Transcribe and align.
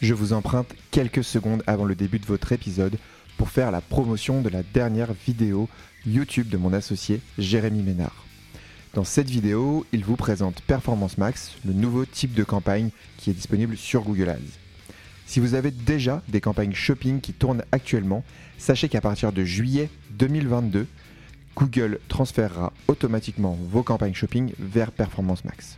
Je 0.00 0.14
vous 0.14 0.32
emprunte 0.32 0.76
quelques 0.92 1.24
secondes 1.24 1.64
avant 1.66 1.84
le 1.84 1.96
début 1.96 2.20
de 2.20 2.26
votre 2.26 2.52
épisode 2.52 2.96
pour 3.36 3.50
faire 3.50 3.72
la 3.72 3.80
promotion 3.80 4.42
de 4.42 4.48
la 4.48 4.62
dernière 4.62 5.12
vidéo 5.26 5.68
YouTube 6.06 6.48
de 6.48 6.56
mon 6.56 6.72
associé 6.72 7.20
Jérémy 7.36 7.82
Ménard. 7.82 8.24
Dans 8.94 9.02
cette 9.02 9.28
vidéo, 9.28 9.84
il 9.92 10.04
vous 10.04 10.14
présente 10.14 10.60
Performance 10.62 11.18
Max, 11.18 11.56
le 11.66 11.72
nouveau 11.72 12.04
type 12.04 12.32
de 12.32 12.44
campagne 12.44 12.90
qui 13.16 13.30
est 13.30 13.34
disponible 13.34 13.76
sur 13.76 14.02
Google 14.02 14.28
Ads. 14.28 14.58
Si 15.26 15.40
vous 15.40 15.54
avez 15.54 15.72
déjà 15.72 16.22
des 16.28 16.40
campagnes 16.40 16.74
shopping 16.74 17.20
qui 17.20 17.32
tournent 17.32 17.64
actuellement, 17.72 18.22
sachez 18.56 18.88
qu'à 18.88 19.00
partir 19.00 19.32
de 19.32 19.42
juillet 19.42 19.90
2022, 20.10 20.86
Google 21.56 21.98
transférera 22.06 22.72
automatiquement 22.86 23.58
vos 23.68 23.82
campagnes 23.82 24.14
shopping 24.14 24.52
vers 24.60 24.92
Performance 24.92 25.44
Max. 25.44 25.76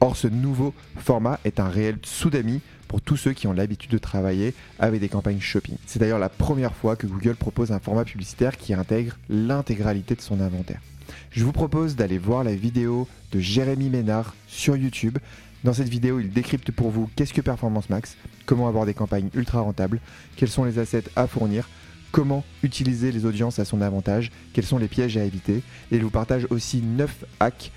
Or, 0.00 0.16
ce 0.16 0.26
nouveau 0.26 0.72
format 0.96 1.38
est 1.44 1.60
un 1.60 1.68
réel 1.68 1.98
soudami 2.02 2.60
pour 2.92 3.00
tous 3.00 3.16
ceux 3.16 3.32
qui 3.32 3.46
ont 3.46 3.54
l'habitude 3.54 3.90
de 3.90 3.96
travailler 3.96 4.52
avec 4.78 5.00
des 5.00 5.08
campagnes 5.08 5.40
shopping. 5.40 5.76
C'est 5.86 5.98
d'ailleurs 5.98 6.18
la 6.18 6.28
première 6.28 6.74
fois 6.74 6.94
que 6.94 7.06
Google 7.06 7.36
propose 7.36 7.72
un 7.72 7.78
format 7.78 8.04
publicitaire 8.04 8.58
qui 8.58 8.74
intègre 8.74 9.16
l'intégralité 9.30 10.14
de 10.14 10.20
son 10.20 10.42
inventaire. 10.42 10.82
Je 11.30 11.42
vous 11.42 11.52
propose 11.52 11.96
d'aller 11.96 12.18
voir 12.18 12.44
la 12.44 12.54
vidéo 12.54 13.08
de 13.32 13.40
Jérémy 13.40 13.88
Ménard 13.88 14.34
sur 14.46 14.76
YouTube. 14.76 15.16
Dans 15.64 15.72
cette 15.72 15.88
vidéo, 15.88 16.20
il 16.20 16.34
décrypte 16.34 16.70
pour 16.70 16.90
vous 16.90 17.08
qu'est-ce 17.16 17.32
que 17.32 17.40
Performance 17.40 17.88
Max, 17.88 18.18
comment 18.44 18.68
avoir 18.68 18.84
des 18.84 18.92
campagnes 18.92 19.30
ultra 19.32 19.62
rentables, 19.62 19.98
quels 20.36 20.50
sont 20.50 20.64
les 20.64 20.78
assets 20.78 21.04
à 21.16 21.26
fournir, 21.26 21.70
comment 22.10 22.44
utiliser 22.62 23.10
les 23.10 23.24
audiences 23.24 23.58
à 23.58 23.64
son 23.64 23.80
avantage, 23.80 24.30
quels 24.52 24.66
sont 24.66 24.76
les 24.76 24.88
pièges 24.88 25.16
à 25.16 25.24
éviter, 25.24 25.62
et 25.92 25.96
il 25.96 26.02
vous 26.02 26.10
partage 26.10 26.46
aussi 26.50 26.82
9 26.82 27.24
hacks 27.40 27.72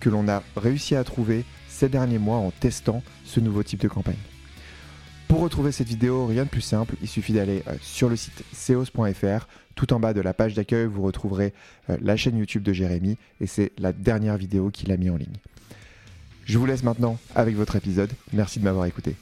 que 0.00 0.08
l'on 0.08 0.26
a 0.26 0.42
réussi 0.56 0.96
à 0.96 1.04
trouver 1.04 1.44
ces 1.68 1.88
derniers 1.88 2.18
mois 2.18 2.38
en 2.38 2.50
testant 2.50 3.04
ce 3.24 3.38
nouveau 3.38 3.62
type 3.62 3.80
de 3.80 3.86
campagne. 3.86 4.16
Pour 5.28 5.40
retrouver 5.40 5.72
cette 5.72 5.88
vidéo, 5.88 6.26
rien 6.26 6.44
de 6.44 6.48
plus 6.48 6.60
simple, 6.60 6.94
il 7.02 7.08
suffit 7.08 7.32
d'aller 7.32 7.62
euh, 7.66 7.74
sur 7.80 8.08
le 8.08 8.14
site 8.14 8.44
seos.fr. 8.52 9.48
Tout 9.74 9.92
en 9.92 9.98
bas 9.98 10.14
de 10.14 10.20
la 10.20 10.32
page 10.32 10.54
d'accueil, 10.54 10.86
vous 10.86 11.02
retrouverez 11.02 11.52
euh, 11.90 11.96
la 12.00 12.16
chaîne 12.16 12.38
YouTube 12.38 12.62
de 12.62 12.72
Jérémy 12.72 13.18
et 13.40 13.46
c'est 13.46 13.72
la 13.78 13.92
dernière 13.92 14.36
vidéo 14.36 14.70
qu'il 14.70 14.92
a 14.92 14.96
mis 14.96 15.10
en 15.10 15.16
ligne. 15.16 15.36
Je 16.44 16.58
vous 16.58 16.66
laisse 16.66 16.84
maintenant 16.84 17.18
avec 17.34 17.56
votre 17.56 17.74
épisode. 17.74 18.12
Merci 18.32 18.60
de 18.60 18.64
m'avoir 18.64 18.86
écouté. 18.86 19.16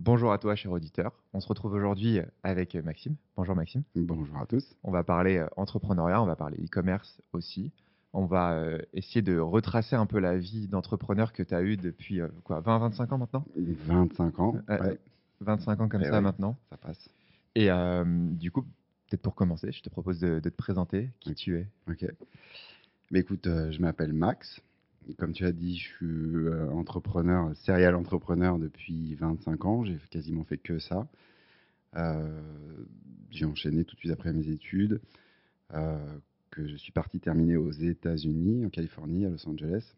Bonjour 0.00 0.32
à 0.32 0.38
toi, 0.38 0.54
cher 0.54 0.70
auditeur. 0.70 1.12
On 1.32 1.40
se 1.40 1.48
retrouve 1.48 1.72
aujourd'hui 1.72 2.20
avec 2.42 2.74
Maxime. 2.74 3.16
Bonjour 3.36 3.56
Maxime. 3.56 3.82
Bonjour 3.94 4.36
à 4.38 4.44
tous. 4.44 4.76
On 4.82 4.90
va 4.90 5.02
parler 5.02 5.38
euh, 5.38 5.46
entrepreneuriat, 5.56 6.20
on 6.20 6.26
va 6.26 6.36
parler 6.36 6.58
e-commerce 6.58 7.22
aussi 7.32 7.72
on 8.12 8.26
va 8.26 8.52
euh, 8.52 8.78
essayer 8.92 9.22
de 9.22 9.38
retracer 9.38 9.96
un 9.96 10.06
peu 10.06 10.18
la 10.18 10.36
vie 10.36 10.66
d'entrepreneur 10.66 11.32
que 11.32 11.42
tu 11.42 11.54
as 11.54 11.62
eu 11.62 11.76
depuis 11.76 12.20
euh, 12.20 12.28
quoi 12.44 12.60
20-25 12.60 13.14
ans 13.14 13.18
maintenant? 13.18 13.44
25 13.56 14.40
ans. 14.40 14.56
Ouais. 14.68 14.98
25 15.40 15.80
ans 15.80 15.88
comme 15.88 16.04
ça 16.04 16.20
maintenant. 16.20 16.56
Ça 16.70 16.76
passe. 16.76 17.08
Et 17.54 17.70
euh, 17.70 18.04
du 18.04 18.50
coup, 18.50 18.62
peut-être 19.08 19.22
pour 19.22 19.34
commencer, 19.34 19.72
je 19.72 19.82
te 19.82 19.88
propose 19.88 20.20
de, 20.20 20.40
te 20.40 20.48
présenter 20.48 21.10
qui 21.20 21.34
tu 21.34 21.56
es. 21.56 21.66
Ok. 21.88 22.04
Mais 23.10 23.20
écoute, 23.20 23.46
je 23.46 23.80
m'appelle 23.80 24.12
Max. 24.12 24.60
Comme 25.18 25.32
tu 25.32 25.44
as 25.44 25.52
dit, 25.52 25.78
je 25.78 25.88
suis 25.88 26.48
entrepreneur, 26.72 27.50
serial 27.56 27.96
entrepreneur 27.96 28.58
depuis 28.58 29.14
25 29.14 29.64
ans. 29.64 29.84
J'ai 29.84 29.98
quasiment 30.10 30.44
fait 30.44 30.58
que 30.58 30.78
ça. 30.78 31.08
j'ai 33.30 33.44
enchaîné 33.46 33.84
tout 33.84 33.94
de 33.94 34.00
suite 34.00 34.12
après 34.12 34.32
mes 34.32 34.48
études 34.48 35.00
que 36.50 36.66
je 36.66 36.76
suis 36.76 36.92
parti 36.92 37.20
terminer 37.20 37.56
aux 37.56 37.70
États-Unis, 37.70 38.64
en 38.66 38.70
Californie, 38.70 39.26
à 39.26 39.30
Los 39.30 39.48
Angeles. 39.48 39.94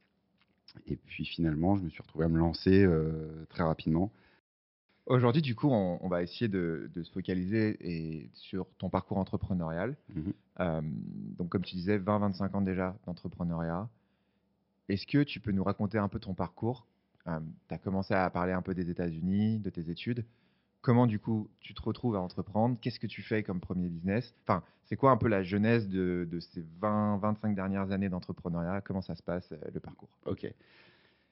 Et 0.86 0.97
puis 0.97 1.25
finalement, 1.25 1.77
je 1.77 1.83
me 1.83 1.89
suis 1.89 2.03
retrouvé 2.03 2.25
à 2.25 2.28
me 2.28 2.39
lancer 2.39 2.84
euh, 2.84 3.45
très 3.48 3.62
rapidement. 3.62 4.11
Aujourd'hui, 5.06 5.42
du 5.42 5.56
coup, 5.56 5.69
on, 5.69 6.08
va 6.08 6.23
essayer 6.23 6.48
de, 6.48 6.89
se 6.95 7.11
focaliser 7.11 7.77
et 7.80 8.30
sur 8.34 8.67
ton 8.78 8.89
parcours 8.89 9.19
entrepreneurial. 9.19 9.97
Mhm. 10.14 10.33
Euh, 10.61 10.80
donc, 11.36 11.48
comme 11.48 11.63
tu 11.63 11.74
disais, 11.74 11.98
20-25 11.98 12.57
ans 12.57 12.61
déjà 12.61 12.96
d'entrepreneuriat. 13.05 13.89
Est-ce 14.89 15.07
que 15.07 15.24
tu 15.24 15.40
peux 15.40 15.51
nous 15.51 15.64
raconter 15.64 15.98
un 15.98 16.08
peu 16.08 16.20
ton 16.20 16.34
parcours? 16.34 16.86
Euh, 17.27 17.40
Tu 17.69 17.74
as 17.74 17.79
commencé 17.79 18.14
à 18.14 18.30
parler 18.30 18.52
un 18.52 18.63
peu 18.63 18.74
des 18.74 18.90
États-Unis, 18.90 19.58
de 19.58 19.70
tes 19.70 19.90
études. 19.90 20.24
Comment 20.83 21.07
du 21.07 21.20
coup 21.20 21.48
tu 21.61 21.75
te 21.75 21.81
retrouves 21.81 22.17
à 22.17 22.20
entreprendre? 22.20 22.77
Qu'est-ce 22.81 22.98
que 22.98 23.07
tu 23.07 23.23
fais 23.23 23.45
comme 23.45 23.61
premier 23.61 23.89
business? 23.89 24.35
Enfin, 24.43 24.65
c'est 24.85 24.97
quoi 24.97 25.13
un 25.13 25.17
peu 25.17 25.29
la 25.29 25.45
genèse 25.45 25.89
de, 25.89 26.29
ces 26.41 26.65
20-25 26.83 27.55
dernières 27.55 27.93
années 27.93 28.09
d'entrepreneuriat? 28.09 28.81
Comment 28.81 29.01
ça 29.01 29.15
se 29.15 29.23
passe 29.23 29.53
euh, 29.53 29.70
le 29.73 29.79
parcours? 29.79 30.11
Ok. 30.27 30.45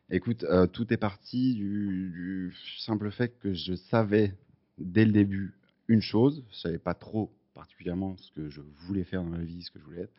Écoute, 0.08 0.44
euh, 0.44 0.68
tout 0.68 0.92
est 0.92 0.96
parti 0.96 1.54
du, 1.54 2.54
simple 2.78 3.10
fait 3.10 3.38
que 3.40 3.52
je 3.52 3.74
savais 3.74 4.34
dès 4.78 5.04
le 5.04 5.10
début 5.10 5.54
une 5.88 6.00
chose. 6.00 6.44
Je 6.50 6.56
savais 6.56 6.78
pas 6.78 6.94
trop 6.94 7.32
particulièrement 7.52 8.16
ce 8.18 8.30
que 8.30 8.48
je 8.48 8.60
voulais 8.86 9.04
faire 9.04 9.24
dans 9.24 9.30
ma 9.30 9.42
vie, 9.42 9.62
ce 9.62 9.72
que 9.72 9.80
je 9.80 9.84
voulais 9.84 10.02
être. 10.02 10.14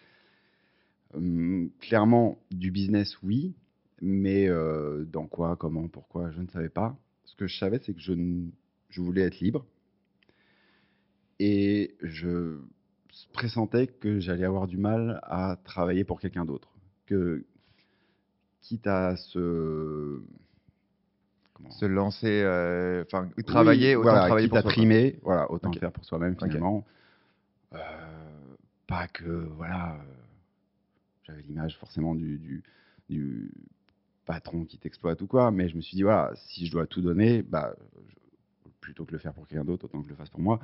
Hum, 1.14 1.70
clairement, 1.80 2.38
du 2.52 2.70
business, 2.70 3.18
oui, 3.24 3.54
mais 4.02 4.50
euh, 4.50 5.06
dans 5.06 5.26
quoi, 5.26 5.56
comment, 5.56 5.88
pourquoi, 5.88 6.32
je 6.32 6.42
ne 6.42 6.48
savais 6.48 6.70
pas. 6.70 6.98
Ce 7.24 7.36
que 7.36 7.48
je 7.48 7.58
savais, 7.58 7.80
c'est 7.80 7.94
que 7.94 8.02
je 8.02 8.14
ne 8.14 8.50
je 8.92 9.02
voulais 9.02 9.22
être 9.22 9.40
libre. 9.40 9.66
Et 11.40 11.96
je 12.02 12.60
pressentais 13.34 13.88
que 13.88 14.20
j'allais 14.20 14.46
avoir 14.46 14.68
du 14.68 14.78
mal 14.78 15.20
à 15.24 15.58
travailler 15.64 16.04
pour 16.04 16.20
quelqu'un 16.20 16.46
d'autre. 16.46 16.70
Que, 17.08 17.44
quitte 18.62 18.88
à 18.88 19.16
se. 19.16 20.22
se 21.70 21.86
lancer, 21.86 22.42
euh, 22.44 23.04
enfin, 23.06 23.30
travailler, 23.46 23.96
autant 23.96 24.12
travailler 24.12 24.48
pour 24.48 24.62
voilà, 25.24 25.52
autant 25.52 25.74
faire 25.74 25.92
pour 25.92 26.06
soi-même 26.06 26.36
finalement. 26.36 26.86
Euh, 27.74 27.78
pas 28.88 29.08
que, 29.08 29.48
voilà, 29.56 29.96
euh, 29.96 29.98
j'avais 31.24 31.42
l'image 31.42 31.78
forcément 31.78 32.16
du, 32.16 32.38
du, 32.38 32.64
du, 33.10 33.52
patron 34.26 34.66
qui 34.66 34.78
t'exploite 34.78 35.22
ou 35.22 35.28
quoi, 35.28 35.52
mais 35.52 35.68
je 35.70 35.76
me 35.76 35.82
suis 35.82 35.96
dit, 35.96 36.04
voilà, 36.04 36.32
si 36.36 36.68
je 36.68 36.72
dois 36.72 36.86
tout 36.86 37.02
donner, 37.02 37.42
bah, 37.42 37.76
plutôt 38.82 39.06
que 39.06 39.14
le 39.14 39.20
faire 39.20 39.34
pour 39.34 39.48
quelqu'un 39.48 39.64
d'autre, 39.64 39.86
autant 39.86 40.00
que 40.00 40.06
je 40.06 40.10
le 40.10 40.16
fasse 40.16 40.30
pour 40.30 40.42
moi. 40.42 40.60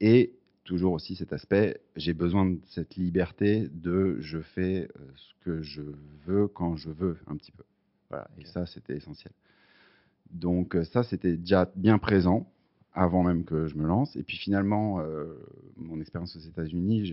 Et 0.00 0.32
toujours 0.66 0.92
aussi 0.92 1.16
cet 1.16 1.32
aspect, 1.32 1.80
j'ai 1.94 2.12
besoin 2.12 2.44
de 2.44 2.58
cette 2.66 2.96
liberté 2.96 3.68
de 3.72 4.18
je 4.20 4.40
fais 4.40 4.88
euh, 4.96 5.04
ce 5.14 5.32
que 5.44 5.62
je 5.62 5.82
veux 6.26 6.48
quand 6.48 6.76
je 6.76 6.90
veux, 6.90 7.16
un 7.28 7.36
petit 7.36 7.52
peu. 7.52 7.62
Voilà, 8.10 8.28
et 8.38 8.44
ça, 8.44 8.66
c'était 8.66 8.96
essentiel. 8.96 9.32
Donc 10.30 10.74
euh, 10.74 10.84
ça, 10.84 11.02
c'était 11.02 11.36
déjà 11.36 11.70
bien 11.76 11.98
présent 11.98 12.50
avant 12.92 13.22
même 13.22 13.44
que 13.44 13.68
je 13.68 13.76
me 13.76 13.86
lance. 13.86 14.16
Et 14.16 14.22
puis 14.22 14.36
finalement, 14.36 15.00
euh, 15.00 15.26
mon 15.76 16.00
expérience 16.00 16.36
aux 16.36 16.40
États-Unis, 16.40 17.06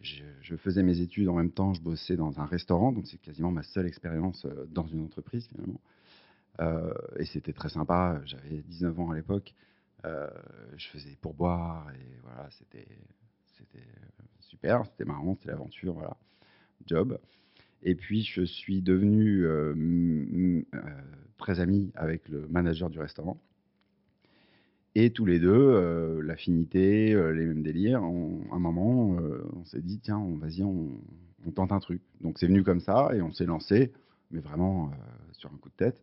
je, 0.00 0.56
faisais 0.56 0.82
mes 0.82 1.00
études 1.00 1.28
en 1.28 1.34
même 1.34 1.50
temps, 1.50 1.74
je 1.74 1.82
bossais 1.82 2.16
dans 2.16 2.38
un 2.38 2.44
restaurant, 2.44 2.92
donc 2.92 3.06
c'est 3.06 3.20
quasiment 3.20 3.50
ma 3.50 3.62
seule 3.62 3.86
expérience 3.86 4.46
dans 4.70 4.86
une 4.86 5.02
entreprise 5.02 5.48
finalement. 5.48 5.80
Euh, 6.60 6.92
et 7.18 7.24
c'était 7.24 7.52
très 7.52 7.68
sympa. 7.68 8.20
J'avais 8.24 8.62
19 8.68 9.00
ans 9.00 9.10
à 9.10 9.14
l'époque. 9.14 9.54
Euh, 10.04 10.28
je 10.76 10.88
faisais 10.88 11.16
pour 11.20 11.34
boire 11.34 11.90
et 11.92 12.20
voilà, 12.22 12.48
c'était 12.50 12.86
super, 14.40 14.84
c'était 14.84 15.06
marrant, 15.06 15.34
c'était 15.34 15.50
l'aventure, 15.50 15.94
voilà, 15.94 16.16
job. 16.86 17.18
Et 17.82 17.94
puis 17.94 18.22
je 18.22 18.42
suis 18.42 18.82
devenu 18.82 19.44
euh, 19.46 20.62
très 21.38 21.60
ami 21.60 21.90
avec 21.94 22.28
le 22.28 22.46
manager 22.48 22.90
du 22.90 22.98
restaurant. 22.98 23.40
Et 24.94 25.10
tous 25.10 25.24
les 25.24 25.40
deux, 25.40 26.20
l'affinité, 26.20 27.08
les 27.08 27.46
mêmes 27.46 27.64
délires. 27.64 28.02
à 28.02 28.06
un 28.06 28.58
moment, 28.60 29.16
on 29.56 29.64
s'est 29.64 29.80
dit 29.80 29.98
tiens, 29.98 30.24
vas-y, 30.38 30.62
on, 30.62 31.00
on, 31.44 31.50
tente 31.50 31.72
un 31.72 31.80
truc. 31.80 32.00
Donc 32.20 32.38
c'est 32.38 32.46
venu 32.46 32.62
comme 32.62 32.78
ça 32.78 33.10
et 33.12 33.20
on 33.20 33.32
s'est 33.32 33.46
lancé, 33.46 33.92
mais 34.30 34.38
vraiment 34.38 34.92
sur 35.32 35.50
un 35.52 35.56
coup 35.56 35.68
de 35.70 35.74
tête. 35.74 36.00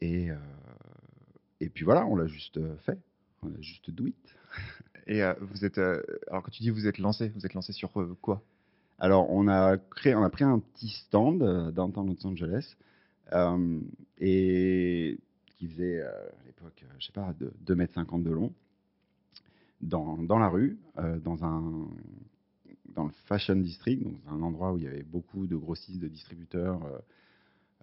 Et, 0.00 0.30
euh, 0.30 0.36
et 1.60 1.68
puis 1.68 1.84
voilà, 1.84 2.06
on 2.06 2.16
l'a 2.16 2.26
juste 2.26 2.58
euh, 2.58 2.76
fait. 2.78 2.98
On 3.42 3.48
a 3.48 3.60
juste 3.60 3.90
do 3.90 4.06
it. 4.06 4.36
Et 5.06 5.22
euh, 5.22 5.34
vous 5.40 5.64
êtes, 5.64 5.78
alors 5.78 6.42
quand 6.42 6.50
tu 6.50 6.62
dis 6.62 6.70
vous 6.70 6.88
êtes 6.88 6.98
lancé, 6.98 7.28
vous 7.28 7.46
êtes 7.46 7.54
lancé 7.54 7.72
sur 7.72 7.92
quoi? 8.20 8.42
Alors 8.98 9.30
on 9.30 9.46
a 9.46 9.76
créé, 9.76 10.16
on 10.16 10.24
a 10.24 10.30
pris 10.30 10.42
un 10.42 10.58
petit 10.58 10.88
stand 10.88 11.38
dans 11.72 12.02
Los 12.02 12.26
Angeles 12.26 12.76
et 14.18 15.18
qui 15.46 15.68
faisait 15.68 16.00
à 16.02 16.12
l'époque, 16.44 16.84
je 16.98 17.06
sais 17.06 17.12
pas, 17.12 17.32
2 17.38 17.74
mètres 17.76 17.94
50 17.94 18.24
de 18.24 18.30
long, 18.30 18.52
dans, 19.80 20.16
dans 20.16 20.40
la 20.40 20.48
rue, 20.48 20.76
dans 21.22 21.44
un 21.44 21.88
dans 22.96 23.04
le 23.04 23.12
Fashion 23.26 23.56
District, 23.56 24.02
donc 24.02 24.16
un 24.28 24.42
endroit 24.42 24.72
où 24.72 24.78
il 24.78 24.84
y 24.84 24.88
avait 24.88 25.04
beaucoup 25.04 25.46
de 25.46 25.54
grossistes, 25.54 26.00
de 26.00 26.08
distributeurs, 26.08 26.80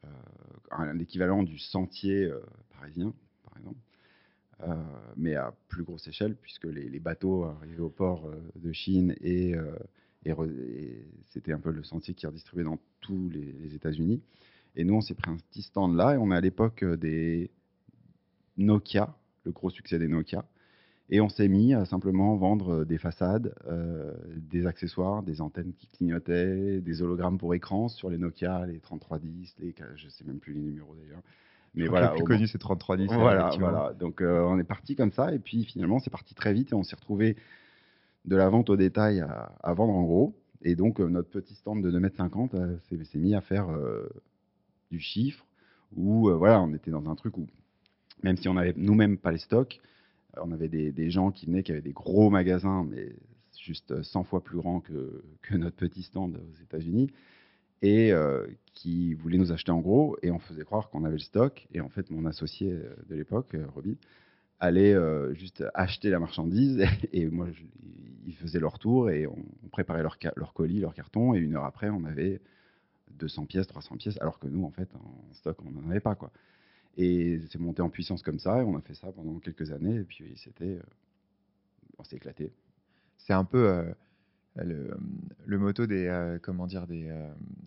euh, 0.06 0.10
un 0.72 1.00
équivalent 1.00 1.44
du 1.44 1.58
sentier 1.60 2.26
euh, 2.26 2.40
parisien, 2.72 3.14
par 3.44 3.58
exemple. 3.58 3.80
Euh, 4.62 4.76
mais 5.18 5.36
à 5.36 5.54
plus 5.68 5.84
grosse 5.84 6.08
échelle, 6.08 6.36
puisque 6.36 6.66
les, 6.66 7.00
bateaux 7.00 7.44
arrivaient 7.44 7.82
au 7.82 7.90
port 7.90 8.32
de 8.56 8.72
Chine 8.72 9.16
et, 9.22 9.56
c'était 11.30 11.52
un 11.52 11.60
peu 11.60 11.72
le 11.72 11.84
sentier 11.84 12.14
qui 12.14 12.26
redistribuait 12.26 12.64
dans 12.64 12.80
tous 13.02 13.30
les, 13.30 13.76
États-Unis. 13.76 14.22
Et 14.76 14.86
nous, 14.86 14.94
on 14.94 15.02
s'est 15.02 15.16
pris 15.16 15.30
un 15.30 15.38
petit 15.38 15.64
stand 15.64 15.96
là, 15.96 16.14
et 16.14 16.18
on 16.18 16.32
est 16.32 16.36
à 16.36 16.42
l'époque 16.42 16.86
des, 16.86 17.52
Nokia, 18.58 19.16
le 19.44 19.52
gros 19.52 19.70
succès 19.70 20.00
des 20.00 20.08
Nokia. 20.08 20.46
Et 21.10 21.22
on 21.22 21.30
s'est 21.30 21.48
mis 21.48 21.74
à 21.74 21.86
simplement 21.86 22.36
vendre 22.38 22.86
des 22.86 22.98
façades, 22.98 23.54
des 24.38 24.66
accessoires, 24.66 25.22
des 25.22 25.42
antennes 25.42 25.74
qui 25.74 25.88
clignotaient, 25.88 26.80
des 26.80 27.02
hologrammes 27.02 27.38
pour 27.38 27.54
écran 27.54 27.90
sur 27.90 28.10
les 28.10 28.18
Nokia, 28.18 28.66
les 28.66 28.80
3310, 28.80 29.56
les, 29.60 29.76
je 29.96 30.06
ne 30.06 30.10
sais 30.10 30.24
même 30.24 30.40
plus 30.40 30.54
les 30.54 30.62
numéros 30.62 30.96
d'ailleurs. 30.96 31.22
Mais 31.76 31.88
voilà, 31.88 32.12
le 32.12 32.16
plus 32.16 32.24
connu 32.24 32.48
c'est 32.48 32.58
3310. 32.58 33.14
Voilà, 33.14 33.52
voilà. 33.60 33.94
Donc 34.00 34.22
on 34.22 34.58
est 34.58 34.64
parti 34.64 34.96
comme 34.96 35.12
ça 35.12 35.34
et 35.34 35.40
puis 35.40 35.66
finalement 35.66 36.00
c'est 36.00 36.10
parti 36.10 36.34
très 36.36 36.54
vite 36.54 36.72
et 36.72 36.76
on 36.76 36.84
s'est 36.84 36.96
retrouvé 36.96 37.36
de 38.26 38.36
la 38.36 38.50
vente 38.50 38.70
au 38.70 38.76
détail 38.76 39.22
à, 39.22 39.74
vendre 39.74 39.94
en 39.94 40.04
gros. 40.04 40.36
Et 40.62 40.76
donc, 40.76 41.00
euh, 41.00 41.08
notre 41.08 41.30
petit 41.30 41.56
stand 41.56 41.84
de 41.84 41.92
2,50 41.92 42.56
m 42.56 42.80
euh, 42.92 43.04
s'est 43.04 43.18
mis 43.18 43.36
à 43.36 43.42
faire 43.42 43.70
euh, 43.70 44.10
du 44.92 45.00
chiffre, 45.00 45.46
où 45.96 46.30
voilà, 46.32 46.62
on 46.62 46.74
était 46.74 46.92
dans 46.92 47.10
un 47.10 47.16
truc 47.16 47.38
où, 47.38 47.48
même 48.24 48.38
si 48.38 48.48
on 48.48 48.54
n'avait 48.54 48.74
nous-mêmes 48.78 49.18
pas 49.18 49.32
les 49.32 49.38
stocks, 49.38 49.80
on 50.41 50.51
avait 50.51 50.68
des, 50.68 51.09
gens 51.09 51.31
qui 51.31 51.45
venaient, 51.45 51.63
qui 51.63 51.71
avaient 51.71 51.81
des 51.81 51.91
gros 51.91 52.30
magasins, 52.30 52.85
mais 52.89 53.13
juste 53.59 54.01
100 54.01 54.24
fois 54.24 54.44
plus 54.44 54.57
grands 54.57 54.81
que, 54.81 55.24
notre 55.51 55.75
petit 55.75 56.03
stand 56.03 56.35
aux 56.38 56.63
États-Unis, 56.63 57.09
et 57.81 58.12
qui 58.74 59.13
voulaient 59.13 59.38
nous 59.38 59.51
acheter 59.51 59.71
en 59.71 59.80
gros, 59.80 60.18
et 60.21 60.31
on 60.31 60.39
faisait 60.39 60.63
croire 60.63 60.89
qu'on 60.89 61.03
avait 61.03 61.15
le 61.15 61.19
stock. 61.19 61.68
Et 61.74 61.81
en 61.81 61.89
fait, 61.89 62.09
mon 62.09 62.25
associé 62.25 62.71
de 63.09 63.15
l'époque, 63.15 63.56
Robbie, 63.74 63.97
allait 64.59 64.95
juste 65.35 65.63
acheter 65.74 66.09
la 66.09 66.19
marchandise, 66.19 66.83
et 67.13 67.27
moi, 67.27 67.47
ils 68.25 68.35
faisaient 68.35 68.59
leur 68.59 68.80
tour 68.80 69.09
et 69.09 69.27
on, 69.27 69.38
préparait 69.71 70.03
leur, 70.03 70.18
leur, 70.35 70.53
colis, 70.53 70.80
leur 70.80 70.94
carton, 70.94 71.33
et 71.33 71.39
une 71.39 71.56
heure 71.56 71.65
après, 71.65 71.89
on 71.89 72.06
avait 72.06 72.41
200 73.12 73.45
pièces, 73.45 73.68
300 73.68 73.97
pièces, 73.97 74.18
alors 74.21 74.39
que 74.39 74.47
nous, 74.47 74.63
en 74.63 74.71
fait, 74.71 74.89
en 74.95 75.33
stock, 75.33 75.57
on 75.65 75.71
n'en 75.71 75.89
avait 75.89 76.00
pas. 76.00 76.15
quoi. 76.15 76.31
Et 76.98 77.42
c'est 77.50 77.60
monté 77.60 77.81
en 77.81 77.90
puissance 77.90 78.22
comme 78.22 78.40
ça, 78.40 78.62
et 78.62 78.63
on 78.63 78.78
a 78.78 78.81
fait 78.81 78.94
ça 78.94 79.12
pendant 79.12 79.40
quelques 79.40 79.72
années, 79.72 79.95
et 79.95 80.04
puis 80.04 80.34
c'était. 80.38 80.66
Euh, 80.66 80.81
on 81.98 82.04
s'est 82.04 82.18
éclaté. 82.18 82.51
C'est 83.18 83.34
un 83.34 83.45
peu. 83.45 83.68
Euh, 83.68 83.84
le, 84.56 84.92
le, 85.48 85.57
moto 85.57 85.88
des, 85.88 86.06
euh, 86.06 86.38
des, 86.88 87.12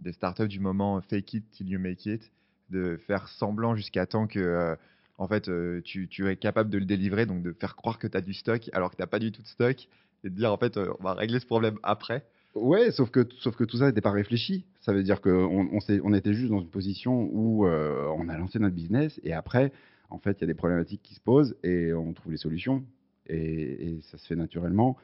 des 0.03 0.13
startups 0.13 0.47
du 0.47 0.61
moment 0.61 1.01
fake 1.01 1.35
it 1.35 1.51
till 1.51 1.69
you 1.69 1.81
make 1.81 2.07
it, 2.07 2.31
de 2.71 2.97
faire 3.09 3.27
semblant 3.27 3.75
jusqu'à 3.75 4.07
temps 4.07 4.29
que 4.29 4.77
en 5.19 5.27
fait, 5.27 5.51
tu, 5.83 6.07
tu, 6.07 6.29
es 6.29 6.37
capable 6.37 6.71
de 6.71 6.79
le 6.79 6.85
délivrer, 6.85 7.27
donc 7.27 7.43
de 7.43 7.53
faire 7.53 7.75
croire 7.75 7.99
que 7.99 8.07
tu 8.07 8.17
as 8.17 8.21
du 8.21 8.35
stock 8.35 8.71
alors 8.73 8.91
que 8.91 8.97
tu 8.97 9.03
n'as 9.03 9.09
pas 9.09 9.19
du 9.19 9.33
tout 9.33 9.43
de 9.43 9.49
stock 9.49 9.89
et 10.23 10.31
de 10.31 10.35
dire 10.37 10.53
en 10.53 10.59
fait, 10.59 10.77
on 10.77 11.03
va 11.03 11.15
régler 11.15 11.41
ce 11.41 11.47
problème 11.47 11.77
après. 11.83 12.25
Ouais, 12.57 12.91
sauf 12.91 13.11
que, 13.11 13.29
sauf 13.39 13.55
que 13.55 13.65
tout 13.65 13.77
ça 13.77 13.87
n'était 13.87 14.01
pas 14.01 14.11
réfléchi. 14.11 14.65
Ça 14.81 14.95
veut 14.95 15.03
dire 15.03 15.21
qu'on 15.21 15.69
on, 15.71 16.15
était 16.15 16.33
juste 16.33 16.51
dans 16.51 16.61
une 16.63 16.71
position 16.71 17.29
où 17.31 17.67
euh, 17.67 18.07
on 18.17 18.31
a 18.31 18.39
lancé 18.39 18.59
notre 18.59 18.75
business 18.75 19.21
et 19.23 19.35
après, 19.35 19.73
en 20.09 20.19
fait, 20.19 20.39
il 20.39 20.41
y 20.41 20.45
a 20.45 20.47
des 20.47 20.55
problématiques 20.55 21.03
qui 21.03 21.15
se 21.15 21.21
posent 21.21 21.55
et 21.63 21.93
on 21.93 22.15
trouve 22.15 22.33
les 22.33 22.39
solutions. 22.39 22.83
Et, 23.29 23.99
ça 24.11 24.17
se 24.17 24.27
fait 24.27 24.37
naturellement. 24.37 24.97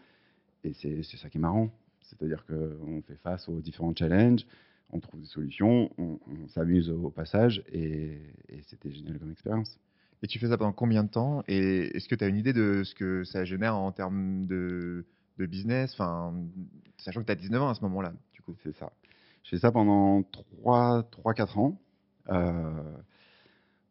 Et 0.64 0.72
c'est 0.72 1.02
ça 1.18 1.28
qui 1.28 1.36
est 1.36 1.40
marrant. 1.40 1.70
C'est-à-dire 2.00 2.46
qu'on 2.46 3.02
fait 3.02 3.16
face 3.22 3.46
aux 3.50 3.60
différents 3.60 3.94
challenges, 3.94 4.46
on 4.90 5.00
trouve 5.00 5.20
des 5.20 5.26
solutions, 5.26 5.90
on, 5.98 6.18
s'amuse 6.48 6.88
au 6.88 7.10
passage 7.10 7.62
et 7.70 8.18
c'était 8.62 8.90
génial 8.90 9.18
comme 9.18 9.30
expérience. 9.30 9.78
Et 10.22 10.26
tu 10.26 10.38
fais 10.38 10.48
ça 10.48 10.56
pendant 10.56 10.72
combien 10.72 11.04
de 11.04 11.10
temps? 11.10 11.42
Et 11.48 11.96
est-ce 11.96 12.08
que 12.08 12.14
tu 12.14 12.24
as 12.24 12.28
une 12.28 12.36
idée 12.36 12.52
de 12.54 12.82
ce 12.84 12.94
que 12.94 13.24
ça 13.24 13.44
génère 13.44 13.74
en 13.74 13.92
termes 13.92 14.46
de, 14.46 15.04
business 15.38 15.92
enfin, 15.94 16.34
Sachant 17.02 17.20
que 17.20 17.26
tu 17.26 17.32
as 17.32 17.36
19 17.36 17.62
ans 17.62 17.68
à 17.68 17.74
ce 17.74 17.82
moment-là, 17.82 18.12
du 18.32 18.42
coup. 18.42 18.54
C'est 18.62 18.74
ça. 18.76 18.92
Je 19.42 19.50
fais 19.50 19.58
ça 19.58 19.72
pendant 19.72 20.20
3-4 20.20 21.58
ans. 21.58 21.80
Euh, 22.28 22.96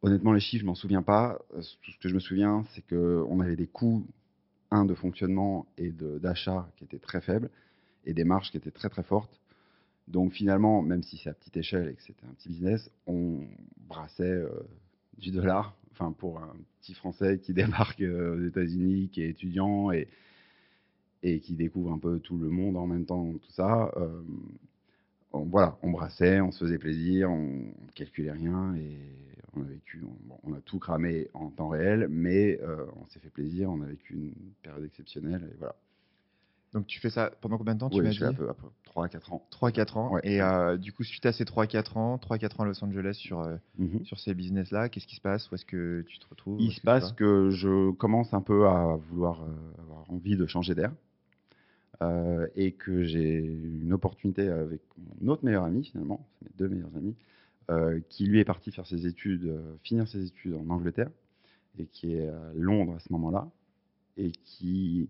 honnêtement, 0.02 0.32
les 0.32 0.40
chiffres, 0.40 0.62
je 0.62 0.66
m'en 0.66 0.76
souviens 0.76 1.02
pas. 1.02 1.38
Tout 1.52 1.92
ce 1.92 1.98
que 2.00 2.08
je 2.08 2.14
me 2.14 2.20
souviens, 2.20 2.64
c'est 2.74 2.88
qu'on 2.88 3.40
avait 3.42 3.58
des 3.58 3.68
coûts, 3.68 4.08
un, 4.72 4.86
de 4.86 4.94
fonctionnement 4.94 5.66
et 5.78 5.92
d'achat 5.92 6.70
qui 6.78 6.86
étaient 6.86 7.00
très 7.00 7.20
faibles 7.20 7.50
et 8.06 8.14
des 8.14 8.24
marges 8.24 8.50
qui 8.50 8.58
étaient 8.58 8.72
très 8.72 8.90
très 8.90 9.04
fortes. 9.04 9.42
Donc 10.08 10.32
finalement, 10.32 10.82
même 10.82 11.04
si 11.04 11.18
c'est 11.18 11.30
à 11.30 11.34
petite 11.34 11.58
échelle 11.58 11.90
et 11.90 11.94
que 11.94 12.02
c'était 12.04 12.26
un 12.26 12.34
petit 12.34 12.50
business, 12.50 12.90
on 13.08 13.42
brassait 13.88 14.24
euh, 14.24 14.50
du 15.18 15.32
dollar 15.32 15.76
enfin 15.92 16.14
pour 16.14 16.40
un 16.40 16.56
petit 16.80 16.94
Français 16.94 17.40
qui 17.40 17.54
débarque 17.54 18.02
euh, 18.02 18.38
aux 18.38 18.48
États-Unis, 18.48 19.10
qui 19.10 19.22
est 19.22 19.30
étudiant 19.30 19.92
et, 19.92 20.08
et 21.24 21.40
qui 21.40 21.56
découvre 21.56 21.92
un 21.92 22.00
peu 22.00 22.20
tout 22.20 22.38
le 22.38 22.50
monde 22.50 22.78
en 22.78 22.88
même 22.88 23.06
temps, 23.06 23.32
tout 23.34 23.52
ça. 23.52 23.92
Euh, 23.98 24.22
on, 25.34 25.44
voilà, 25.44 25.78
on 25.82 25.92
brassait, 25.92 26.42
on 26.42 26.52
se 26.52 26.66
faisait 26.66 26.78
plaisir, 26.78 27.32
on, 27.32 27.74
calculait 27.96 28.32
rien 28.32 28.76
et 28.76 28.98
on 29.56 29.62
a 29.62 29.66
vécu, 29.66 30.04
on, 30.44 30.54
a 30.54 30.62
tout 30.62 30.80
cramé 30.80 31.28
en 31.34 31.50
temps 31.50 31.70
réel, 31.70 32.08
mais 32.10 32.60
euh, 32.62 32.86
on 33.02 33.06
s'est 33.08 33.20
fait 33.20 33.30
plaisir, 33.30 33.70
on 33.70 33.82
a 33.82 33.86
vécu 33.86 34.14
une 34.14 34.54
période 34.64 34.86
exceptionnelle 34.86 35.50
et 35.52 35.56
voilà. 35.58 35.76
Donc 36.74 36.88
tu 36.88 37.02
fais 37.02 37.10
ça 37.10 37.32
pendant 37.42 37.58
combien 37.58 37.76
de 37.76 37.80
temps 37.80 37.90
tu 37.90 38.00
oui, 38.00 38.14
je 38.14 38.20
fais 38.20 38.26
à 38.26 38.34
peu, 38.34 38.48
3-4 38.96 39.34
ans. 39.34 39.46
3-4 39.52 39.98
ans. 39.98 40.18
Et 40.24 40.42
euh, 40.42 40.78
du 40.78 40.94
coup, 40.94 41.04
suite 41.04 41.26
à 41.26 41.34
ces 41.34 41.44
3-4 41.44 41.98
ans, 41.98 42.18
3-4 42.18 42.58
ans 42.58 42.64
à 42.64 42.66
Los 42.66 42.84
Angeles 42.84 43.16
sur, 43.16 43.42
euh, 43.42 43.58
mhm. 43.78 44.06
sur 44.06 44.20
ces 44.20 44.34
business-là, 44.34 44.90
qu'est-ce 44.90 45.08
qui 45.08 45.16
se 45.16 45.22
passe? 45.22 45.50
Où 45.52 45.56
est-ce 45.56 45.66
que 45.66 46.04
tu 46.08 46.20
te 46.20 46.28
retrouves? 46.30 46.60
Il 46.62 46.72
se 46.72 46.82
passe 46.82 47.12
que 47.14 47.50
je 47.52 47.92
commence 47.92 48.34
un 48.34 48.42
peu 48.42 48.68
à 48.68 48.98
vouloir 49.10 49.42
euh, 49.42 49.82
avoir 49.82 50.10
envie 50.10 50.38
de 50.38 50.46
changer 50.46 50.76
d'air. 50.76 50.92
Et 52.56 52.72
que 52.72 53.04
j'ai 53.04 53.38
une 53.38 53.94
opportunité 53.94 54.50
avec 54.50 54.82
mon 55.22 55.28
autre 55.32 55.46
meilleur 55.46 55.64
ami, 55.64 55.86
finalement, 55.86 56.28
mes 56.42 56.50
deux 56.58 56.68
meilleurs 56.68 56.96
amis, 56.96 57.16
qui 58.10 58.26
lui 58.26 58.40
est 58.40 58.46
parti 58.46 58.72
faire 58.72 58.88
ses 58.88 59.06
études, 59.06 59.54
finir 59.84 60.08
ses 60.08 60.26
études 60.26 60.56
en 60.56 60.70
Angleterre, 60.70 61.12
et 61.78 61.86
qui 61.86 62.14
est 62.16 62.28
à 62.28 62.52
Londres 62.56 62.96
à 62.96 63.00
ce 63.00 63.14
moment-là, 63.14 63.50
et 64.18 64.32
qui 64.32 65.10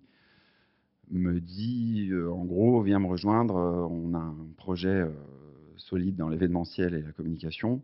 me 1.11 1.39
dit, 1.39 2.09
euh, 2.11 2.31
en 2.31 2.45
gros, 2.45 2.81
viens 2.81 2.99
me 2.99 3.07
rejoindre, 3.07 3.55
euh, 3.55 3.87
on 3.89 4.13
a 4.13 4.19
un 4.19 4.47
projet 4.57 4.89
euh, 4.89 5.11
solide 5.77 6.15
dans 6.15 6.29
l'événementiel 6.29 6.93
et 6.93 7.01
la 7.01 7.11
communication, 7.11 7.81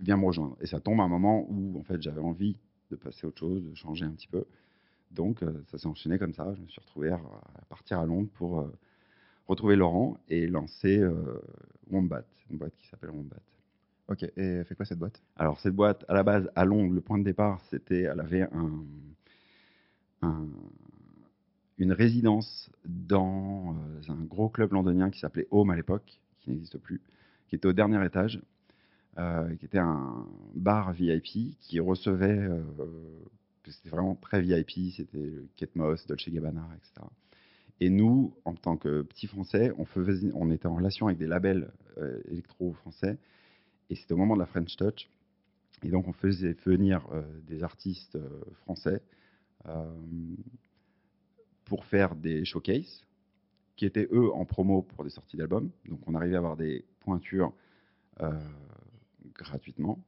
viens 0.00 0.16
me 0.16 0.24
rejoindre. 0.24 0.56
Et 0.60 0.66
ça 0.66 0.80
tombe 0.80 1.00
à 1.00 1.04
un 1.04 1.08
moment 1.08 1.46
où, 1.48 1.78
en 1.78 1.82
fait, 1.82 2.00
j'avais 2.00 2.20
envie 2.20 2.56
de 2.90 2.96
passer 2.96 3.24
à 3.24 3.28
autre 3.28 3.38
chose, 3.38 3.62
de 3.64 3.74
changer 3.74 4.04
un 4.04 4.12
petit 4.12 4.28
peu. 4.28 4.44
Donc, 5.14 5.44
ça 5.70 5.78
s'est 5.78 5.86
enchaîné 5.86 6.18
comme 6.18 6.34
ça. 6.34 6.52
Je 6.54 6.60
me 6.60 6.66
suis 6.66 6.80
retrouvé 6.80 7.10
à, 7.10 7.20
partir 7.68 7.98
à 7.98 8.06
Londres 8.06 8.28
pour 8.34 8.68
retrouver 9.46 9.76
Laurent 9.76 10.18
et 10.28 10.46
lancer 10.46 11.02
Wombat, 11.90 12.24
une 12.50 12.58
boîte 12.58 12.74
qui 12.76 12.88
s'appelle 12.88 13.10
Wombat. 13.10 13.36
Ok, 14.08 14.22
et 14.36 14.64
fait 14.64 14.74
quoi 14.74 14.84
cette 14.84 14.98
boîte? 14.98 15.22
Alors, 15.36 15.60
cette 15.60 15.74
boîte, 15.74 16.04
à 16.08 16.14
la 16.14 16.22
base, 16.22 16.50
à 16.54 16.64
Londres, 16.64 16.92
le 16.92 17.00
point 17.00 17.18
de 17.18 17.24
départ, 17.24 17.60
c'était, 17.70 18.02
elle 18.02 18.20
avait 18.20 18.42
un, 18.42 18.84
une 21.78 21.92
résidence 21.92 22.70
dans 22.84 23.74
euh, 23.74 24.12
un 24.12 24.24
gros 24.24 24.48
club 24.48 24.72
londonien 24.72 25.10
qui 25.10 25.20
s'appelait 25.20 25.48
Home 25.50 25.70
à 25.70 25.76
l'époque, 25.76 26.20
qui 26.40 26.50
n'existe 26.50 26.78
plus, 26.78 27.00
qui 27.48 27.56
était 27.56 27.66
au 27.66 27.72
dernier 27.72 28.04
étage, 28.04 28.40
euh, 29.18 29.54
qui 29.56 29.64
était 29.64 29.78
un 29.78 30.26
bar 30.54 30.92
VIP 30.92 31.56
qui 31.60 31.80
recevait, 31.80 32.38
euh, 32.38 32.62
c'était 33.70 33.90
vraiment 33.90 34.14
très 34.14 34.40
VIP, 34.40 34.92
c'était 34.94 35.32
Kate 35.56 35.74
Moss, 35.76 36.06
Dolce 36.06 36.28
Gabbana, 36.28 36.68
etc. 36.76 37.06
Et 37.80 37.90
nous, 37.90 38.34
en 38.44 38.54
tant 38.54 38.76
que 38.76 39.02
petits 39.02 39.26
Français, 39.26 39.72
on, 39.78 39.84
faisait, 39.84 40.30
on 40.34 40.50
était 40.50 40.66
en 40.66 40.76
relation 40.76 41.06
avec 41.06 41.18
des 41.18 41.26
labels 41.26 41.70
électro 42.28 42.72
français, 42.72 43.18
et 43.90 43.96
c'était 43.96 44.14
au 44.14 44.16
moment 44.16 44.34
de 44.34 44.40
la 44.40 44.46
French 44.46 44.76
Touch, 44.76 45.08
et 45.82 45.88
donc 45.90 46.06
on 46.08 46.12
faisait 46.12 46.56
venir 46.64 47.06
des 47.46 47.62
artistes 47.62 48.18
français 48.62 49.02
pour 51.64 51.84
faire 51.84 52.14
des 52.14 52.44
showcases 52.44 53.04
qui 53.76 53.86
étaient 53.86 54.08
eux 54.12 54.32
en 54.32 54.44
promo 54.44 54.82
pour 54.82 55.04
des 55.04 55.10
sorties 55.10 55.36
d'albums. 55.36 55.70
Donc 55.86 56.00
on 56.06 56.14
arrivait 56.14 56.36
à 56.36 56.38
avoir 56.38 56.56
des 56.56 56.84
pointures 57.00 57.52
euh, 58.20 58.30
gratuitement. 59.34 59.98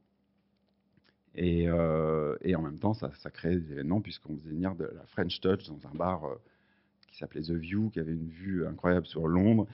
Et, 1.37 1.67
euh, 1.67 2.35
et, 2.41 2.55
en 2.55 2.61
même 2.61 2.79
temps, 2.79 2.93
ça, 2.93 3.11
ça 3.19 3.29
créait 3.29 3.57
des 3.57 3.71
événements 3.71 4.01
puisqu'on 4.01 4.35
faisait 4.37 4.49
venir 4.49 4.75
de 4.75 4.85
la 4.85 5.05
French 5.05 5.39
Touch 5.39 5.67
dans 5.67 5.87
un 5.87 5.95
bar 5.95 6.25
euh, 6.25 6.35
qui 7.09 7.17
s'appelait 7.17 7.41
The 7.41 7.51
View, 7.51 7.89
qui 7.91 7.99
avait 7.99 8.13
une 8.13 8.29
vue 8.29 8.65
incroyable 8.65 9.05
sur 9.05 9.27
Londres. 9.27 9.67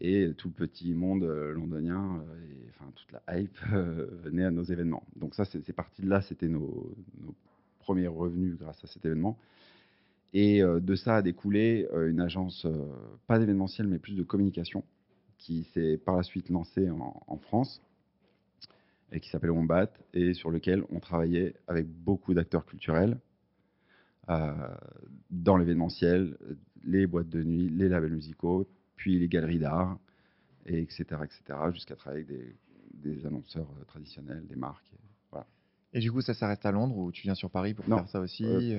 Et 0.00 0.32
tout 0.36 0.48
le 0.48 0.54
petit 0.54 0.92
monde 0.92 1.24
londonien, 1.24 2.22
et, 2.50 2.68
enfin 2.68 2.90
toute 2.94 3.10
la 3.12 3.38
hype 3.38 3.56
venait 4.24 4.44
à 4.44 4.50
nos 4.50 4.62
événements. 4.62 5.02
Donc 5.16 5.34
ça, 5.34 5.46
c'est 5.46 5.72
parti 5.72 6.02
de 6.02 6.10
là, 6.10 6.20
c'était 6.20 6.48
nos, 6.48 6.94
premiers 7.78 8.08
revenus 8.08 8.58
grâce 8.58 8.82
à 8.84 8.88
cet 8.88 9.06
événement. 9.06 9.38
Et 10.34 10.62
euh, 10.62 10.80
de 10.80 10.94
ça 10.96 11.16
a 11.16 11.22
découlé 11.22 11.88
euh, 11.94 12.10
une 12.10 12.20
agence, 12.20 12.66
euh, 12.66 12.86
pas 13.26 13.38
d'événementiel, 13.38 13.86
mais 13.86 13.98
plus 13.98 14.14
de 14.14 14.22
communication, 14.22 14.82
qui 15.38 15.64
s'est 15.72 15.96
par 15.96 16.16
la 16.16 16.22
suite 16.22 16.50
lancée 16.50 16.90
en, 16.90 17.38
France 17.38 17.80
et 19.12 19.20
qui 19.20 19.30
s'appelle 19.30 19.50
Wombat, 19.50 19.90
et 20.14 20.34
sur 20.34 20.50
lequel 20.50 20.84
on 20.90 21.00
travaillait 21.00 21.54
avec 21.68 21.86
beaucoup 21.86 22.34
d'acteurs 22.34 22.66
culturels 22.66 23.18
dans 25.30 25.56
l'événementiel, 25.56 26.36
les 26.84 27.06
boîtes 27.06 27.28
de 27.28 27.42
nuit, 27.42 27.68
les 27.68 27.88
labels 27.88 28.12
musicaux, 28.12 28.66
puis 28.96 29.18
les 29.18 29.28
galeries 29.28 29.58
d'art, 29.58 29.98
etc., 30.66 31.04
etc., 31.22 31.58
jusqu'à 31.72 31.94
travailler 31.94 32.24
avec 32.24 32.36
des, 32.36 33.14
des, 33.14 33.26
annonceurs 33.26 33.68
traditionnels, 33.86 34.44
des 34.46 34.56
marques. 34.56 34.90
Voilà. 35.30 35.46
Et 35.92 36.00
du 36.00 36.10
coup, 36.10 36.22
ça 36.22 36.34
s'arrête 36.34 36.64
à 36.66 36.72
Londres 36.72 36.96
ou 36.96 37.12
tu 37.12 37.22
viens 37.22 37.34
sur 37.34 37.50
Paris 37.50 37.74
pour 37.74 37.84
faire 37.84 38.08
ça 38.08 38.20
aussi 38.20 38.76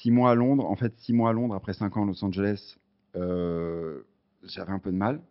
Six 0.00 0.10
mois 0.10 0.32
à 0.32 0.34
Londres. 0.34 0.66
En 0.66 0.76
fait, 0.76 0.92
six 0.98 1.14
mois 1.14 1.30
à 1.30 1.32
Londres 1.32 1.54
après 1.54 1.72
cinq 1.72 1.96
ans 1.96 2.02
à 2.02 2.06
Los 2.06 2.22
Angeles, 2.22 2.76
j'avais 3.14 4.72
un 4.72 4.78
peu 4.78 4.90
de 4.90 4.96
mal. 4.96 5.22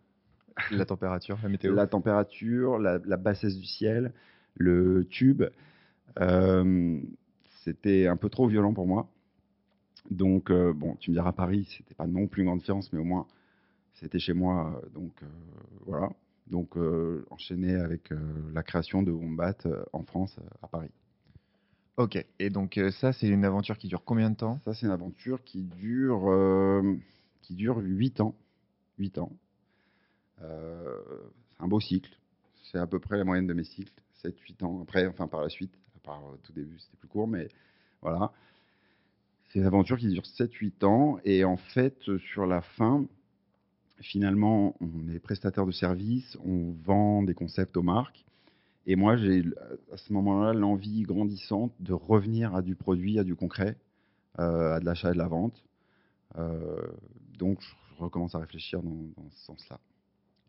La 0.70 0.84
température, 0.84 1.38
la 1.42 1.48
météo 1.48 1.74
La 1.74 1.86
température, 1.86 2.78
la, 2.78 2.98
bassesse 3.16 3.56
du 3.56 3.64
ciel, 3.64 4.12
le 4.56 5.06
tube. 5.08 5.44
C'était 7.64 8.06
un 8.06 8.16
peu 8.16 8.28
trop 8.28 8.46
violent 8.46 8.72
pour 8.72 8.86
moi. 8.86 9.08
Donc, 10.10 10.50
bon, 10.50 10.96
tu 11.00 11.10
me 11.10 11.16
diras 11.16 11.32
Paris, 11.32 11.68
c'était 11.76 11.94
pas 11.94 12.06
non 12.06 12.26
plus 12.26 12.42
une 12.42 12.48
grande 12.48 12.60
différence, 12.60 12.92
mais 12.92 12.98
au 12.98 13.04
moins, 13.04 13.26
c'était 13.94 14.18
chez 14.18 14.32
moi. 14.32 14.80
Donc, 14.94 15.12
voilà. 15.86 16.10
Donc, 16.46 16.76
enchaîné 17.30 17.74
avec 17.74 18.10
la 18.54 18.62
création 18.62 19.02
de 19.02 19.10
Wombat 19.10 19.56
en 19.92 20.02
France, 20.02 20.38
à 20.62 20.68
Paris. 20.68 20.90
Ok, 21.98 22.24
et 22.38 22.48
donc 22.48 22.80
ça, 22.92 23.12
c'est 23.12 23.26
une 23.26 23.44
aventure 23.44 23.76
qui 23.76 23.88
dure 23.88 24.04
combien 24.04 24.30
de 24.30 24.36
temps? 24.36 24.60
Ça, 24.64 24.72
c'est 24.72 24.86
une 24.86 24.92
aventure 24.92 25.42
qui 25.44 25.62
dure, 25.62 26.32
qui 27.42 27.54
dure 27.54 27.78
8 27.78 28.20
ans. 28.20 28.34
8 28.98 29.18
ans. 29.18 29.32
C'est 30.40 31.64
un 31.64 31.68
beau 31.68 31.80
cycle. 31.80 32.10
C'est 32.70 32.78
à 32.78 32.86
peu 32.86 32.98
près 32.98 33.16
la 33.16 33.24
moyenne 33.24 33.46
de 33.46 33.54
mes 33.54 33.64
cycles, 33.64 33.92
7-8 34.24 34.64
ans. 34.64 34.82
Après, 34.82 35.06
enfin, 35.06 35.26
par 35.26 35.40
la 35.40 35.48
suite, 35.48 35.72
à 35.96 36.00
part 36.06 36.22
tout 36.42 36.52
début, 36.52 36.78
c'était 36.78 36.96
plus 36.96 37.08
court, 37.08 37.28
mais 37.28 37.48
voilà. 38.02 38.32
C'est 39.48 39.60
une 39.60 39.66
aventure 39.66 39.96
qui 39.96 40.08
dure 40.08 40.24
7-8 40.24 40.84
ans. 40.84 41.18
Et 41.24 41.44
en 41.44 41.56
fait, 41.56 41.98
sur 42.18 42.46
la 42.46 42.60
fin, 42.60 43.06
finalement, 44.00 44.76
on 44.80 45.08
est 45.08 45.18
prestataire 45.18 45.66
de 45.66 45.72
services, 45.72 46.36
on 46.44 46.72
vend 46.84 47.22
des 47.22 47.34
concepts 47.34 47.76
aux 47.76 47.82
marques. 47.82 48.24
Et 48.86 48.96
moi, 48.96 49.16
j'ai 49.16 49.44
à 49.92 49.96
ce 49.96 50.12
moment-là 50.12 50.54
l'envie 50.54 51.02
grandissante 51.02 51.72
de 51.80 51.92
revenir 51.92 52.54
à 52.54 52.62
du 52.62 52.74
produit, 52.74 53.18
à 53.18 53.24
du 53.24 53.34
concret, 53.34 53.76
euh, 54.38 54.76
à 54.76 54.80
de 54.80 54.84
l'achat 54.84 55.10
et 55.10 55.12
de 55.12 55.18
la 55.18 55.28
vente. 55.28 55.62
Euh, 56.36 56.86
donc, 57.38 57.60
je 57.60 58.02
recommence 58.02 58.34
à 58.34 58.38
réfléchir 58.38 58.82
dans, 58.82 59.30
ce 59.30 59.44
sens-là. 59.44 59.78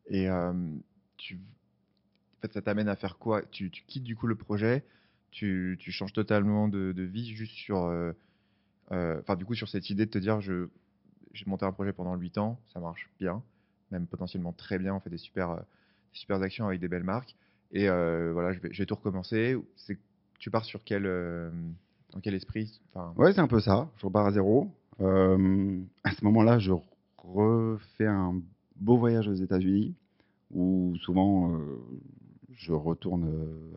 Et 0.10 0.28
tu, 1.18 1.36
en 1.36 2.42
fait, 2.42 2.54
ça 2.54 2.62
t'amène 2.62 2.88
à 2.88 2.96
faire 2.96 3.18
quoi? 3.18 3.44
Tu, 3.52 3.70
quittes 3.70 4.04
du 4.04 4.16
coup 4.16 4.28
le 4.28 4.36
projet, 4.36 4.84
tu, 5.32 5.78
changes 5.90 6.14
totalement 6.14 6.68
de, 6.68 6.94
vie 7.02 7.34
juste 7.36 7.54
sur, 7.54 7.94
enfin 8.90 9.36
du 9.36 9.46
coup 9.46 9.54
sur 9.54 9.70
cette 9.70 9.90
idée 9.90 10.06
de 10.06 10.12
te 10.12 10.18
dire 10.18 10.42
je 10.42 10.68
j'ai 11.32 11.46
monté 11.46 11.64
un 11.64 11.72
projet 11.72 11.94
pendant 11.94 12.16
8 12.16 12.40
ans, 12.40 12.60
ça 12.74 12.80
marche 12.80 13.08
bien, 13.20 13.44
même 13.92 14.08
potentiellement 14.08 14.52
très 14.52 14.80
bien, 14.80 14.96
on 14.96 15.00
fait 15.00 15.12
des 15.12 15.18
super, 15.18 15.62
actions 16.30 16.68
avec 16.68 16.80
des 16.80 16.88
belles 16.88 17.04
marques. 17.04 17.36
Et 17.72 17.88
voilà, 17.88 18.52
je 18.54 18.60
vais, 18.60 18.86
tout 18.86 18.96
recommencer. 18.96 19.56
Tu 20.40 20.50
pars 20.50 20.66
sur 20.66 20.84
quel, 20.84 21.04
dans 22.14 22.20
quel 22.20 22.34
esprit? 22.34 22.82
Enfin... 22.94 23.14
Ouais, 23.16 23.32
c'est 23.32 23.42
un 23.42 23.48
peu 23.48 23.60
ça. 23.60 23.90
Je 23.98 24.06
repars 24.08 24.26
à 24.26 24.32
zéro. 24.32 24.72
à 25.00 26.12
ce 26.12 26.24
moment-là, 26.24 26.58
je 26.58 26.72
refais 27.18 28.08
un 28.08 28.42
beau 28.80 28.98
voyage 28.98 29.28
aux 29.28 29.34
États-Unis 29.34 29.94
où 30.52 30.96
souvent 31.02 31.60
je 32.54 32.74
retourne 32.74 33.30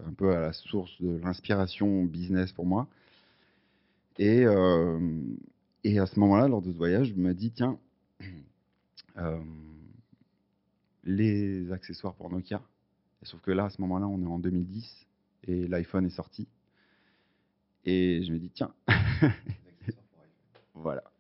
un 0.07 0.13
peu 0.15 0.35
à 0.35 0.41
la 0.41 0.53
source 0.53 0.91
de 1.03 1.19
l'inspiration 1.19 2.05
business 2.05 2.53
pour 2.53 2.65
moi. 2.65 2.89
Et, 4.19 4.47
et 5.85 5.99
à 5.99 6.07
ce 6.07 6.21
moment-là, 6.21 6.49
lors 6.49 6.63
de 6.63 6.71
ce 6.71 6.77
voyage, 6.77 7.09
je 7.09 7.15
me 7.15 7.35
dis, 7.35 7.51
tiens, 7.51 7.79
euh, 9.17 9.41
les 11.05 11.73
accessoires 11.73 12.15
pour 12.15 12.31
Nokia, 12.31 12.63
sauf 13.23 13.41
que 13.41 13.51
là, 13.51 13.65
à 13.65 13.71
ce 13.71 13.81
moment-là, 13.81 14.07
on 14.07 14.23
est 14.23 14.27
en 14.27 14.39
2010 14.39 15.07
et 15.49 15.67
l'iPhone 15.67 16.07
est 16.07 16.11
sorti. 16.11 16.47
Et 17.85 18.23
je 18.23 18.33
me 18.33 18.39
dis, 18.39 18.51
tiens, 18.51 18.73
voilà. 20.75 21.12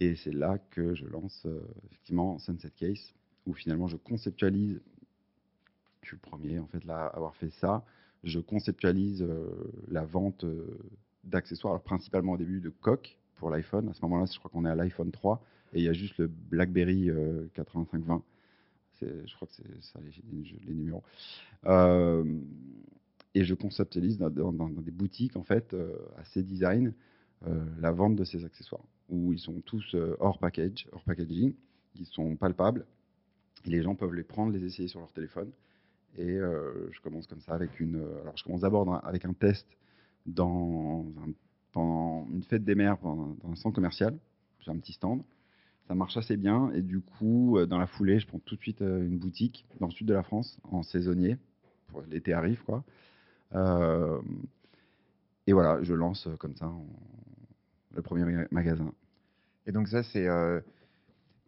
Et 0.00 0.14
c'est 0.16 0.32
là 0.32 0.58
que 0.70 0.94
je 0.94 1.06
lance 1.06 1.42
euh, 1.46 1.60
effectivement 1.86 2.38
Sunset 2.38 2.70
Case, 2.76 3.14
où 3.46 3.54
finalement 3.54 3.88
je 3.88 3.96
conceptualise, 3.96 4.80
je 6.02 6.08
suis 6.08 6.16
le 6.16 6.20
premier 6.20 6.58
en 6.58 6.66
fait 6.66 6.84
là 6.84 7.06
à 7.06 7.16
avoir 7.16 7.34
fait 7.36 7.50
ça, 7.50 7.84
je 8.24 8.40
conceptualise 8.40 9.22
euh, 9.22 9.48
la 9.88 10.04
vente 10.04 10.44
d'accessoires, 11.24 11.74
alors 11.74 11.82
principalement 11.82 12.32
au 12.32 12.36
début 12.36 12.60
de 12.60 12.70
coques, 12.70 13.18
pour 13.36 13.50
l'iPhone. 13.50 13.88
À 13.88 13.94
ce 13.94 14.02
moment-là, 14.02 14.26
je 14.32 14.38
crois 14.38 14.50
qu'on 14.50 14.64
est 14.64 14.70
à 14.70 14.74
l'iPhone 14.74 15.10
3 15.10 15.42
et 15.74 15.78
il 15.78 15.84
y 15.84 15.88
a 15.88 15.92
juste 15.92 16.18
le 16.18 16.26
BlackBerry 16.26 17.10
8520. 17.56 18.22
Euh, 19.02 19.22
je 19.26 19.34
crois 19.34 19.46
que 19.46 19.54
c'est 19.54 19.82
ça 19.82 20.00
les, 20.00 20.74
numéros. 20.74 21.02
Euh, 21.66 22.24
et 23.34 23.44
je 23.44 23.54
conceptualise 23.54 24.18
dans, 24.18 24.30
des 24.30 24.90
boutiques 24.90 25.36
en 25.36 25.42
fait 25.42 25.74
euh, 25.74 25.94
design 26.36 26.92
la 27.78 27.92
vente 27.92 28.16
de 28.16 28.24
ces 28.24 28.44
accessoires 28.44 28.82
où 29.08 29.32
ils 29.32 29.38
sont 29.38 29.60
tous 29.60 29.96
hors 30.20 30.38
package, 30.38 30.88
hors 30.92 31.02
packaging, 31.02 31.54
ils 31.94 32.06
sont 32.06 32.36
palpables. 32.36 32.86
Les 33.64 33.82
gens 33.82 33.94
peuvent 33.94 34.14
les 34.14 34.22
prendre, 34.22 34.52
les 34.52 34.64
essayer 34.64 34.88
sur 34.88 35.00
leur 35.00 35.12
téléphone. 35.12 35.50
Et 36.18 36.36
je 36.36 37.00
commence 37.02 37.26
comme 37.26 37.40
ça 37.40 37.52
avec 37.54 37.78
une. 37.78 37.96
alors 38.22 38.36
je 38.36 38.44
commence 38.44 38.62
d'abord 38.62 39.04
avec 39.04 39.24
un 39.24 39.32
test 39.32 39.66
dans 40.24 41.04
pendant 41.76 42.26
une 42.32 42.42
fête 42.42 42.64
des 42.64 42.74
mères 42.74 42.96
dans 43.02 43.36
un 43.44 43.54
centre 43.54 43.74
commercial. 43.74 44.16
J'ai 44.60 44.70
un 44.70 44.78
petit 44.78 44.94
stand. 44.94 45.22
Ça 45.88 45.94
marche 45.94 46.16
assez 46.16 46.38
bien. 46.38 46.70
Et 46.72 46.80
du 46.80 47.00
coup, 47.00 47.58
euh, 47.58 47.66
dans 47.66 47.78
la 47.78 47.86
foulée, 47.86 48.18
je 48.18 48.26
prends 48.26 48.38
tout 48.38 48.56
de 48.56 48.60
suite 48.60 48.80
euh, 48.80 49.06
une 49.06 49.18
boutique 49.18 49.66
dans 49.78 49.86
le 49.86 49.92
sud 49.92 50.06
de 50.06 50.14
la 50.14 50.22
France, 50.22 50.58
en 50.64 50.82
saisonnier. 50.82 51.36
L'été 52.10 52.32
arrive, 52.32 52.62
quoi. 52.64 52.82
Euh, 53.54 54.20
et 55.46 55.52
voilà, 55.52 55.82
je 55.82 55.92
lance 55.92 56.28
comme 56.38 56.56
ça 56.56 56.72
le 57.96 58.02
premier 58.02 58.46
magasin. 58.50 58.92
Et 59.66 59.72
donc 59.72 59.88
ça, 59.88 60.02
c'est... 60.02 60.26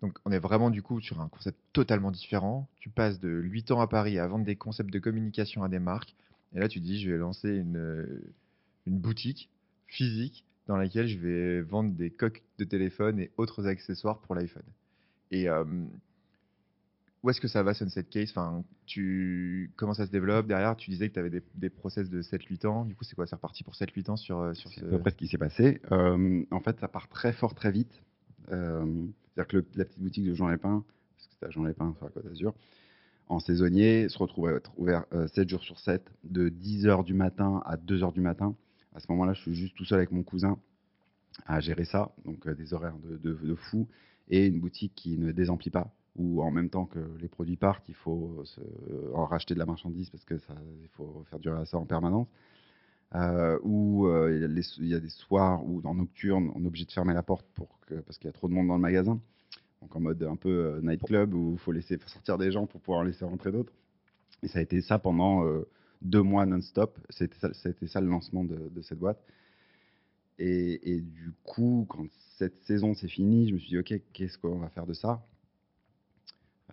Donc 0.00 0.16
on 0.24 0.30
est 0.30 0.38
vraiment 0.38 0.70
du 0.70 0.82
coup 0.82 1.00
sur 1.00 1.20
un 1.20 1.28
concept 1.28 1.58
totalement 1.72 2.10
différent. 2.10 2.68
Tu 2.76 2.88
passes 2.88 3.20
de 3.20 3.28
8 3.28 3.72
ans 3.72 3.80
à 3.80 3.88
Paris 3.88 4.18
à 4.18 4.26
vendre 4.26 4.44
des 4.44 4.56
concepts 4.56 4.92
de 4.92 4.98
communication 4.98 5.64
à 5.64 5.68
des 5.68 5.80
marques. 5.80 6.14
Et 6.54 6.60
là, 6.60 6.68
tu 6.68 6.80
dis, 6.80 7.00
je 7.00 7.10
vais 7.10 7.18
lancer 7.18 7.48
une, 7.48 8.22
une 8.86 8.98
boutique 8.98 9.50
physique 9.86 10.44
dans 10.66 10.76
laquelle 10.76 11.08
je 11.08 11.18
vais 11.18 11.60
vendre 11.62 11.92
des 11.94 12.10
coques 12.10 12.42
de 12.58 12.64
téléphone 12.64 13.18
et 13.18 13.30
autres 13.36 13.66
accessoires 13.66 14.18
pour 14.18 14.34
l'iPhone. 14.34 14.62
Et 15.30 15.48
euh, 15.48 15.64
où 17.22 17.30
est-ce 17.30 17.40
que 17.40 17.48
ça 17.48 17.62
va, 17.62 17.74
Sunset 17.74 18.04
Case? 18.04 18.30
Enfin, 18.30 18.64
tu, 18.86 19.72
Comment 19.76 19.94
ça 19.94 20.06
se 20.06 20.10
développe? 20.10 20.46
Derrière 20.46 20.76
Tu 20.76 20.90
disais 20.90 21.08
que 21.08 21.14
tu 21.14 21.18
avais 21.18 21.30
des, 21.30 21.42
des, 21.54 21.70
process 21.70 22.08
de 22.08 22.22
7-8 22.22 22.66
ans. 22.66 22.84
Du 22.84 22.94
coup, 22.94 23.04
c'est 23.04 23.14
quoi? 23.14 23.26
C'est 23.26 23.34
reparti 23.34 23.64
pour 23.64 23.74
7-8 23.74 24.10
ans 24.10 24.16
sur, 24.16 24.38
euh, 24.40 24.54
sur 24.54 24.70
ce... 24.70 24.84
à 24.84 24.88
peu 24.88 24.98
près 24.98 25.10
ce 25.10 25.16
qui 25.16 25.26
s'est 25.28 25.38
passé. 25.38 25.80
Euh, 25.90 26.44
en 26.50 26.60
fait, 26.60 26.78
ça 26.80 26.88
part 26.88 27.08
très 27.08 27.32
fort, 27.32 27.54
très 27.54 27.72
vite. 27.72 28.02
C'est-à-dire 28.46 29.46
que 29.46 29.64
la 29.74 29.84
petite 29.84 30.00
boutique 30.00 30.24
de 30.24 30.34
Jean 30.34 30.48
Lépin, 30.48 30.84
parce 31.16 31.26
que 31.26 31.32
c'était 31.34 31.46
à 31.46 31.50
Jean 31.50 31.64
Lépin 31.64 31.94
sur 31.96 32.06
la 32.06 32.10
Côte 32.10 32.24
d'Azur, 32.24 32.54
en 33.26 33.40
saisonnier, 33.40 34.08
se 34.08 34.16
retrouve 34.16 34.48
à 34.48 34.52
être 34.52 34.72
ouvert 34.78 35.04
7 35.34 35.48
jours 35.50 35.62
sur 35.62 35.78
7, 35.78 36.02
de 36.24 36.48
10h 36.48 37.04
du 37.04 37.12
matin 37.12 37.62
à 37.66 37.76
2h 37.76 38.14
du 38.14 38.22
matin. 38.22 38.54
À 38.94 39.00
ce 39.00 39.06
moment-là, 39.10 39.34
je 39.34 39.42
suis 39.42 39.54
juste 39.54 39.76
tout 39.76 39.84
seul 39.84 39.98
avec 39.98 40.12
mon 40.12 40.22
cousin 40.22 40.58
à 41.46 41.60
gérer 41.60 41.84
ça, 41.84 42.10
donc 42.24 42.46
euh, 42.46 42.54
des 42.54 42.74
horaires 42.74 42.96
de, 42.98 43.16
de, 43.16 43.54
fou, 43.54 43.86
et 44.28 44.46
une 44.46 44.60
boutique 44.60 44.92
qui 44.94 45.16
ne 45.18 45.32
désemplit 45.32 45.70
pas, 45.70 45.92
où 46.16 46.42
en 46.42 46.50
même 46.50 46.68
temps 46.70 46.86
que 46.86 46.98
les 47.20 47.28
produits 47.28 47.56
partent, 47.56 47.88
il 47.88 47.94
faut 47.94 48.44
en 49.14 49.24
racheter 49.24 49.54
de 49.54 49.58
la 49.58 49.66
marchandise 49.66 50.10
parce 50.10 50.24
que 50.24 50.38
ça, 50.38 50.54
il 50.82 50.88
faut 50.88 51.24
faire 51.30 51.38
durer 51.38 51.64
ça 51.66 51.78
en 51.78 51.86
permanence. 51.86 52.28
Euh, 53.14 53.58
où 53.62 54.06
euh, 54.06 54.34
il, 54.36 54.86
y 54.86 54.94
a 54.94 55.00
des 55.00 55.08
soirs 55.08 55.66
où 55.66 55.80
dans 55.80 55.94
nocturne, 55.94 56.52
on 56.54 56.62
est 56.62 56.66
obligé 56.66 56.84
de 56.84 56.92
fermer 56.92 57.14
la 57.14 57.22
porte 57.22 57.46
parce 58.04 58.18
qu'il 58.18 58.26
y 58.26 58.28
a 58.28 58.32
trop 58.32 58.48
de 58.48 58.52
monde 58.52 58.68
dans 58.68 58.74
le 58.74 58.82
magasin. 58.82 59.18
Donc 59.80 59.96
en 59.96 60.00
mode 60.00 60.22
un 60.24 60.36
peu 60.36 60.78
nightclub 60.82 61.32
où 61.32 61.52
il 61.52 61.58
faut 61.58 61.72
laisser 61.72 61.98
sortir 62.06 62.36
des 62.36 62.52
gens 62.52 62.66
pour 62.66 62.80
pouvoir 62.80 63.00
en 63.00 63.04
laisser 63.04 63.24
rentrer 63.24 63.52
d'autres. 63.52 63.72
Et 64.42 64.48
ça 64.48 64.58
a 64.58 64.62
été 64.62 64.82
ça 64.82 64.98
pendant 64.98 65.44
deux 66.02 66.22
mois 66.22 66.44
non-stop. 66.44 66.98
C'était 67.08 67.38
ça, 67.86 68.00
le 68.00 68.08
lancement 68.08 68.44
de, 68.44 68.82
cette 68.82 68.98
boîte. 68.98 69.22
Et, 70.38 71.00
du 71.00 71.32
coup, 71.44 71.86
quand 71.88 72.06
cette 72.36 72.56
saison 72.64 72.94
s'est 72.94 73.08
finie, 73.08 73.48
je 73.48 73.54
me 73.54 73.58
suis 73.58 73.68
dit, 73.70 73.78
OK, 73.78 73.94
qu'est-ce 74.12 74.38
qu'on 74.38 74.58
va 74.58 74.68
faire 74.68 74.86
de 74.86 74.94
ça? 74.94 75.24
euh, 75.24 75.37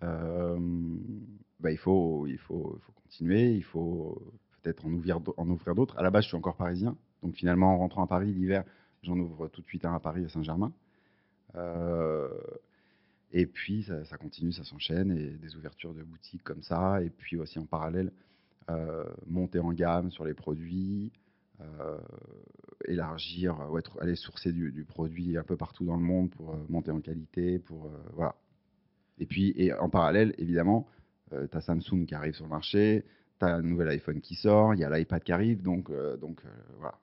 bah, 0.00 1.70
il, 1.70 1.78
faut, 1.78 2.26
il, 2.26 2.38
faut, 2.38 2.78
faut 2.80 2.92
continuer, 3.02 3.52
il 3.52 3.64
faut 3.64 4.20
peut-être 4.62 4.84
en 4.84 4.92
ouvrir, 4.92 5.20
en 5.36 5.48
ouvrir 5.48 5.74
d'autres. 5.74 5.96
À 5.98 6.02
la 6.02 6.10
base, 6.10 6.24
je 6.24 6.28
suis 6.28 6.36
encore 6.36 6.56
parisien. 6.56 6.96
Donc 7.22 7.34
finalement, 7.34 7.74
en 7.74 7.78
rentrant 7.78 8.04
à 8.04 8.06
Paris 8.06 8.32
l'hiver, 8.32 8.64
j'en 9.02 9.18
ouvre 9.18 9.48
tout 9.48 9.62
de 9.62 9.66
suite 9.66 9.84
un 9.84 9.94
à 9.94 10.00
Paris, 10.00 10.24
à 10.24 10.28
Saint-Germain. 10.28 10.72
Euh, 11.54 12.28
et 13.32 13.46
puis, 13.46 13.82
ça, 13.82 14.16
continue, 14.16 14.52
ça 14.52 14.64
s'enchaîne, 14.64 15.12
et 15.12 15.30
des 15.30 15.56
ouvertures 15.56 15.94
de 15.94 16.02
boutiques 16.02 16.42
comme 16.42 16.62
ça. 16.62 17.02
Et 17.02 17.10
puis 17.10 17.36
aussi 17.36 17.58
en 17.58 17.66
parallèle, 17.66 18.12
euh, 18.70 19.04
monter 19.26 19.58
en 19.58 19.72
gamme 19.72 20.10
sur 20.10 20.24
les 20.24 20.34
produits, 20.34 21.12
euh, 21.60 21.98
élargir, 22.86 23.56
ou 23.70 23.78
être, 23.78 24.00
aller 24.00 24.16
sourcer 24.16 24.52
du, 24.52 24.84
produit 24.84 25.36
un 25.36 25.42
peu 25.42 25.56
partout 25.56 25.84
dans 25.84 25.96
le 25.96 26.02
monde 26.02 26.30
pour 26.30 26.50
euh, 26.50 26.56
monter 26.68 26.90
en 26.90 27.00
qualité, 27.00 27.58
pour 27.58 27.90
voilà. 28.14 28.34
Et 29.18 29.26
puis, 29.26 29.52
et 29.56 29.72
en 29.72 29.88
parallèle, 29.88 30.34
évidemment, 30.38 30.86
tu 31.30 31.56
as 31.56 31.60
Samsung 31.60 32.06
qui 32.06 32.14
arrive 32.14 32.34
sur 32.34 32.44
le 32.44 32.50
marché, 32.50 33.04
tu 33.38 33.46
as 33.46 33.54
un 33.54 33.62
nouvel 33.62 33.88
iPhone 33.88 34.20
qui 34.20 34.34
sort, 34.34 34.74
il 34.74 34.80
y 34.80 34.84
a 34.84 34.90
l'iPad 34.90 35.22
qui 35.22 35.32
arrive, 35.32 35.62
donc, 35.62 35.90
donc 36.20 36.42
voilà. 36.78 36.98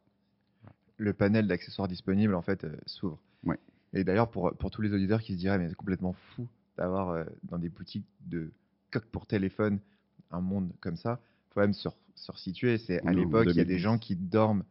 Le 0.97 1.13
panel 1.13 1.47
d'accessoires 1.47 1.87
disponibles, 1.87 2.35
en 2.35 2.41
fait, 2.41 2.67
s'ouvre. 2.85 3.19
Ouais. 3.43 3.57
Et 3.93 4.03
d'ailleurs, 4.03 4.29
pour, 4.29 4.53
pour 4.53 4.71
tous 4.71 4.81
les 4.81 4.93
auditeurs 4.93 5.21
qui 5.21 5.33
se 5.33 5.37
diraient, 5.37 5.57
mais 5.57 5.69
c'est 5.69 5.75
complètement 5.75 6.13
fou 6.13 6.47
d'avoir 6.77 7.25
dans 7.43 7.57
des 7.57 7.69
boutiques 7.69 8.05
de 8.27 8.51
coques 8.91 9.05
pour 9.07 9.25
téléphone 9.25 9.79
un 10.31 10.41
monde 10.41 10.71
comme 10.81 10.97
ça, 10.97 11.19
il 11.49 11.53
faut 11.53 11.59
même 11.59 11.73
se, 11.73 11.89
se 12.15 12.31
resituer. 12.31 12.77
C'est 12.77 13.05
à 13.05 13.11
l'époque, 13.11 13.47
il 13.49 13.57
y 13.57 13.61
a 13.61 13.65
des 13.65 13.79
gens 13.79 13.97
qui 13.97 14.15
dorment 14.15 14.63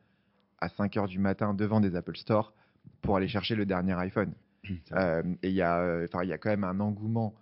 à 0.60 0.68
5 0.68 0.96
heures 0.96 1.08
du 1.08 1.18
matin 1.18 1.54
devant 1.54 1.80
des 1.80 1.94
Apple 1.96 2.16
Store 2.16 2.52
pour 3.00 3.16
aller 3.16 3.28
chercher 3.28 3.54
le 3.54 3.66
dernier 3.66 3.94
iPhone. 3.94 4.32
Euh, 4.92 5.22
et 5.42 5.48
il 5.48 5.54
y, 5.54 5.62
a, 5.62 5.80
euh, 5.80 6.06
il 6.22 6.28
y 6.28 6.32
a 6.32 6.38
quand 6.38 6.50
même 6.50 6.64
un 6.64 6.78
engouement 6.80 7.34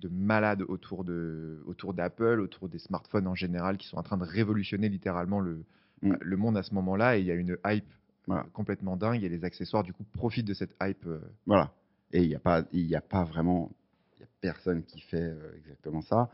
de 0.00 0.08
malade 0.08 0.62
autour 0.62 1.04
de 1.04 1.62
autour 1.66 1.94
d'Apple, 1.94 2.40
autour 2.40 2.68
des 2.68 2.78
smartphones 2.78 3.26
en 3.26 3.34
général, 3.34 3.76
qui 3.76 3.86
sont 3.86 3.96
en 3.96 4.02
train 4.02 4.16
de 4.16 4.24
révolutionner 4.24 4.88
littéralement 4.88 5.40
le, 5.40 5.64
mm. 6.02 6.14
le 6.20 6.36
monde 6.36 6.56
à 6.56 6.62
ce 6.62 6.74
moment-là. 6.74 7.16
Et 7.16 7.20
il 7.20 7.26
y 7.26 7.30
a 7.30 7.34
une 7.34 7.56
hype 7.66 7.84
euh, 8.30 8.42
complètement 8.52 8.96
dingue. 8.96 9.22
Et 9.22 9.28
les 9.28 9.44
accessoires, 9.44 9.82
du 9.82 9.92
coup, 9.92 10.04
profitent 10.12 10.46
de 10.46 10.54
cette 10.54 10.74
hype. 10.82 11.06
Voilà. 11.46 11.72
Et 12.12 12.22
il 12.22 12.28
n'y 12.28 12.34
a, 12.34 12.40
pas, 12.40 12.64
il 12.72 12.94
a 12.94 13.00
pas 13.00 13.24
vraiment. 13.24 13.70
N'y 14.18 14.24
a 14.24 14.28
personne 14.40 14.82
qui 14.84 15.00
fait 15.00 15.32
exactement 15.58 16.02
ça. 16.02 16.30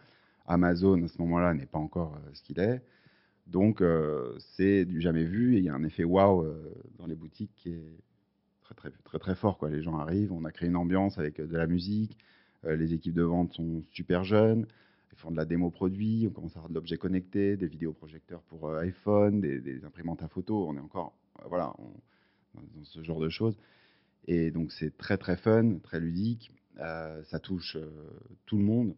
Amazon, 0.47 1.03
à 1.05 1.09
ce 1.09 1.19
moment-là, 1.19 1.55
n'est 1.55 1.67
pas 1.67 1.79
encore 1.79 2.19
ce 2.33 2.43
qu'il 2.43 2.61
est. 2.61 2.83
Donc, 3.47 3.83
c'est 4.57 4.85
du 4.85 5.01
jamais 5.01 5.25
vu. 5.25 5.57
Et 5.57 5.59
il 5.59 5.65
y 5.65 5.69
a 5.69 5.75
un 5.75 5.85
effet 5.85 6.05
waouh 6.05 6.47
dans 6.99 7.07
les 7.07 7.15
boutiques 7.15 7.53
qui 7.57 7.71
est 7.71 7.95
très, 8.75 8.91
très, 8.91 9.19
très, 9.19 9.35
fort. 9.35 9.59
Quoi. 9.59 9.71
Les 9.71 9.83
gens 9.83 9.99
arrivent, 9.99 10.33
on 10.33 10.45
a 10.45 10.53
créé 10.53 10.69
une 10.69 10.77
ambiance 10.77 11.19
avec 11.19 11.41
euh, 11.41 11.47
de 11.47 11.57
la 11.57 11.67
musique. 11.67 12.17
Euh, 12.65 12.77
les 12.77 12.95
équipes 12.95 13.15
de 13.15 13.23
vente 13.23 13.53
sont 13.53 13.83
super 13.91 14.25
jeunes. 14.25 14.67
Ils 15.13 15.19
font 15.19 15.31
de 15.31 15.37
la 15.37 15.45
démo 15.45 15.71
produit. 15.71 16.27
On 16.29 16.33
commence 16.33 16.57
à 16.57 16.61
avoir 16.61 16.71
de 16.71 16.75
l'objet 16.75 16.97
connecté, 16.97 17.57
des 17.57 17.67
vidéoprojecteurs 17.67 18.43
pour 18.43 18.69
euh, 18.69 18.81
iPhone, 18.81 19.41
des, 19.41 19.85
imprimantes 19.85 20.23
à 20.23 20.29
photo. 20.29 20.67
On 20.69 20.77
est 20.77 20.81
encore 20.81 21.15
voilà, 21.47 21.75
dans 22.55 22.85
ce 22.85 23.03
genre 23.03 23.21
de 23.21 23.29
choses. 23.29 23.57
Et 24.27 24.51
donc, 24.51 24.73
c'est 24.73 24.97
très, 24.97 25.17
très 25.17 25.37
fun, 25.37 25.79
très 25.83 25.99
ludique. 25.99 26.53
ça 26.77 27.39
touche 27.43 27.79
tout 28.45 28.59
le 28.59 28.65
monde. 28.65 28.95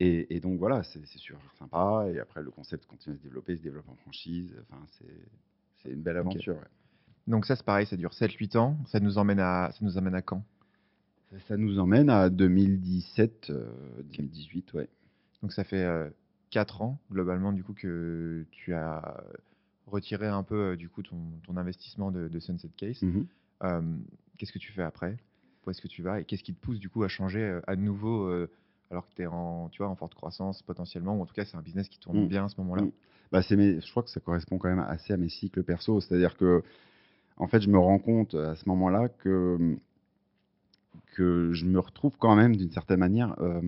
Et, 0.00 0.40
donc 0.40 0.58
voilà, 0.58 0.82
c'est 0.82 1.04
super 1.06 1.38
sympa. 1.58 2.06
Et 2.12 2.18
après, 2.18 2.42
le 2.42 2.50
concept 2.50 2.86
continue 2.86 3.14
à 3.14 3.18
se 3.18 3.22
développer, 3.22 3.56
se 3.56 3.62
développe 3.62 3.88
en 3.88 3.94
franchise. 3.94 4.52
Enfin, 4.62 4.84
c'est 5.82 5.90
une 5.90 6.02
belle 6.02 6.16
aventure. 6.16 6.58
Donc 7.26 7.46
ça, 7.46 7.56
c'est 7.56 7.64
pareil, 7.64 7.86
ça 7.86 7.96
dure 7.96 8.12
7-8 8.12 8.56
ans. 8.56 8.76
Ça 8.86 9.00
nous 9.00 9.18
emmène 9.18 9.40
à, 9.40 9.70
ça 9.72 9.78
nous 9.82 9.98
emmène 9.98 10.14
à 10.14 10.22
quand? 10.22 10.42
Ça, 11.48 11.56
nous 11.56 11.78
emmène 11.78 12.08
à 12.08 12.30
2017, 12.30 13.52
2018, 14.16 14.74
euh, 14.74 14.78
ouais. 14.78 14.88
Donc 15.42 15.52
ça 15.52 15.64
fait 15.64 15.86
4 16.50 16.80
euh, 16.80 16.84
ans, 16.84 16.98
globalement, 17.10 17.52
du 17.52 17.64
coup, 17.64 17.74
que 17.74 18.44
tu 18.52 18.72
as 18.74 19.22
retiré 19.86 20.26
un 20.26 20.42
peu, 20.42 20.72
euh, 20.72 20.76
du 20.76 20.88
coup, 20.88 21.02
ton, 21.02 21.16
ton 21.44 21.56
investissement 21.56 22.10
de, 22.10 22.38
Sunset 22.38 22.70
Case. 22.76 23.02
Mhm. 23.02 23.26
qu'est-ce 24.38 24.52
que 24.52 24.58
tu 24.58 24.72
fais 24.72 24.82
après? 24.82 25.16
Où 25.66 25.70
est-ce 25.70 25.82
que 25.82 25.88
tu 25.88 26.02
vas? 26.02 26.20
Et 26.20 26.24
qu'est-ce 26.24 26.44
qui 26.44 26.54
te 26.54 26.60
pousse, 26.60 26.78
du 26.78 26.88
coup, 26.88 27.02
à 27.02 27.08
changer 27.08 27.60
à 27.66 27.74
nouveau 27.74 28.30
alors 28.90 29.08
que 29.08 29.14
tu 29.14 29.22
es 29.22 29.26
en, 29.26 29.68
tu 29.70 29.82
vois, 29.82 29.90
en 29.90 29.96
forte 29.96 30.14
croissance 30.14 30.62
potentiellement, 30.62 31.16
ou 31.16 31.22
en 31.22 31.26
tout 31.26 31.34
cas 31.34 31.44
c'est 31.44 31.56
un 31.56 31.62
business 31.62 31.88
qui 31.88 31.98
tourne 31.98 32.20
mhm. 32.20 32.28
bien 32.28 32.44
à 32.44 32.48
ce 32.48 32.60
moment-là? 32.60 32.82
Mhm. 32.82 32.92
bah, 33.32 33.40
Je 33.40 33.90
crois 33.90 34.02
que 34.02 34.10
ça 34.10 34.20
correspond 34.20 34.58
quand 34.58 34.68
même 34.68 34.78
assez 34.78 35.12
à 35.12 35.16
mes 35.16 35.28
cycles 35.28 35.62
perso, 35.62 36.00
c'est-à-dire 36.00 36.36
que 36.36 36.62
en 37.36 37.48
fait, 37.48 37.60
je 37.60 37.68
me 37.68 37.78
rends 37.78 37.98
compte 37.98 38.34
à 38.34 38.54
ce 38.56 38.68
moment-là 38.68 39.08
que, 39.08 39.76
que 41.14 41.52
je 41.52 41.66
me 41.66 41.78
retrouve 41.78 42.16
quand 42.18 42.34
même, 42.34 42.56
d'une 42.56 42.70
certaine 42.70 43.00
manière, 43.00 43.34
euh, 43.40 43.60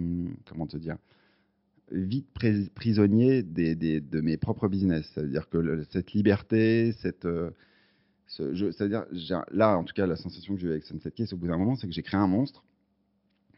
comment 0.48 0.66
te 0.66 0.76
dire, 0.76 0.96
vite 1.90 2.28
prisonnier 2.74 3.42
de 3.42 4.20
mes 4.20 4.36
propres 4.36 4.68
business. 4.68 5.10
C'est-à-dire 5.14 5.48
que 5.48 5.84
cette 5.90 6.12
liberté, 6.12 6.92
cette. 7.00 7.24
Euh, 7.24 7.50
c'est-à-dire, 8.26 9.06
là, 9.50 9.78
en 9.78 9.84
tout 9.84 9.94
cas, 9.94 10.06
la 10.06 10.16
sensation 10.16 10.54
que 10.54 10.60
j'ai 10.60 10.66
eu 10.66 10.70
avec 10.72 10.84
Sunset 10.84 11.12
Case 11.12 11.32
au 11.32 11.38
bout 11.38 11.46
d'un 11.46 11.56
moment, 11.56 11.76
c'est 11.76 11.86
que 11.86 11.94
j'ai 11.94 12.02
créé 12.02 12.20
un 12.20 12.26
monstre 12.26 12.62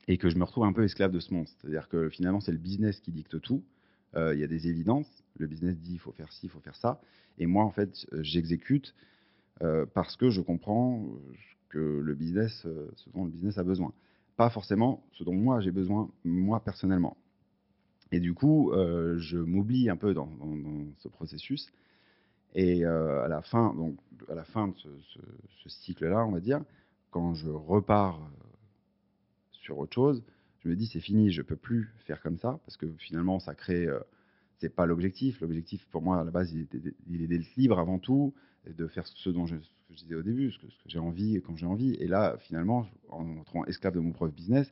et 0.06 0.16
que 0.16 0.30
je 0.30 0.36
me 0.36 0.44
retrouve 0.44 0.62
un 0.62 0.72
peu 0.72 0.84
esclave 0.84 1.10
de 1.10 1.18
ce 1.18 1.34
monstre. 1.34 1.56
C'est-à-dire 1.60 1.88
que 1.88 2.08
finalement, 2.08 2.38
c'est 2.38 2.52
le 2.52 2.58
business 2.58 3.00
qui 3.00 3.10
dicte 3.10 3.40
tout. 3.40 3.64
Euh, 4.14 4.32
il 4.32 4.40
y 4.40 4.44
a 4.44 4.46
des 4.46 4.68
évidences. 4.68 5.08
Le 5.38 5.48
business 5.48 5.76
dit 5.76 5.94
il 5.94 5.98
faut 5.98 6.12
faire 6.12 6.32
ci, 6.32 6.46
il 6.46 6.50
faut 6.50 6.60
faire 6.60 6.76
ça. 6.76 7.00
Et 7.38 7.46
moi, 7.46 7.64
en 7.64 7.70
fait, 7.70 8.06
j'exécute 8.12 8.94
euh, 9.62 9.84
parce 9.92 10.16
que 10.16 10.30
je 10.30 10.40
comprends 10.40 11.04
que 11.68 11.78
le 11.78 12.14
business, 12.14 12.64
euh, 12.64 12.90
ce 12.96 13.10
dont 13.10 13.24
le 13.24 13.30
business 13.30 13.58
a 13.58 13.62
besoin. 13.62 13.92
Pas 14.36 14.48
forcément 14.48 15.04
ce 15.12 15.22
dont 15.22 15.34
moi 15.34 15.60
j'ai 15.60 15.70
besoin, 15.70 16.10
moi 16.24 16.60
personnellement. 16.60 17.16
Et 18.10 18.20
du 18.20 18.32
coup, 18.32 18.72
euh, 18.72 19.18
je 19.18 19.38
m'oublie 19.38 19.90
un 19.90 19.96
peu 19.96 20.14
dans, 20.14 20.30
ce 20.98 21.08
processus. 21.08 21.70
Et 22.54 22.84
à 22.84 23.28
la 23.28 23.42
fin, 23.42 23.72
donc 23.74 23.96
à 24.28 24.34
la 24.34 24.42
fin 24.42 24.68
de 24.68 24.74
ce, 24.74 25.68
cycle-là, 25.68 26.26
on 26.26 26.32
va 26.32 26.40
dire, 26.40 26.60
quand 27.12 27.34
je 27.34 27.48
repars 27.48 28.18
sur 29.52 29.78
autre 29.78 29.94
chose, 29.94 30.24
je 30.64 30.68
me 30.68 30.74
dis 30.74 30.88
c'est 30.88 30.98
fini, 30.98 31.30
je 31.30 31.42
peux 31.42 31.54
plus 31.54 31.94
faire 32.06 32.20
comme 32.20 32.38
ça 32.38 32.58
parce 32.64 32.76
que 32.76 32.86
finalement 32.98 33.38
ça 33.38 33.54
crée, 33.54 33.86
c'est 34.58 34.74
pas 34.74 34.84
l'objectif. 34.84 35.40
L'objectif 35.40 35.86
pour 35.92 36.02
moi 36.02 36.18
à 36.18 36.24
la 36.24 36.32
base 36.32 36.52
il 36.52 37.22
est 37.22 37.28
d'être 37.28 37.54
libre 37.54 37.78
avant 37.78 38.00
tout, 38.00 38.34
et 38.66 38.72
de 38.72 38.86
faire 38.86 39.06
ce 39.06 39.30
dont 39.30 39.46
je, 39.46 39.56
je 39.90 39.96
disais 39.96 40.14
au 40.14 40.22
début, 40.22 40.50
ce 40.50 40.58
que, 40.58 40.66
j'ai 40.86 40.98
envie 40.98 41.36
et 41.36 41.40
quand 41.40 41.56
j'ai 41.56 41.66
envie. 41.66 41.94
Et 41.94 42.06
là, 42.06 42.36
finalement, 42.38 42.86
en 43.08 43.24
me 43.24 43.40
retrouvant 43.40 43.64
esclave 43.66 43.94
de 43.94 44.00
mon 44.00 44.12
propre 44.12 44.34
business, 44.34 44.70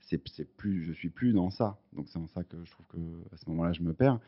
c'est, 0.00 0.18
plus, 0.56 0.84
je 0.84 0.92
suis 0.92 1.08
plus 1.08 1.32
dans 1.32 1.50
ça. 1.50 1.78
Donc 1.92 2.08
c'est 2.08 2.18
en 2.18 2.28
ça 2.28 2.44
que 2.44 2.56
je 2.64 2.70
trouve 2.70 2.86
que 2.86 3.34
à 3.34 3.36
ce 3.36 3.48
moment-là, 3.50 3.72
je 3.72 3.82
me 3.82 3.92
perds. 3.92 4.20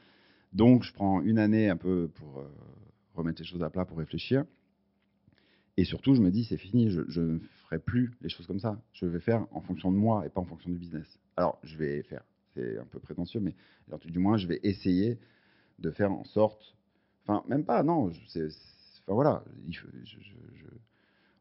Donc 0.52 0.82
je 0.82 0.92
prends 0.92 1.20
une 1.20 1.38
année 1.38 1.68
un 1.68 1.76
peu 1.76 2.10
pour 2.14 2.38
euh, 2.38 2.48
remettre 3.14 3.40
les 3.40 3.46
choses 3.46 3.62
à 3.62 3.70
plat, 3.70 3.84
pour 3.84 3.98
réfléchir. 3.98 4.44
Et 5.76 5.84
surtout, 5.84 6.14
je 6.14 6.20
me 6.20 6.30
dis, 6.30 6.44
c'est 6.44 6.56
fini, 6.56 6.90
je, 6.90 7.20
ne 7.20 7.38
ferai 7.38 7.78
plus 7.78 8.12
les 8.20 8.28
choses 8.28 8.48
comme 8.48 8.58
ça. 8.58 8.80
Je 8.92 9.06
vais 9.06 9.20
faire 9.20 9.46
en 9.52 9.60
fonction 9.60 9.92
de 9.92 9.96
moi 9.96 10.26
et 10.26 10.28
pas 10.28 10.40
en 10.40 10.44
fonction 10.44 10.70
du 10.70 10.76
business. 10.76 11.06
Alors, 11.36 11.60
je 11.62 11.76
vais 11.76 12.02
faire, 12.02 12.24
c'est 12.54 12.78
un 12.78 12.84
peu 12.86 12.98
prétentieux, 12.98 13.38
mais 13.38 13.54
du 14.06 14.18
moins, 14.18 14.36
je 14.36 14.48
vais 14.48 14.58
essayer 14.64 15.18
de 15.78 15.92
faire 15.92 16.10
en 16.10 16.24
sorte, 16.24 16.74
enfin, 17.22 17.44
même 17.48 17.64
pas, 17.64 17.84
non, 17.84 18.10
c'est, 18.26 18.48
voilà, 19.14 19.42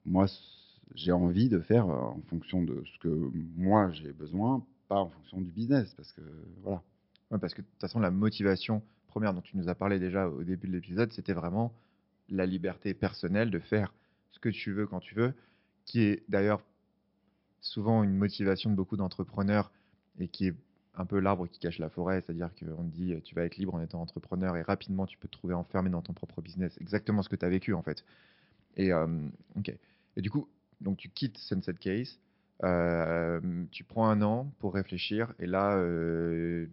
moi, 0.05 0.25
j'ai 0.95 1.11
envie 1.11 1.49
de 1.49 1.59
faire 1.59 1.89
euh, 1.89 1.99
en 1.99 2.21
fonction 2.29 2.63
de 2.63 2.83
ce 2.85 2.99
que 2.99 3.31
moi 3.55 3.91
j'ai 3.91 4.13
besoin, 4.13 4.65
pas 4.87 4.99
en 4.99 5.09
fonction 5.09 5.41
du 5.41 5.51
business, 5.51 5.93
parce 5.95 6.11
que 6.13 6.21
voilà. 6.63 6.81
parce 7.41 7.53
que 7.53 7.61
de 7.61 7.67
toute 7.67 7.81
façon, 7.81 7.99
la 7.99 8.11
motivation 8.11 8.81
première 9.07 9.33
dont 9.33 9.41
tu 9.41 9.57
nous 9.57 9.67
as 9.69 9.75
parlé 9.75 9.99
déjà 9.99 10.27
au 10.29 10.43
début 10.43 10.67
de 10.67 10.73
l'épisode, 10.73 11.11
c'était 11.11 11.33
vraiment 11.33 11.73
la 12.29 12.45
liberté 12.45 12.93
personnelle 12.93 13.51
de 13.51 13.59
faire 13.59 13.93
ce 14.31 14.39
que 14.39 14.49
tu 14.49 14.71
veux 14.71 14.87
quand 14.87 14.99
tu 14.99 15.15
veux, 15.15 15.33
qui 15.85 16.01
est 16.01 16.23
d'ailleurs 16.29 16.61
souvent 17.61 18.03
une 18.03 18.15
motivation 18.15 18.69
de 18.69 18.75
beaucoup 18.75 18.97
d'entrepreneurs 18.97 19.71
et 20.19 20.27
qui 20.27 20.47
est 20.47 20.55
un 20.97 21.05
peu 21.05 21.19
l'arbre 21.19 21.47
qui 21.47 21.59
cache 21.59 21.79
la 21.79 21.89
forêt, 21.89 22.21
c'est-à-dire 22.21 22.49
qu'on 22.59 22.83
te 22.83 22.93
dit 22.93 23.15
tu 23.23 23.35
vas 23.35 23.43
être 23.43 23.57
libre 23.57 23.75
en 23.75 23.81
étant 23.81 24.01
entrepreneur 24.01 24.57
et 24.57 24.61
rapidement 24.61 25.05
tu 25.05 25.17
peux 25.17 25.27
te 25.27 25.37
trouver 25.37 25.53
enfermé 25.53 25.89
dans 25.89 26.01
ton 26.01 26.13
propre 26.13 26.41
business. 26.41 26.77
Exactement 26.81 27.21
ce 27.21 27.29
que 27.29 27.35
tu 27.35 27.45
as 27.45 27.49
vécu 27.49 27.73
en 27.73 27.83
fait. 27.83 28.03
Et, 28.77 28.91
euh, 28.91 29.07
ok. 29.57 29.73
et 30.15 30.21
du 30.21 30.29
coup, 30.29 30.47
donc 30.81 30.97
tu 30.97 31.09
quittes 31.09 31.37
Sunset 31.37 31.73
Case, 31.75 32.19
euh, 32.63 33.39
tu 33.71 33.83
prends 33.83 34.07
un 34.07 34.21
an 34.21 34.51
pour 34.59 34.73
réfléchir 34.73 35.33
et 35.39 35.47
là, 35.47 35.75
euh, 35.77 36.67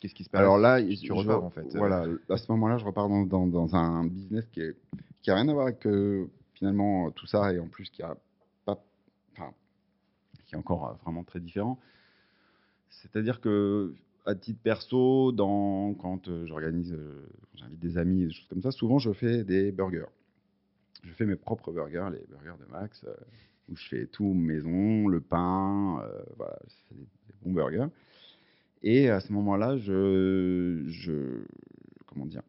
qu'est-ce 0.00 0.14
qui 0.14 0.24
se 0.24 0.30
passe? 0.30 0.40
Alors 0.40 0.58
là, 0.58 0.80
tu 0.82 1.12
repars 1.12 1.44
en 1.44 1.50
fait. 1.50 1.66
Voilà, 1.76 2.04
à 2.28 2.36
ce 2.36 2.50
moment-là, 2.52 2.78
je 2.78 2.84
repars 2.84 3.08
dans, 3.08 3.46
dans, 3.46 3.76
un 3.76 4.04
business 4.06 4.46
qui, 4.52 4.60
n'a 4.60 4.72
qui 5.22 5.30
a 5.30 5.34
rien 5.34 5.48
à 5.48 5.52
voir 5.52 5.66
avec 5.66 5.86
finalement 6.54 7.10
tout 7.10 7.26
ça 7.26 7.52
et 7.52 7.58
en 7.58 7.68
plus 7.68 7.90
qui 7.90 8.02
a 8.02 8.16
pas, 8.64 8.80
enfin, 9.32 9.52
qui 10.46 10.54
est 10.54 10.58
encore 10.58 10.98
vraiment 11.04 11.24
très 11.24 11.40
différent. 11.40 11.78
C'est-à-dire 12.90 13.40
que 13.40 13.94
à 14.28 14.34
titre 14.34 14.60
perso, 14.62 15.32
quand 15.34 16.28
euh, 16.28 16.44
j'organise, 16.46 16.92
euh, 16.92 17.26
j'invite 17.54 17.78
des 17.78 17.96
amis, 17.96 18.26
des 18.26 18.30
choses 18.30 18.46
comme 18.48 18.60
ça, 18.60 18.70
souvent 18.70 18.98
je 18.98 19.10
fais 19.12 19.42
des 19.42 19.72
burgers. 19.72 20.04
Je 21.02 21.12
fais 21.12 21.24
mes 21.24 21.36
propres 21.36 21.72
burgers, 21.72 22.08
les 22.12 22.26
burgers 22.28 22.60
de 22.60 22.70
Max, 22.70 23.04
euh, 23.04 23.14
où 23.70 23.76
je 23.76 23.88
fais 23.88 24.06
tout 24.06 24.34
maison, 24.34 25.08
le 25.08 25.20
pain, 25.20 26.04
voilà, 26.36 26.58
c'est 26.66 26.94
des, 26.94 27.06
bons 27.42 27.52
burgers. 27.52 27.86
Et 28.82 29.08
à 29.08 29.20
ce 29.20 29.32
moment-là, 29.32 29.78
je, 29.78 30.84
comment 32.06 32.26
dire, 32.26 32.42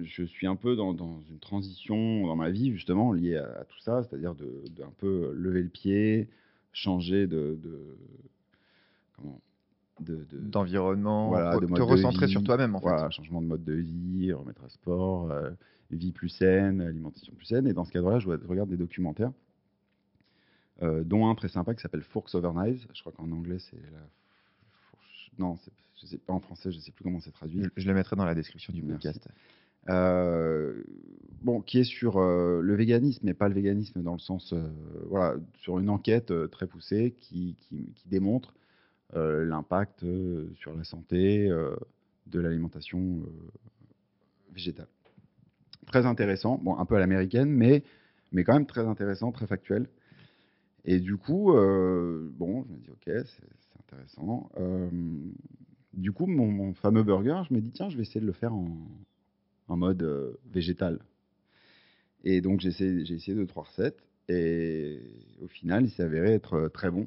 je 0.00 0.24
suis 0.24 0.48
un 0.48 0.56
peu 0.56 0.74
dans, 0.74 0.94
une 1.30 1.38
transition 1.38 2.26
dans 2.26 2.36
ma 2.36 2.50
vie 2.50 2.72
justement 2.72 3.12
liée 3.12 3.36
à, 3.36 3.64
tout 3.68 3.78
ça, 3.80 4.02
c'est-à-dire 4.02 4.34
d'un 4.34 4.92
peu 4.98 5.32
lever 5.32 5.62
le 5.62 5.68
pied, 5.68 6.28
changer 6.72 7.26
de 7.28 7.58
d'environnement, 10.00 11.32
de, 11.60 11.66
te 11.66 11.82
recentrer 11.82 12.28
sur 12.28 12.42
toi-même 12.42 12.74
en 12.74 12.80
voilà, 12.80 13.08
changement 13.10 13.40
de 13.40 13.46
mode 13.46 13.64
de 13.64 13.74
vie, 13.74 14.32
remettre 14.32 14.64
à 14.64 14.68
sport, 14.68 15.30
euh, 15.30 15.50
vie 15.90 16.12
plus 16.12 16.28
saine, 16.28 16.80
alimentation 16.82 17.32
plus 17.34 17.46
saine. 17.46 17.66
Et 17.66 17.72
dans 17.72 17.84
ce 17.84 17.92
cadre-là, 17.92 18.18
je 18.18 18.28
regarde 18.28 18.68
des 18.68 18.76
documentaires, 18.76 19.32
euh, 20.82 21.02
dont 21.04 21.28
un 21.28 21.34
très 21.34 21.48
sympa 21.48 21.74
qui 21.74 21.80
s'appelle 21.80 22.02
Forks 22.02 22.34
Over 22.34 22.50
Knives. 22.54 22.86
Je 22.92 23.00
crois 23.00 23.12
qu'en 23.12 23.30
anglais, 23.32 23.58
c'est 23.58 23.76
la 23.76 24.06
non, 25.38 25.58
je 26.00 26.06
sais 26.06 26.18
pas 26.18 26.32
en 26.32 26.40
français, 26.40 26.72
je 26.72 26.78
sais 26.78 26.92
plus 26.92 27.04
comment 27.04 27.20
c'est 27.20 27.32
traduit. 27.32 27.62
Je, 27.76 27.86
le 27.86 27.94
mettrai 27.94 28.16
dans 28.16 28.24
la 28.24 28.34
description 28.34 28.72
du 28.72 28.82
podcast. 28.82 29.28
Euh, 29.88 30.82
bon, 31.42 31.60
qui 31.60 31.78
est 31.78 31.84
sur 31.84 32.18
euh, 32.18 32.60
le 32.60 32.74
véganisme, 32.74 33.20
mais 33.24 33.34
pas 33.34 33.48
le 33.48 33.54
véganisme 33.54 34.02
dans 34.02 34.14
le 34.14 34.18
sens, 34.18 34.52
euh, 34.52 34.66
voilà, 35.08 35.36
sur 35.60 35.78
une 35.78 35.90
enquête 35.90 36.32
très 36.50 36.66
poussée 36.66 37.14
qui, 37.20 37.56
qui, 37.68 37.86
démontre 38.06 38.54
l'impact 39.14 40.04
sur 40.56 40.74
la 40.74 40.84
santé 40.84 41.48
de 42.26 42.40
l'alimentation 42.40 43.22
végétale. 44.52 44.88
Très 45.86 46.06
intéressant, 46.06 46.58
bon, 46.58 46.76
un 46.76 46.84
peu 46.84 46.96
à 46.96 46.98
l'américaine, 46.98 47.50
mais, 47.50 47.84
mais 48.32 48.44
quand 48.44 48.54
même 48.54 48.66
très 48.66 48.86
intéressant, 48.86 49.32
très 49.32 49.46
factuel. 49.46 49.88
Et 50.84 51.00
du 51.00 51.16
coup, 51.16 51.52
bon, 51.52 52.64
je 52.64 52.72
me 52.72 52.78
dis, 52.78 52.90
ok, 52.90 53.04
c'est 53.04 53.66
intéressant. 53.80 54.50
du 55.94 56.12
coup, 56.12 56.26
mon, 56.26 56.74
fameux 56.74 57.02
burger, 57.02 57.42
je 57.48 57.54
me 57.54 57.60
dis, 57.60 57.70
tiens, 57.70 57.88
je 57.88 57.96
vais 57.96 58.02
essayer 58.02 58.20
de 58.20 58.26
le 58.26 58.32
faire 58.32 58.54
en, 58.54 59.76
mode 59.76 60.02
euh, 60.02 60.38
végétal. 60.50 61.00
Et 62.24 62.40
donc 62.40 62.60
j'ai 62.60 62.68
essayé, 62.68 63.12
essayé 63.12 63.34
deux, 63.34 63.46
trois 63.46 63.64
recettes. 63.64 64.02
Et 64.28 65.00
au 65.40 65.48
final, 65.48 65.84
il 65.84 65.90
s'est 65.90 66.02
avéré 66.02 66.32
être 66.32 66.54
euh, 66.54 66.68
très 66.68 66.90
bon 66.90 67.06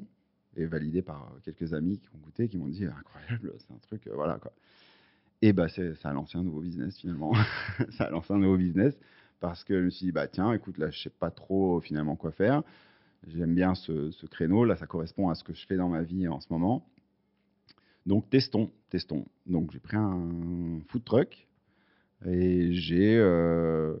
et 0.56 0.66
validé 0.66 1.02
par 1.02 1.32
quelques 1.44 1.72
amis 1.74 1.98
qui 1.98 2.08
ont 2.14 2.18
goûté, 2.18 2.48
qui 2.48 2.58
m'ont 2.58 2.66
dit 2.66 2.84
incroyable, 2.84 3.54
c'est 3.58 3.72
un 3.72 3.78
truc, 3.78 4.06
euh, 4.06 4.12
voilà 4.14 4.38
quoi. 4.38 4.52
Et 5.42 5.52
bah 5.52 5.68
ça 5.68 5.82
a 6.04 6.12
lancé 6.12 6.36
un 6.36 6.42
nouveau 6.42 6.60
business 6.60 6.98
finalement. 6.98 7.32
ça 7.96 8.04
a 8.04 8.10
lancé 8.10 8.32
un 8.32 8.38
nouveau 8.38 8.58
business 8.58 8.94
parce 9.40 9.64
que 9.64 9.78
je 9.78 9.84
me 9.84 9.90
suis 9.90 10.06
dit 10.06 10.12
bah 10.12 10.28
tiens, 10.28 10.52
écoute 10.52 10.76
là, 10.76 10.90
je 10.90 11.00
sais 11.00 11.10
pas 11.10 11.30
trop 11.30 11.80
finalement 11.80 12.16
quoi 12.16 12.30
faire. 12.30 12.62
J'aime 13.26 13.54
bien 13.54 13.74
ce, 13.74 14.10
ce, 14.10 14.26
créneau 14.26 14.64
là, 14.64 14.76
ça 14.76 14.86
correspond 14.86 15.28
à 15.28 15.34
ce 15.34 15.44
que 15.44 15.54
je 15.54 15.66
fais 15.66 15.76
dans 15.76 15.88
ma 15.88 16.02
vie 16.02 16.28
en 16.28 16.40
ce 16.40 16.48
moment. 16.50 16.86
Donc 18.06 18.28
testons, 18.28 18.70
testons. 18.90 19.26
Donc 19.46 19.72
j'ai 19.72 19.78
pris 19.78 19.96
un 19.96 20.80
food 20.88 21.04
truck 21.04 21.46
et 22.26 22.72
j'ai 22.72 23.16
euh, 23.16 23.96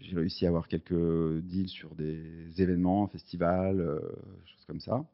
j'ai 0.00 0.16
réussi 0.16 0.46
à 0.46 0.48
avoir 0.48 0.68
quelques 0.68 1.40
deals 1.42 1.68
sur 1.68 1.94
des 1.94 2.50
événements, 2.60 3.06
festivals, 3.08 3.80
euh, 3.80 4.00
choses 4.44 4.64
comme 4.66 4.80
ça. 4.80 5.04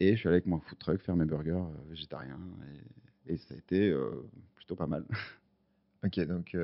Et 0.00 0.12
je 0.12 0.18
suis 0.18 0.28
allé 0.28 0.36
avec 0.36 0.46
mon 0.46 0.60
food 0.60 0.78
truck 0.78 1.00
faire 1.00 1.16
mes 1.16 1.24
burgers 1.24 1.52
euh, 1.52 1.90
végétariens. 1.90 2.38
Et, 3.26 3.36
ça 3.36 3.54
a 3.54 3.58
été 3.58 3.94
plutôt 4.54 4.76
pas 4.76 4.86
mal. 4.86 5.04
Ok, 6.04 6.20
donc 6.28 6.56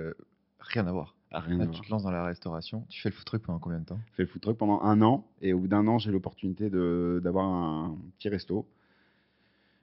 rien 0.61 0.87
à 0.87 0.93
voir. 0.93 1.17
Ah, 1.33 1.41
rien 1.41 1.59
à 1.59 1.67
tu 1.67 1.81
te 1.81 1.91
lances 1.91 2.05
dans 2.05 2.13
la 2.13 2.25
restauration. 2.25 2.87
Tu 2.89 3.01
fais 3.01 3.09
le 3.09 3.15
food 3.15 3.25
truck 3.25 3.43
pendant 3.43 3.59
combien 3.59 3.81
de 3.81 3.85
temps? 3.85 3.99
Je 4.11 4.15
fais 4.15 4.23
le 4.23 4.29
food 4.29 4.41
truck 4.41 4.57
pendant 4.57 4.81
un 4.83 5.03
an. 5.03 5.27
Et 5.43 5.53
au 5.53 5.59
bout 5.59 5.67
d'un 5.67 5.89
an, 5.89 5.99
j'ai 5.99 6.13
l'opportunité 6.13 6.71
d'avoir 6.71 7.47
un 7.47 7.99
petit 8.17 8.29
resto. 8.29 8.65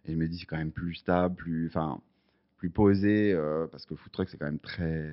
Et 0.05 0.13
je 0.13 0.17
me 0.17 0.29
dis, 0.29 0.39
c'est 0.39 0.45
quand 0.45 0.57
même 0.57 0.71
plus 0.71 0.95
stable, 0.95 1.35
plus. 1.35 1.67
Enfin, 1.67 1.99
plus 2.61 2.69
posé, 2.69 3.33
euh, 3.33 3.65
parce 3.71 3.87
que 3.87 3.95
le 3.95 3.97
food 3.97 4.11
truck, 4.11 4.29
c'est 4.29 4.37
quand 4.37 4.45
même 4.45 4.59
très. 4.59 5.11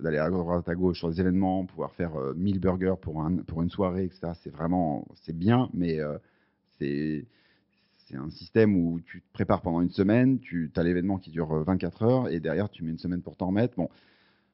D'aller 0.00 0.18
à 0.18 0.30
droite 0.30 0.68
à 0.68 0.76
gauche 0.76 1.00
sur 1.00 1.10
des 1.10 1.20
événements, 1.20 1.66
pouvoir 1.66 1.92
faire 1.94 2.12
1000 2.36 2.56
euh, 2.56 2.58
burgers 2.60 2.94
pour, 3.02 3.20
un, 3.20 3.38
pour 3.38 3.62
une 3.62 3.68
soirée, 3.68 4.04
etc. 4.04 4.30
C'est 4.44 4.50
vraiment. 4.50 5.04
C'est 5.16 5.36
bien, 5.36 5.68
mais 5.74 5.98
euh, 5.98 6.18
c'est. 6.78 7.26
C'est 8.06 8.16
un 8.16 8.30
système 8.30 8.74
où 8.76 9.00
tu 9.00 9.20
te 9.20 9.32
prépares 9.32 9.60
pendant 9.60 9.82
une 9.82 9.90
semaine, 9.90 10.38
tu 10.38 10.70
as 10.76 10.82
l'événement 10.82 11.18
qui 11.18 11.30
dure 11.30 11.62
24 11.62 12.02
heures 12.04 12.28
et 12.30 12.40
derrière 12.40 12.70
tu 12.70 12.82
mets 12.82 12.90
une 12.90 12.98
semaine 12.98 13.20
pour 13.20 13.36
t'en 13.36 13.48
remettre. 13.48 13.74
Bon, 13.76 13.90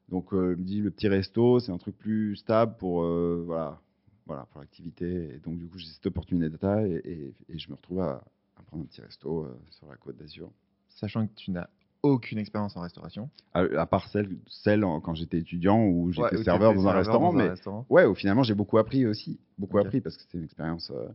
donc 0.09 0.33
me 0.33 0.55
dit 0.55 0.81
le 0.81 0.91
petit 0.91 1.07
resto, 1.07 1.61
c'est 1.61 1.71
un 1.71 1.77
truc 1.77 1.97
plus 1.97 2.35
stable 2.35 2.75
pour 2.77 3.05
voilà, 3.45 3.79
voilà 4.25 4.45
pour 4.51 4.59
l'activité. 4.59 5.35
Et 5.35 5.37
donc 5.37 5.57
du 5.57 5.67
coup 5.67 5.77
j'ai 5.77 5.87
cette 5.87 6.05
opportunité 6.05 6.49
de 6.49 6.85
et, 6.85 7.33
et, 7.47 7.57
je 7.57 7.69
me 7.69 7.75
retrouve 7.75 8.01
à 8.01 8.21
prendre 8.67 8.83
un 8.83 8.87
petit 8.87 8.99
resto 8.99 9.47
sur 9.69 9.87
la 9.87 9.95
côte 9.95 10.17
d'Azur. 10.17 10.51
Sachant 10.89 11.25
que 11.25 11.33
tu 11.35 11.51
n'as 11.51 11.69
aucune 12.05 12.37
expérience 12.37 12.77
en 12.77 12.81
restauration. 12.81 13.29
À, 13.53 13.85
part 13.85 14.07
celle, 14.09 14.37
celle 14.47 14.81
quand 15.03 15.15
j'étais 15.15 15.39
étudiant 15.39 15.83
où 15.83 16.11
j'étais 16.11 16.43
serveur 16.43 16.73
dans 16.73 16.87
un 16.87 16.93
restaurant. 16.93 17.31
mais 17.31 17.51
ouais, 17.89 18.05
au 18.05 18.15
finalement, 18.15 18.43
j'ai 18.43 18.53
beaucoup 18.53 18.77
appris 18.77 19.05
aussi. 19.05 19.39
Beaucoup 19.57 19.79
appris 19.79 20.01
parce 20.01 20.17
que 20.17 20.23
c'était 20.23 20.37
une 20.37 20.43
expérience 20.43 20.91
euh, 20.91 21.07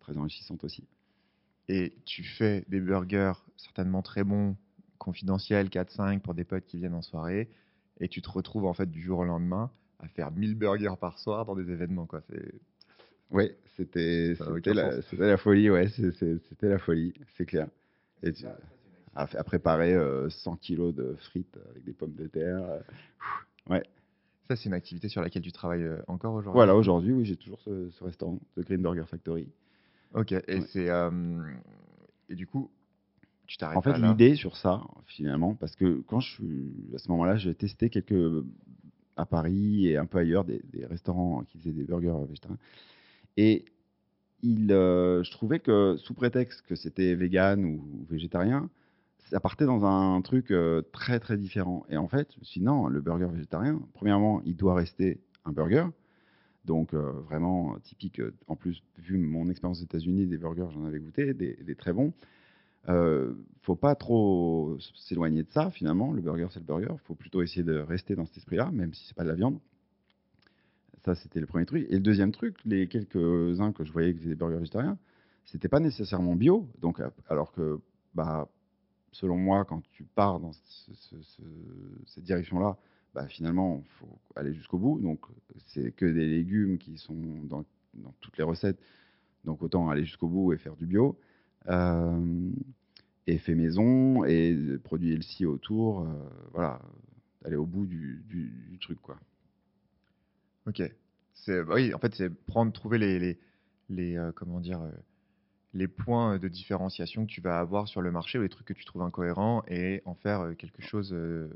très 0.00 0.16
enrichissante 0.16 0.62
aussi. 0.64 0.84
Et 1.68 1.94
tu 2.04 2.22
fais 2.22 2.64
des 2.68 2.80
burgers 2.80 3.32
certainement 3.56 4.02
très 4.02 4.24
bons, 4.24 4.56
confidentiels, 4.98 5.68
4-5 5.68 6.20
pour 6.20 6.34
des 6.34 6.44
potes 6.44 6.66
qui 6.66 6.76
viennent 6.76 6.94
en 6.94 7.02
soirée. 7.02 7.48
Et 7.98 8.08
tu 8.08 8.20
te 8.22 8.30
retrouves 8.30 8.66
en 8.66 8.74
fait 8.74 8.90
du 8.90 9.00
jour 9.00 9.20
au 9.20 9.24
lendemain 9.24 9.70
à 10.00 10.08
faire 10.08 10.30
1000 10.30 10.54
burgers 10.54 10.94
par 11.00 11.18
soir 11.18 11.46
dans 11.46 11.54
des 11.54 11.70
événements. 11.70 12.06
Quoi. 12.06 12.22
Oui, 13.30 13.50
c'était 13.76 14.34
la, 14.66 14.90
la, 15.18 15.36
folie. 15.36 15.70
Ouais, 15.70 15.88
c'était 15.88 16.68
la 16.68 16.78
folie, 16.78 17.14
c'est 17.36 17.46
clair. 17.46 17.68
Et 18.22 18.32
à, 19.16 19.44
préparer 19.44 19.94
100 20.28 20.52
euh, 20.52 20.56
kilos 20.60 20.94
de 20.94 21.14
frites 21.14 21.58
avec 21.70 21.84
des 21.84 21.92
pommes 21.92 22.14
de 22.14 22.26
terre. 22.26 22.62
Euh, 22.62 22.80
ouais. 23.70 23.82
Ça, 24.46 24.54
c'est 24.54 24.66
une 24.66 24.74
activité 24.74 25.08
sur 25.08 25.22
laquelle 25.22 25.42
tu 25.42 25.52
travailles 25.52 25.82
euh, 25.82 26.02
encore 26.06 26.34
aujourd'hui? 26.34 26.56
Voilà, 26.56 26.76
aujourd'hui, 26.76 27.12
oui, 27.12 27.24
j'ai 27.24 27.36
toujours 27.36 27.60
ce, 27.60 28.04
restaurant, 28.04 28.38
The 28.56 28.60
Green 28.60 28.82
Burger 28.82 29.04
Factory. 29.06 29.48
Ok, 30.14 30.32
et 30.32 30.60
c'est. 30.72 30.88
et 32.28 32.34
du 32.34 32.46
coup, 32.46 32.70
tu 33.46 33.56
t'arrêtes 33.56 33.76
En 33.76 33.82
fait, 33.82 33.98
l'idée 33.98 34.36
sur 34.36 34.56
ça, 34.56 34.82
finalement, 35.06 35.54
parce 35.54 35.74
que 35.74 36.02
quand 36.06 36.20
je 36.20 36.30
suis. 36.30 36.72
À 36.94 36.98
ce 36.98 37.08
moment-là, 37.08 37.36
j'ai 37.36 37.54
testé 37.54 37.90
quelques. 37.90 38.44
à 39.16 39.26
Paris 39.26 39.88
et 39.88 39.96
un 39.96 40.06
peu 40.06 40.18
ailleurs, 40.18 40.44
des, 40.44 40.62
restaurants 40.88 41.42
qui 41.48 41.58
faisaient 41.58 41.72
des 41.72 41.84
burgers 41.84 42.14
végétariens. 42.28 42.58
Et 43.36 43.64
il, 44.42 44.68
je 44.68 45.30
trouvais 45.32 45.58
que, 45.58 45.96
sous 45.98 46.14
prétexte 46.14 46.62
que 46.66 46.76
c'était 46.76 47.14
vegan 47.16 47.64
ou 47.64 48.06
végétarien, 48.08 48.70
ça 49.30 49.40
partait 49.40 49.66
dans 49.66 49.84
un 49.84 50.20
truc 50.22 50.50
euh, 50.50 50.82
très 50.92 51.20
très 51.20 51.36
différent. 51.36 51.84
Et 51.88 51.96
en 51.96 52.08
fait, 52.08 52.32
je 52.34 52.40
me 52.40 52.44
suis 52.44 52.60
dit 52.60 52.66
non, 52.66 52.86
le 52.88 53.00
burger 53.00 53.26
végétarien, 53.26 53.80
premièrement, 53.94 54.40
il 54.44 54.56
doit 54.56 54.74
rester 54.74 55.20
un 55.44 55.52
burger. 55.52 55.86
Donc 56.66 56.94
euh, 56.94 57.12
vraiment 57.28 57.78
typique. 57.84 58.20
Euh, 58.20 58.34
en 58.48 58.56
plus, 58.56 58.82
vu 58.98 59.16
mon 59.18 59.48
expérience 59.48 59.80
aux 59.80 59.84
États-Unis, 59.84 60.26
des 60.26 60.36
burgers, 60.36 60.66
j'en 60.72 60.84
avais 60.84 60.98
goûté, 60.98 61.32
des, 61.32 61.74
très 61.76 61.92
bons. 61.92 62.12
Euh, 62.88 63.34
faut 63.62 63.76
pas 63.76 63.94
trop 63.94 64.76
s'éloigner 64.94 65.42
de 65.44 65.50
ça 65.50 65.70
finalement. 65.70 66.12
Le 66.12 66.20
burger, 66.20 66.48
c'est 66.50 66.60
le 66.60 66.66
burger. 66.66 66.94
Faut 67.04 67.14
plutôt 67.14 67.42
essayer 67.42 67.62
de 67.62 67.78
rester 67.78 68.16
dans 68.16 68.26
cet 68.26 68.36
esprit-là, 68.38 68.70
même 68.72 68.92
si 68.92 69.06
c'est 69.06 69.16
pas 69.16 69.24
de 69.24 69.28
la 69.28 69.34
viande. 69.34 69.58
Ça, 71.04 71.14
c'était 71.14 71.40
le 71.40 71.46
premier 71.46 71.66
truc. 71.66 71.86
Et 71.88 71.94
le 71.94 72.00
deuxième 72.00 72.32
truc, 72.32 72.56
les 72.64 72.88
quelques-uns 72.88 73.72
que 73.72 73.84
je 73.84 73.92
voyais 73.92 74.12
qui 74.12 74.18
faisaient 74.18 74.30
des 74.30 74.34
burgers 74.34 74.58
végétariens, 74.58 74.98
c'était 75.44 75.68
pas 75.68 75.78
nécessairement 75.78 76.34
bio. 76.34 76.68
Donc, 76.80 77.00
alors 77.28 77.52
que 77.52 77.78
bah, 78.14 78.48
selon 79.12 79.36
moi, 79.36 79.64
quand 79.64 79.82
tu 79.92 80.04
pars 80.04 80.40
dans 80.40 80.52
cette 82.06 82.24
direction-là, 82.24 82.76
bah, 83.14 83.26
finalement, 83.28 83.82
il 83.82 83.90
faut 83.98 84.18
aller 84.34 84.52
jusqu'au 84.52 84.78
bout. 84.78 85.00
Donc, 85.00 85.20
c'est 85.68 85.92
que 85.92 86.04
des 86.04 86.26
légumes 86.26 86.76
qui 86.78 86.98
sont 86.98 87.16
dans, 87.44 87.64
toutes 88.20 88.36
les 88.36 88.44
recettes. 88.44 88.78
Donc, 89.44 89.62
autant 89.62 89.88
aller 89.88 90.04
jusqu'au 90.04 90.28
bout 90.28 90.52
et 90.52 90.58
faire 90.58 90.76
du 90.76 90.86
bio. 90.86 91.18
Euh, 91.68 92.50
et 93.26 93.38
fait 93.38 93.54
maison 93.54 94.24
et 94.24 94.54
produits 94.84 95.12
healthy 95.12 95.46
autour. 95.46 96.02
Euh, 96.02 96.12
voilà, 96.52 96.80
aller 97.44 97.56
au 97.56 97.66
bout 97.66 97.86
du, 97.86 98.78
truc, 98.80 99.00
quoi. 99.00 99.18
Ok. 100.66 100.82
Bah 101.48 101.74
oui, 101.74 101.94
en 101.94 101.98
fait, 101.98 102.14
c'est 102.14 102.28
prendre, 102.28 102.72
trouver 102.72 102.98
les, 102.98 103.18
les, 103.18 103.38
les 103.88 104.16
euh, 104.16 104.32
comment 104.32 104.60
dire, 104.60 104.80
les 105.76 105.88
points 105.88 106.38
de 106.38 106.48
différenciation 106.48 107.26
que 107.26 107.30
tu 107.30 107.40
vas 107.40 107.58
avoir 107.60 107.86
sur 107.86 108.00
le 108.00 108.10
marché 108.10 108.38
ou 108.38 108.42
les 108.42 108.48
trucs 108.48 108.66
que 108.66 108.72
tu 108.72 108.84
trouves 108.84 109.02
incohérents 109.02 109.62
et 109.68 110.02
en 110.06 110.14
faire 110.14 110.40
euh, 110.40 110.54
quelque 110.54 110.82
chose 110.82 111.12
euh, 111.12 111.48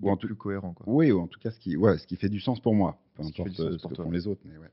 ou 0.00 0.10
en 0.10 0.16
plus 0.16 0.34
cohérent. 0.34 0.72
Quoi. 0.72 0.86
Oui, 0.88 1.10
ou 1.10 1.20
en 1.20 1.26
tout 1.26 1.40
cas 1.40 1.50
ce 1.50 1.58
qui, 1.58 1.76
ouais, 1.76 1.98
ce 1.98 2.06
qui 2.06 2.16
fait 2.16 2.28
du 2.28 2.40
sens 2.40 2.60
pour 2.60 2.74
moi, 2.74 2.98
peu 3.14 3.24
importe 3.24 3.50
ce, 3.50 3.86
que 3.86 3.94
font 3.94 4.10
les 4.10 4.26
autres. 4.28 4.40
Mais 4.44 4.56
ouais. 4.56 4.70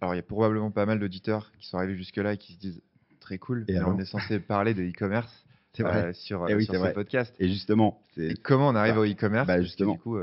Alors 0.00 0.14
il 0.14 0.18
y 0.18 0.20
a 0.20 0.24
probablement 0.24 0.70
pas 0.70 0.86
mal 0.86 0.98
d'auditeurs 0.98 1.52
qui 1.58 1.68
sont 1.68 1.78
arrivés 1.78 1.96
jusque-là 1.96 2.34
et 2.34 2.38
qui 2.38 2.54
se 2.54 2.58
disent 2.58 2.82
très 3.20 3.38
cool, 3.38 3.64
et 3.68 3.78
on 3.80 3.98
est 3.98 4.04
censé 4.04 4.40
parler 4.40 4.74
de 4.74 4.82
e-commerce. 4.82 5.44
Euh, 5.80 6.12
sur, 6.12 6.48
et 6.48 6.60
sur 6.64 6.74
ce 6.74 6.92
podcast. 6.92 7.32
Et 7.38 7.46
justement, 7.46 8.02
comment 8.42 8.66
on 8.66 8.74
arrive 8.74 8.94
bah, 8.94 9.00
au 9.00 9.04
e-commerce? 9.04 9.46
bah 9.46 9.62
Justement, 9.62 9.92
du 9.92 10.00
coup, 10.00 10.16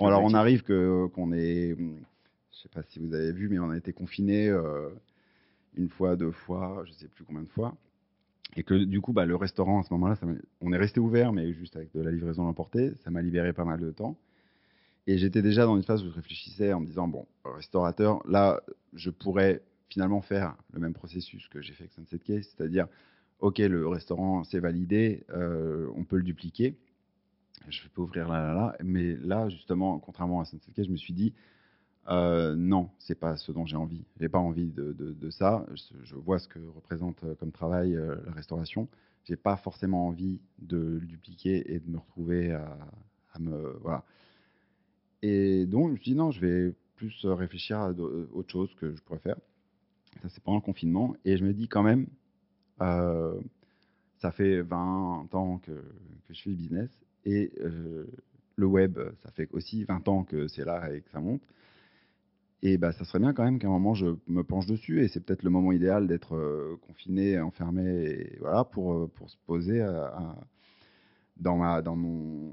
alors 0.00 0.22
on 0.22 0.34
arrive 0.34 0.62
que 0.62 1.06
qu'on 1.14 1.32
est, 1.32 1.74
je 1.78 2.58
sais 2.62 2.68
pas 2.68 2.82
si 2.82 2.98
vous 2.98 3.14
avez 3.14 3.32
vu, 3.32 3.48
mais 3.48 3.58
on 3.58 3.70
a 3.70 3.78
été 3.78 3.94
confiné 3.94 4.52
une 5.74 5.88
fois, 5.88 6.16
deux 6.16 6.32
fois, 6.32 6.82
je 6.84 6.90
ne 6.90 6.96
sais 6.96 7.08
plus 7.08 7.24
combien 7.24 7.42
de 7.42 7.48
fois. 7.48 7.76
Et 8.56 8.62
que 8.62 8.74
du 8.74 9.00
coup, 9.00 9.12
bah, 9.12 9.26
le 9.26 9.36
restaurant, 9.36 9.80
à 9.80 9.82
ce 9.82 9.92
moment-là, 9.94 10.16
on 10.60 10.72
est 10.72 10.78
resté 10.78 11.00
ouvert, 11.00 11.32
mais 11.32 11.52
juste 11.52 11.76
avec 11.76 11.92
de 11.94 12.00
la 12.00 12.10
livraison 12.10 12.44
l'emporter. 12.44 12.92
Ça 13.04 13.10
m'a 13.10 13.22
libéré 13.22 13.52
pas 13.52 13.64
mal 13.64 13.80
de 13.80 13.90
temps. 13.90 14.16
Et 15.06 15.16
j'étais 15.18 15.42
déjà 15.42 15.64
dans 15.64 15.76
une 15.76 15.82
phase 15.82 16.02
où 16.04 16.10
je 16.10 16.14
réfléchissais 16.14 16.72
en 16.72 16.80
me 16.80 16.86
disant, 16.86 17.08
bon, 17.08 17.26
restaurateur, 17.44 18.20
là, 18.28 18.60
je 18.94 19.10
pourrais 19.10 19.62
finalement 19.88 20.20
faire 20.20 20.54
le 20.72 20.80
même 20.80 20.92
processus 20.92 21.48
que 21.48 21.62
j'ai 21.62 21.72
fait 21.72 21.84
avec 21.84 21.92
Sunset 21.92 22.18
Case, 22.18 22.54
c'est-à-dire, 22.54 22.86
OK, 23.40 23.58
le 23.58 23.86
restaurant, 23.86 24.44
c'est 24.44 24.60
validé, 24.60 25.24
euh, 25.30 25.88
on 25.94 26.04
peut 26.04 26.16
le 26.16 26.24
dupliquer. 26.24 26.76
Je 27.68 27.80
peux 27.94 28.02
ouvrir 28.02 28.28
là, 28.28 28.42
là, 28.42 28.54
là. 28.54 28.76
Mais 28.82 29.16
là, 29.16 29.48
justement, 29.48 29.98
contrairement 29.98 30.40
à 30.40 30.44
Sunset 30.44 30.72
Case, 30.72 30.86
je 30.86 30.92
me 30.92 30.96
suis 30.96 31.14
dit, 31.14 31.32
euh, 32.08 32.54
non, 32.56 32.90
c'est 32.98 33.18
pas 33.18 33.36
ce 33.36 33.52
dont 33.52 33.66
j'ai 33.66 33.76
envie. 33.76 34.04
J'ai 34.18 34.28
pas 34.28 34.38
envie 34.38 34.70
de, 34.70 35.30
ça. 35.30 35.66
Je, 36.04 36.14
vois 36.14 36.38
ce 36.38 36.48
que 36.48 36.58
représente 36.74 37.22
euh, 37.24 37.34
comme 37.34 37.52
travail 37.52 37.94
euh, 37.94 38.16
la 38.26 38.32
restauration. 38.32 38.88
J'ai 39.24 39.36
pas 39.36 39.56
forcément 39.56 40.06
envie 40.06 40.40
de 40.58 40.98
le 41.00 41.06
dupliquer 41.06 41.74
et 41.74 41.80
de 41.80 41.90
me 41.90 41.98
retrouver 41.98 42.52
à, 42.52 42.78
me 43.38 43.78
voilà. 43.82 44.04
Et 45.22 45.66
donc 45.66 45.88
je 45.88 45.92
me 45.92 45.96
suis 45.96 46.12
dit 46.12 46.16
non, 46.16 46.30
je 46.30 46.40
vais 46.40 46.74
plus 46.96 47.24
réfléchir 47.26 47.78
à 47.78 47.90
autre 47.90 48.50
chose 48.50 48.74
que 48.76 48.94
je 48.94 49.02
pourrais 49.02 49.20
faire. 49.20 49.36
Ça 50.22 50.28
c'est 50.30 50.42
pendant 50.42 50.56
le 50.56 50.62
confinement 50.62 51.14
et 51.24 51.36
je 51.36 51.44
me 51.44 51.52
dis 51.52 51.68
quand 51.68 51.82
même, 51.82 52.06
ça 52.80 54.30
fait 54.32 54.62
20 54.62 55.28
ans 55.34 55.58
que, 55.58 55.72
que 55.72 56.34
je 56.34 56.42
fais 56.42 56.50
le 56.50 56.56
business 56.56 56.90
et 57.26 57.52
le 58.56 58.66
web, 58.66 58.98
ça 59.22 59.30
fait 59.30 59.48
aussi 59.52 59.84
20 59.84 60.08
ans 60.08 60.24
que 60.24 60.48
c'est 60.48 60.64
là 60.64 60.92
et 60.92 61.02
que 61.02 61.10
ça 61.10 61.20
monte. 61.20 61.42
Et 62.62 62.76
bah, 62.76 62.92
ça 62.92 63.04
serait 63.04 63.20
bien 63.20 63.32
quand 63.32 63.44
même 63.44 63.58
qu'à 63.58 63.68
un 63.68 63.70
moment 63.70 63.94
je 63.94 64.06
me 64.26 64.42
penche 64.42 64.66
dessus 64.66 65.02
et 65.02 65.08
c'est 65.08 65.20
peut-être 65.20 65.44
le 65.44 65.50
moment 65.50 65.70
idéal 65.70 66.08
d'être 66.08 66.34
euh, 66.34 66.76
confiné, 66.86 67.38
enfermé, 67.40 67.84
et 67.84 68.36
voilà, 68.40 68.64
pour, 68.64 68.94
euh, 68.94 69.10
pour 69.14 69.30
se 69.30 69.36
poser 69.46 69.84
dans, 71.36 71.56
ma, 71.56 71.82
dans 71.82 71.94
mon, 71.94 72.52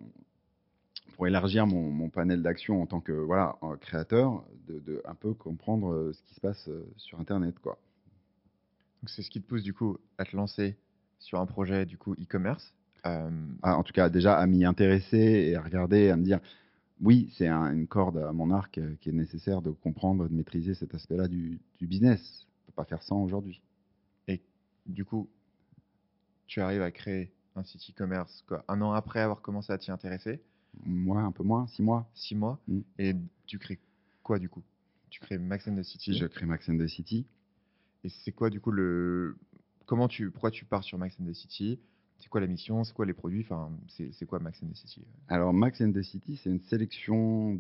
pour 1.15 1.25
élargir 1.25 1.65
mon, 1.65 1.89
mon 1.89 2.09
panel 2.09 2.43
d'action 2.43 2.83
en 2.83 2.85
tant 2.85 3.01
que 3.01 3.13
voilà, 3.13 3.57
créateur, 3.81 4.43
de, 4.67 4.79
de, 4.79 5.01
un 5.05 5.15
peu 5.15 5.33
comprendre 5.33 5.91
euh, 5.91 6.13
ce 6.13 6.21
qui 6.21 6.35
se 6.35 6.39
passe 6.39 6.69
sur 6.97 7.19
Internet. 7.19 7.57
Quoi. 7.59 7.79
Donc 9.01 9.09
c'est 9.09 9.23
ce 9.23 9.31
qui 9.31 9.41
te 9.41 9.47
pousse 9.47 9.63
du 9.63 9.73
coup 9.73 9.97
à 10.19 10.25
te 10.25 10.35
lancer 10.35 10.77
sur 11.17 11.39
un 11.39 11.47
projet 11.47 11.87
du 11.87 11.97
coup 11.97 12.13
e-commerce 12.13 12.73
ah, 13.03 13.29
En 13.61 13.83
tout 13.83 13.93
cas 13.93 14.09
déjà 14.09 14.37
à 14.37 14.45
m'y 14.45 14.65
intéresser 14.65 15.17
et 15.17 15.55
à 15.55 15.61
regarder, 15.61 16.09
à 16.09 16.15
me 16.15 16.23
dire 16.23 16.39
oui, 17.01 17.33
c'est 17.37 17.49
une 17.49 17.87
corde 17.87 18.17
à 18.17 18.31
mon 18.31 18.51
arc 18.51 18.77
euh, 18.77 18.95
qui 19.01 19.09
est 19.09 19.13
nécessaire 19.13 19.61
de 19.61 19.71
comprendre, 19.71 20.27
de 20.27 20.33
maîtriser 20.33 20.75
cet 20.75 20.93
aspect-là 20.95 21.27
du, 21.27 21.59
business. 21.81 22.45
On 22.45 22.61
ne 22.61 22.65
peut 22.67 22.75
pas 22.75 22.85
faire 22.85 23.03
sans 23.03 23.21
aujourd'hui. 23.21 23.61
Et 24.27 24.41
du 24.85 25.03
coup, 25.03 25.27
tu 26.47 26.61
arrives 26.61 26.81
à 26.81 26.91
créer 26.91 27.31
un 27.55 27.63
site 27.63 27.89
e-commerce 27.89 28.45
un 28.67 28.81
an 28.81 28.93
après 28.93 29.19
avoir 29.19 29.41
commencé 29.41 29.73
à 29.73 29.77
t'y 29.77 29.91
intéresser? 29.91 30.41
Moi, 30.85 31.21
un 31.21 31.31
peu 31.31 31.43
moins, 31.43 31.67
six 31.67 31.81
mois. 31.81 32.09
Six 32.13 32.35
mois? 32.35 32.59
Mm. 32.67 32.79
Et 32.99 33.15
tu 33.45 33.59
crées 33.59 33.79
quoi 34.23 34.39
du 34.39 34.49
coup? 34.49 34.63
Tu 35.09 35.19
crées 35.19 35.37
Max 35.37 35.67
and 35.67 35.75
the 35.75 35.83
City? 35.83 36.17
Je 36.17 36.25
crée 36.25 36.45
Max 36.45 36.67
and 36.69 36.77
the 36.77 36.87
City. 36.87 37.25
Et 38.03 38.09
c'est 38.09 38.31
quoi 38.31 38.49
du 38.49 38.59
coup 38.59 38.71
le. 38.71 39.37
Comment 39.85 40.07
tu... 40.07 40.31
Pourquoi 40.31 40.51
tu 40.51 40.65
pars 40.65 40.83
sur 40.83 40.97
Max 40.97 41.15
and 41.19 41.25
the 41.25 41.33
City? 41.33 41.79
C'est 42.19 42.29
quoi 42.29 42.41
la 42.41 42.47
mission? 42.47 42.83
C'est 42.83 42.93
quoi 42.93 43.05
les 43.05 43.13
produits? 43.13 43.41
Enfin, 43.41 43.71
C'est 43.87 44.25
quoi 44.25 44.39
Max 44.39 44.61
and 44.63 44.67
the 44.67 44.75
City? 44.75 45.01
Alors, 45.27 45.53
Max 45.53 45.81
and 45.81 45.91
the 45.91 46.01
City, 46.01 46.39
c'est 46.41 46.49
une 46.49 46.61
sélection 46.61 47.59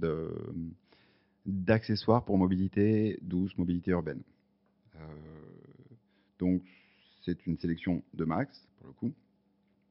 d'accessoires 1.45 2.23
pour 2.23 2.37
mobilité 2.37 3.19
douce, 3.21 3.57
mobilité 3.57 3.91
urbaine. 3.91 4.21
Euh, 4.95 4.99
donc, 6.39 6.61
c'est 7.23 7.45
une 7.45 7.57
sélection 7.57 8.01
de 8.13 8.25
Max, 8.25 8.67
pour 8.79 8.87
le 8.87 8.93
coup. 8.93 9.13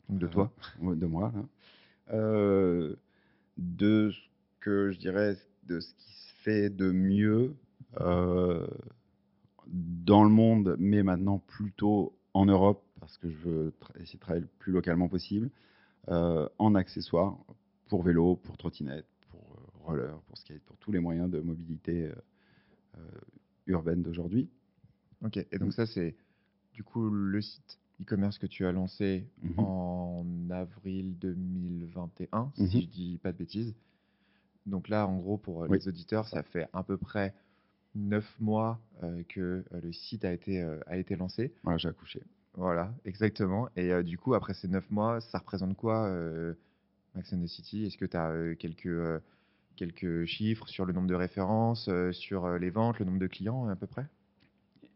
De 0.09 0.27
toi. 0.27 0.53
De 0.81 1.07
moi, 1.07 1.33
euh, 2.13 2.95
de 3.57 4.11
ce 4.11 4.19
que 4.61 4.91
je 4.91 4.99
dirais, 4.99 5.37
de 5.67 5.81
ce 5.81 5.95
qui 5.95 6.13
se 6.13 6.35
fait 6.43 6.71
de 6.71 6.91
mieux 6.91 7.55
euh, 8.01 8.67
dans 9.67 10.25
le 10.25 10.31
monde, 10.31 10.77
mais 10.79 11.03
maintenant 11.03 11.39
plutôt 11.39 12.15
en 12.35 12.45
Europe 12.45 12.83
parce 13.05 13.19
que 13.19 13.29
je 13.29 13.37
veux 13.37 13.75
essayer 14.01 14.17
de 14.17 14.21
travailler 14.21 14.41
le 14.41 14.51
plus 14.59 14.73
localement 14.73 15.09
possible, 15.09 15.51
euh, 16.09 16.49
en 16.59 16.75
accessoires 16.75 17.37
pour 17.89 18.03
vélo, 18.03 18.37
pour 18.37 18.57
trottinette, 18.57 19.07
pour 19.29 19.41
euh, 19.41 19.85
roller, 19.85 20.19
pour 20.23 20.39
skate, 20.39 20.63
pour 20.63 20.79
tous 20.79 20.91
les 20.91 21.01
moyens 21.01 21.31
de 21.31 21.39
mobilité 21.41 22.11
euh, 22.97 23.01
urbaine 23.67 24.03
d'aujourd'hui. 24.03 24.49
Ok, 25.23 25.37
et 25.37 25.59
donc 25.59 25.69
mm. 25.69 25.73
ça 25.73 25.87
c'est 25.87 26.17
du 26.73 26.83
coup 26.83 27.11
le 27.11 27.43
site 27.43 27.79
e-commerce 28.01 28.39
que 28.39 28.47
tu 28.47 28.65
as 28.65 28.73
lancé 28.73 29.29
mm-hmm. 29.45 29.61
en 29.61 30.27
avril 30.49 31.19
2021, 31.19 32.53
si 32.55 32.63
mm-hmm. 32.63 32.81
je 32.81 32.87
dis 32.87 33.19
pas 33.23 33.33
de 33.33 33.37
bêtises. 33.37 33.75
Donc 34.65 34.89
là, 34.89 35.07
en 35.07 35.19
gros, 35.19 35.37
pour 35.37 35.67
les 35.67 35.89
auditeurs, 35.89 36.27
ça 36.27 36.43
fait 36.43 36.69
à 36.73 36.83
peu 36.83 36.97
près 36.97 37.35
neuf 37.95 38.25
mois 38.41 38.81
que 39.29 39.63
le 39.71 39.93
site 39.93 40.25
a 40.25 40.33
été, 40.33 40.63
a 40.87 40.97
été 40.97 41.17
lancé. 41.17 41.53
Voilà, 41.65 41.77
j'ai 41.77 41.91
accouché. 41.91 42.23
Voilà, 42.57 42.95
exactement. 43.05 43.69
Et 43.77 43.93
euh, 43.93 44.03
du 44.03 44.17
coup, 44.17 44.35
après 44.35 44.55
ces 44.55 44.69
neuf 44.69 44.89
mois, 44.91 45.21
ça 45.21 45.39
représente 45.39 45.77
quoi, 45.77 46.07
euh, 46.07 46.55
Max 47.15 47.33
and 47.33 47.43
the 47.43 47.49
City? 47.49 47.85
Est-ce 47.85 47.99
que 47.99 48.05
tu 48.05 48.17
as 48.17 48.31
euh, 48.31 48.55
quelques, 48.55 49.23
quelques 49.77 50.25
chiffres 50.25 50.69
sur 50.69 50.85
le 50.85 50.93
nombre 50.93 51.09
de 51.09 51.17
références, 51.17 51.91
sur 52.13 52.49
les 52.59 52.71
ventes, 52.71 53.01
le 53.01 53.07
nombre 53.07 53.19
de 53.19 53.27
clients 53.27 53.69
à 53.69 53.77
peu 53.77 53.87
près? 53.89 54.07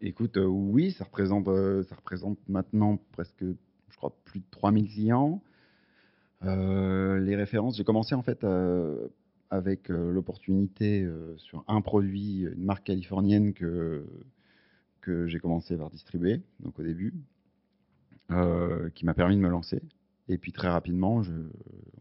Écoute, 0.00 0.36
oui, 0.36 0.92
ça 0.92 1.04
représente, 1.04 1.46
ça 1.46 1.96
représente 1.96 2.38
maintenant 2.48 3.00
presque, 3.12 3.42
je 3.42 3.96
crois, 3.96 4.14
plus 4.24 4.38
de 4.38 4.46
3000 4.52 4.88
clients. 4.88 5.42
les 6.42 7.34
références, 7.34 7.76
j'ai 7.76 7.84
commencé 7.84 8.14
en 8.14 8.22
fait 8.22 8.46
avec 9.50 9.88
l'opportunité 9.88 11.04
sur 11.38 11.64
un 11.66 11.80
produit, 11.80 12.42
une 12.42 12.64
marque 12.64 12.84
californienne 12.84 13.52
que, 13.52 14.06
que 15.00 15.26
j'ai 15.26 15.40
commencé 15.40 15.76
par 15.76 15.90
distribuer, 15.90 16.42
donc 16.60 16.78
au 16.78 16.84
début. 16.84 17.12
Euh, 18.30 18.90
qui 18.90 19.06
m'a 19.06 19.14
permis 19.14 19.36
de 19.36 19.40
me 19.40 19.48
lancer. 19.48 19.80
Et 20.28 20.36
puis 20.36 20.52
très 20.52 20.68
rapidement, 20.68 21.22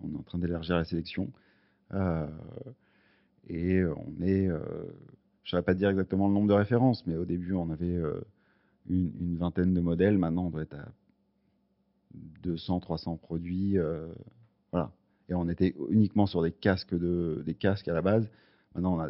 on 0.04 0.14
est 0.14 0.18
en 0.18 0.24
train 0.24 0.38
d'élargir 0.38 0.76
la 0.76 0.84
sélection. 0.84 1.32
Euh, 1.94 2.28
et 3.48 3.82
on 3.86 4.22
est, 4.22 4.50
euh, 4.50 4.60
je 5.44 5.48
ne 5.48 5.52
saurais 5.52 5.64
pas 5.64 5.74
dire 5.74 5.90
exactement 5.90 6.28
le 6.28 6.34
nombre 6.34 6.50
de 6.50 6.54
références, 6.54 7.08
mais 7.08 7.16
au 7.16 7.24
début, 7.24 7.54
on 7.54 7.70
avait 7.70 7.98
une, 8.90 9.38
vingtaine 9.38 9.74
de 9.74 9.80
modèles. 9.80 10.18
Maintenant, 10.18 10.48
on 10.48 10.50
doit 10.50 10.64
être 10.64 10.76
à 10.76 10.90
200, 12.44 12.82
300 12.82 13.16
produits. 13.16 13.78
voilà. 14.74 14.92
Et 15.30 15.34
on 15.34 15.48
était 15.48 15.76
uniquement 15.90 16.28
sur 16.28 16.44
des 16.44 16.52
casques, 16.52 16.94
de, 16.94 17.42
des 17.46 17.54
casques 17.54 17.88
à 17.88 17.94
la 17.94 18.02
base. 18.02 18.30
Maintenant, 18.76 18.98
on 18.98 19.00
a 19.00 19.10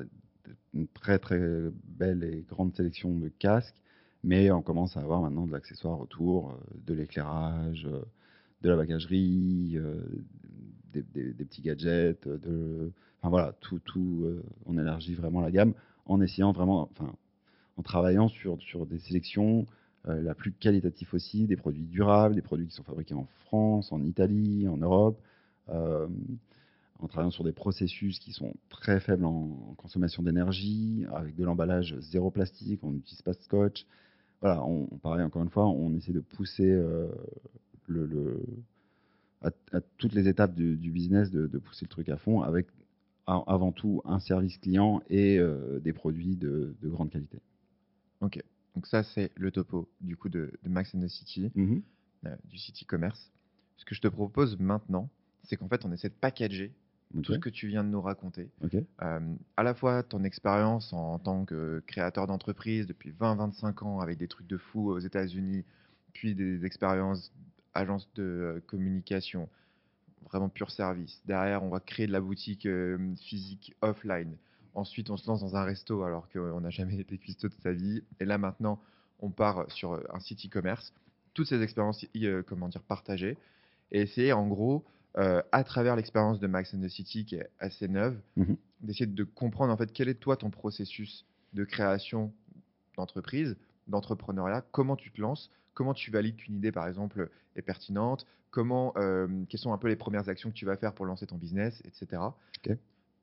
une 0.75 0.87
très 0.87 1.17
très 1.17 1.41
belle 1.83 2.23
et 2.23 2.45
grande 2.47 2.75
sélection 2.75 3.17
de 3.17 3.29
casques 3.29 3.81
mais 4.27 4.51
on 4.51 4.61
commence 4.61 4.97
à 4.97 4.99
avoir 4.99 5.21
maintenant 5.21 5.45
de 5.45 5.53
l'accessoire 5.53 6.01
autour, 6.01 6.51
euh, 6.51 6.55
de 6.85 6.93
l'éclairage, 6.93 7.87
euh, 7.89 8.01
de 8.61 8.69
la 8.69 8.75
bagagerie, 8.75 9.75
euh, 9.77 10.01
des, 10.93 11.01
petits 11.45 11.61
gadgets, 11.61 12.27
enfin 12.27 13.29
voilà, 13.29 13.53
tout, 13.61 13.79
tout, 13.79 14.27
on 14.65 14.77
élargit 14.79 15.13
vraiment 15.13 15.41
la 15.41 15.51
gamme 15.51 15.73
en 16.07 16.19
essayant 16.21 16.51
vraiment, 16.51 16.89
enfin, 16.91 17.13
en 17.77 17.83
travaillant 17.83 18.27
sur, 18.27 18.59
sur 18.61 18.87
des 18.87 18.97
sélections 18.97 19.67
la 20.05 20.33
plus 20.33 20.53
qualitative 20.53 21.09
aussi, 21.13 21.45
des 21.45 21.55
produits 21.55 21.85
durables, 21.85 22.33
des 22.33 22.41
produits 22.41 22.65
qui 22.65 22.73
sont 22.73 22.83
fabriqués 22.83 23.13
en 23.13 23.27
France, 23.45 23.91
en 23.91 24.01
Italie, 24.01 24.67
en 24.67 24.77
Europe, 24.77 25.21
en 25.67 27.07
travaillant 27.07 27.29
sur 27.29 27.43
des 27.43 27.51
processus 27.51 28.17
qui 28.17 28.33
sont 28.33 28.55
très 28.69 28.99
faibles 28.99 29.25
en 29.25 29.75
consommation 29.77 30.23
d'énergie, 30.23 31.05
avec 31.13 31.35
de 31.35 31.43
l'emballage 31.43 31.95
zéro 31.99 32.31
plastique, 32.31 32.79
on 32.83 32.89
n'utilise 32.89 33.21
pas 33.21 33.33
de 33.33 33.41
scotch, 33.41 33.85
voilà, 34.41 34.63
on, 34.63 34.85
pareil, 34.85 35.23
encore 35.23 35.43
une 35.43 35.49
fois, 35.49 35.67
on 35.67 35.95
essaie 35.95 36.11
de 36.11 36.19
pousser 36.19 36.69
euh, 36.69 37.07
le, 37.87 38.39
à, 39.41 39.51
toutes 39.97 40.13
les 40.13 40.27
étapes 40.27 40.53
du, 40.53 40.91
business, 40.91 41.31
de, 41.31 41.57
pousser 41.57 41.85
le 41.85 41.89
truc 41.89 42.09
à 42.09 42.17
fond 42.17 42.41
avec 42.41 42.67
avant 43.25 43.73
tout 43.73 44.01
un 44.05 44.19
service 44.19 44.57
client 44.57 45.01
et 45.09 45.37
euh, 45.37 45.79
des 45.81 45.91
produits 45.91 46.37
de, 46.37 46.73
grande 46.83 47.09
qualité. 47.09 47.39
Ok, 48.21 48.41
donc 48.73 48.87
ça 48.87 49.03
c'est 49.03 49.31
le 49.35 49.51
topo 49.51 49.89
du 49.99 50.15
coup 50.15 50.29
de, 50.29 50.51
Max 50.63 50.95
and 50.95 51.01
the 51.01 51.09
City, 51.09 51.51
mm-hmm. 51.55 51.81
euh, 52.27 52.35
du 52.45 52.57
City 52.57 52.85
Commerce. 52.85 53.31
Ce 53.75 53.85
que 53.85 53.93
je 53.93 54.01
te 54.01 54.07
propose 54.07 54.57
maintenant, 54.59 55.09
c'est 55.43 55.57
qu'en 55.57 55.67
fait 55.67 55.83
on 55.83 55.91
essaie 55.91 56.09
de 56.09 56.13
packager 56.13 56.73
tout 57.21 57.33
ce 57.33 57.39
que 57.39 57.49
tu 57.49 57.67
viens 57.67 57.83
de 57.83 57.89
nous 57.89 58.01
raconter. 58.01 58.49
Euh, 59.01 59.19
à 59.55 59.63
la 59.63 59.73
fois 59.73 60.03
ton 60.03 60.23
expérience 60.23 60.93
en 60.93 61.19
tant 61.19 61.45
que 61.45 61.83
créateur 61.87 62.27
d'entreprise 62.27 62.87
depuis 62.87 63.11
20-25 63.11 63.83
ans 63.83 63.99
avec 63.99 64.17
des 64.17 64.27
trucs 64.27 64.47
de 64.47 64.57
fou 64.57 64.89
aux 64.91 64.99
États-Unis, 64.99 65.65
puis 66.13 66.35
des 66.35 66.65
expériences 66.65 67.31
agence 67.73 68.09
de 68.15 68.23
euh, 68.23 68.63
communication, 68.65 69.49
vraiment 70.29 70.49
pur 70.49 70.71
service. 70.71 71.21
Derrière, 71.25 71.63
on 71.63 71.69
va 71.69 71.79
créer 71.79 72.07
de 72.07 72.11
la 72.11 72.21
boutique 72.21 72.65
euh, 72.65 72.97
physique 73.17 73.75
offline. 73.81 74.35
Ensuite, 74.73 75.09
on 75.09 75.17
se 75.17 75.27
lance 75.27 75.41
dans 75.41 75.55
un 75.55 75.63
resto 75.63 76.03
alors 76.03 76.27
qu'on 76.29 76.61
n'a 76.61 76.69
jamais 76.69 76.99
été 76.99 77.17
cuistot 77.17 77.49
de 77.49 77.53
sa 77.61 77.73
vie. 77.73 78.03
Et 78.19 78.25
là, 78.25 78.37
maintenant, 78.37 78.79
on 79.19 79.29
part 79.29 79.71
sur 79.71 79.99
un 80.13 80.19
site 80.19 80.45
e-commerce. 80.45 80.93
Toutes 81.33 81.47
ces 81.47 81.61
expériences, 81.61 82.05
comment 82.45 82.67
dire, 82.67 82.83
partagées. 82.83 83.37
Et 83.91 84.01
essayer, 84.01 84.33
en 84.33 84.47
gros, 84.47 84.85
euh, 85.17 85.41
à 85.51 85.63
travers 85.63 85.95
l'expérience 85.95 86.39
de 86.39 86.47
Max 86.47 86.73
and 86.73 86.81
the 86.81 86.89
City 86.89 87.25
qui 87.25 87.35
est 87.35 87.49
assez 87.59 87.87
neuve, 87.87 88.19
mhm. 88.35 88.55
d'essayer 88.81 89.07
de 89.07 89.23
comprendre 89.23 89.73
en 89.73 89.77
fait 89.77 89.91
quel 89.91 90.09
est 90.09 90.15
toi 90.15 90.37
ton 90.37 90.49
processus 90.49 91.25
de 91.53 91.63
création 91.63 92.31
d'entreprise, 92.97 93.57
d'entrepreneuriat, 93.87 94.63
comment 94.71 94.95
tu 94.95 95.11
te 95.11 95.19
lances, 95.19 95.49
comment 95.73 95.93
tu 95.93 96.11
valides 96.11 96.35
qu'une 96.35 96.55
idée 96.55 96.71
par 96.71 96.87
exemple 96.87 97.29
est 97.55 97.61
pertinente, 97.61 98.27
comment, 98.51 98.93
euh, 98.97 99.27
quelles 99.49 99.59
sont 99.59 99.73
un 99.73 99.77
peu 99.77 99.87
les 99.87 99.95
premières 99.95 100.29
actions 100.29 100.49
que 100.49 100.55
tu 100.55 100.65
vas 100.65 100.77
faire 100.77 100.93
pour 100.93 101.05
lancer 101.05 101.25
ton 101.25 101.37
business, 101.37 101.81
etc. 101.85 102.21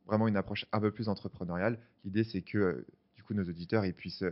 vraiment 0.07 0.27
une 0.27 0.37
approche 0.37 0.67
un 0.73 0.81
peu 0.81 0.91
plus 0.91 1.09
entrepreneuriale. 1.09 1.79
L'idée, 2.05 2.25
c'est 2.25 2.43
que 2.43 2.85
du 3.17 3.23
coup, 3.23 3.35
nos 3.35 3.45
auditeurs 3.45 3.85
ils 3.85 3.95
puissent 3.95 4.25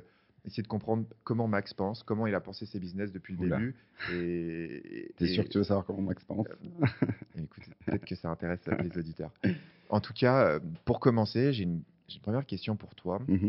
essayer 0.45 0.63
de 0.63 0.69
comprendre 0.69 1.07
comment 1.25 1.47
Max 1.47 1.73
pense, 1.73 2.03
comment 2.03 2.27
il 2.27 2.35
a 2.35 2.41
pensé 2.41 2.67
ses 2.67 2.81
business 2.81 3.13
depuis 3.13 3.37
le 3.37 3.49
début. 3.49 3.77
Et, 4.13 5.13
T'es 5.17 5.29
sûr 5.29 5.45
que 5.45 5.49
tu 5.49 5.59
veux 5.59 5.65
savoir 5.65 5.87
comment 5.87 6.03
Max 6.03 6.25
pense 6.25 6.47
Écoute, 7.37 7.65
peut-être 7.87 8.05
que 8.05 8.15
ça 8.15 8.31
intéresse 8.31 8.61
les 8.83 8.99
auditeurs. 8.99 9.31
En 9.89 10.01
tout 10.01 10.13
cas, 10.13 10.59
pour 10.85 11.01
commencer, 11.01 11.53
j'ai 11.53 11.65
une, 11.65 11.83
première 12.23 12.47
question 12.47 12.77
pour 12.77 12.95
toi. 12.95 13.21
Mmh 13.29 13.49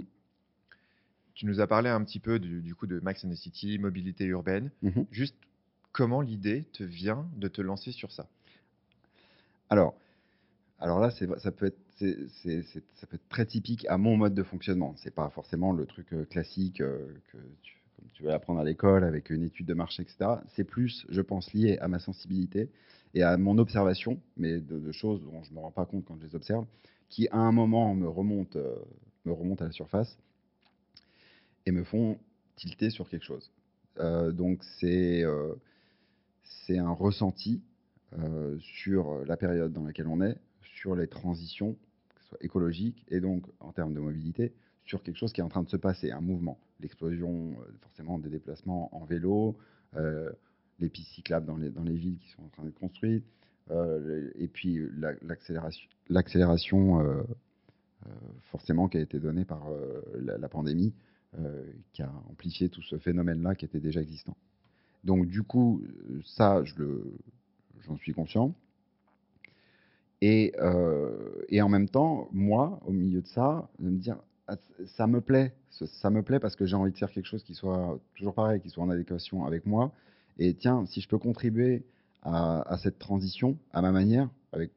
tu 1.36 1.48
nous 1.48 1.60
as 1.60 1.66
parlé 1.66 1.90
un 1.90 2.04
petit 2.04 2.20
peu 2.20 2.38
du, 2.38 2.76
coup 2.76 2.86
de 2.86 3.00
Max 3.00 3.26
and 3.26 3.32
the 3.32 3.34
City, 3.34 3.80
mobilité 3.80 4.26
urbaine. 4.26 4.70
Mmh 4.84 5.02
Juste 5.12 5.36
comment 5.92 6.22
l'idée 6.22 6.66
te 6.74 6.84
vient 6.84 7.28
de 7.38 7.48
te 7.48 7.60
lancer 7.60 7.92
sur 7.92 8.12
ça? 8.12 8.28
Alors, 9.72 9.96
alors 10.84 11.00
là, 11.00 11.12
ça 11.12 11.52
peut 11.52 11.66
être 11.66 11.80
ça 11.96 13.08
peut 13.08 13.16
être 13.16 13.30
très 13.30 13.46
typique 13.46 13.86
à 13.88 13.98
mon 13.98 14.18
mode 14.18 14.34
de 14.34 14.44
fonctionnement. 14.44 14.94
C'est 14.98 15.16
pas 15.16 15.30
forcément 15.30 15.72
le 15.72 15.86
truc 15.86 16.12
euh, 16.12 16.26
classique 16.26 16.82
euh, 16.82 17.08
que 17.32 17.38
tu, 17.62 17.78
comme 17.96 18.28
vas 18.28 18.34
apprendre 18.34 18.60
à 18.60 18.66
l'école 18.66 19.06
avec 19.06 19.30
une 19.30 19.44
étude 19.44 19.66
de 19.66 19.74
marché, 19.74 20.04
etc. 20.04 20.32
C'est 20.56 20.66
plus, 20.66 21.06
je 21.08 21.22
pense, 21.22 21.54
lié 21.54 21.78
à 21.80 21.88
ma 21.88 22.00
sensibilité 22.00 22.70
et 23.14 23.24
à 23.24 23.38
mon 23.38 23.60
observation, 23.60 24.20
mais 24.36 24.60
de, 24.60 24.92
choses 24.92 25.22
dont 25.24 25.42
je 25.44 25.52
ne 25.52 25.56
me 25.56 25.62
rends 25.62 25.72
pas 25.72 25.86
compte 25.86 26.04
quand 26.04 26.18
je 26.20 26.26
les 26.26 26.36
observe, 26.36 26.66
qui 27.08 27.30
à 27.30 27.38
un 27.38 27.54
moment 27.54 27.96
me 27.96 28.10
remontent, 28.10 28.60
euh, 28.60 28.76
me 29.24 29.32
remontent 29.32 29.64
à 29.64 29.68
la 29.68 29.74
surface 29.74 30.18
et 31.66 31.72
me 31.72 31.86
font 31.86 32.18
tilter 32.58 32.90
sur 32.90 33.08
quelque 33.10 33.24
chose. 33.24 33.50
donc 33.98 34.62
c'est 34.80 35.24
un 36.78 36.92
ressenti 36.92 37.62
sur 38.60 39.24
la 39.26 39.38
période 39.38 39.72
dans 39.72 39.86
laquelle 39.86 40.08
on 40.08 40.22
est, 40.22 40.36
sur 40.84 40.98
les 40.98 41.08
transitions 41.08 41.78
écologiques 42.42 43.06
et 43.08 43.22
donc 43.22 43.46
en 43.62 43.72
termes 43.72 43.94
de 43.94 44.02
mobilité 44.02 44.52
sur 44.84 45.02
quelque 45.02 45.16
chose 45.16 45.32
qui 45.32 45.40
est 45.40 45.44
en 45.44 45.48
train 45.48 45.64
de 45.64 45.70
se 45.70 45.78
passer, 45.78 46.12
un 46.12 46.20
mouvement. 46.20 46.60
L'explosion 46.82 47.54
euh, 47.54 47.72
forcément 47.80 48.20
des 48.20 48.28
déplacements 48.28 48.94
en 48.94 49.06
vélo, 49.06 49.56
euh, 49.96 50.30
les 50.80 50.90
pistes 50.90 51.12
cyclables 51.14 51.46
dans 51.46 51.56
les, 51.56 51.94
villes 51.94 52.18
qui 52.18 52.30
sont 52.32 52.44
en 52.44 52.50
train 52.50 52.66
d'être 52.66 52.80
construites, 52.80 53.24
euh, 53.72 54.30
et 54.36 54.50
puis 54.50 54.78
l'accélération 56.10 57.26
forcément 58.52 58.90
qui 58.90 58.98
a 58.98 59.00
été 59.00 59.20
donnée 59.20 59.46
par 59.46 59.70
la, 60.20 60.50
pandémie, 60.50 60.94
qui 61.94 62.02
a 62.02 62.12
amplifié 62.30 62.68
tout 62.68 62.82
ce 62.82 62.98
phénomène-là 62.98 63.56
qui 63.56 63.64
était 63.64 63.80
déjà 63.80 64.02
existant. 64.02 64.36
Donc 65.06 65.28
du 65.28 65.44
coup, 65.44 65.82
ça, 66.26 66.62
j'en 67.86 67.96
suis 67.96 68.12
conscient. 68.12 68.54
Euh, 70.24 71.10
et, 71.50 71.62
en 71.62 71.70
même 71.70 71.90
temps, 71.90 72.30
moi, 72.32 72.80
au 72.86 72.92
milieu 72.92 73.22
de 73.22 73.28
ça, 73.28 73.70
de 73.80 73.90
me 73.90 73.98
dire, 73.98 74.18
ah, 74.48 74.56
ça 74.98 75.08
me 75.08 75.22
plaît, 75.22 75.54
ça 75.70 76.10
me 76.10 76.22
plaît 76.22 76.40
parce 76.40 76.56
que 76.56 76.66
j'ai 76.66 76.76
envie 76.76 76.92
de 76.92 76.98
faire 76.98 77.12
quelque 77.12 77.26
chose 77.26 77.44
qui 77.44 77.56
soit 77.56 78.00
toujours 78.16 78.34
pareil, 78.34 78.62
qui 78.62 78.70
soit 78.70 78.84
en 78.84 78.90
adéquation 78.90 79.46
avec 79.46 79.66
moi. 79.66 79.92
Et 80.38 80.54
tiens, 80.54 80.86
si 80.86 81.02
je 81.02 81.08
peux 81.08 81.18
contribuer 81.18 81.84
à, 82.24 82.78
cette 82.82 83.00
transition 83.00 83.58
à 83.74 83.82
ma 83.82 83.92
manière, 83.92 84.30
avec 84.54 84.72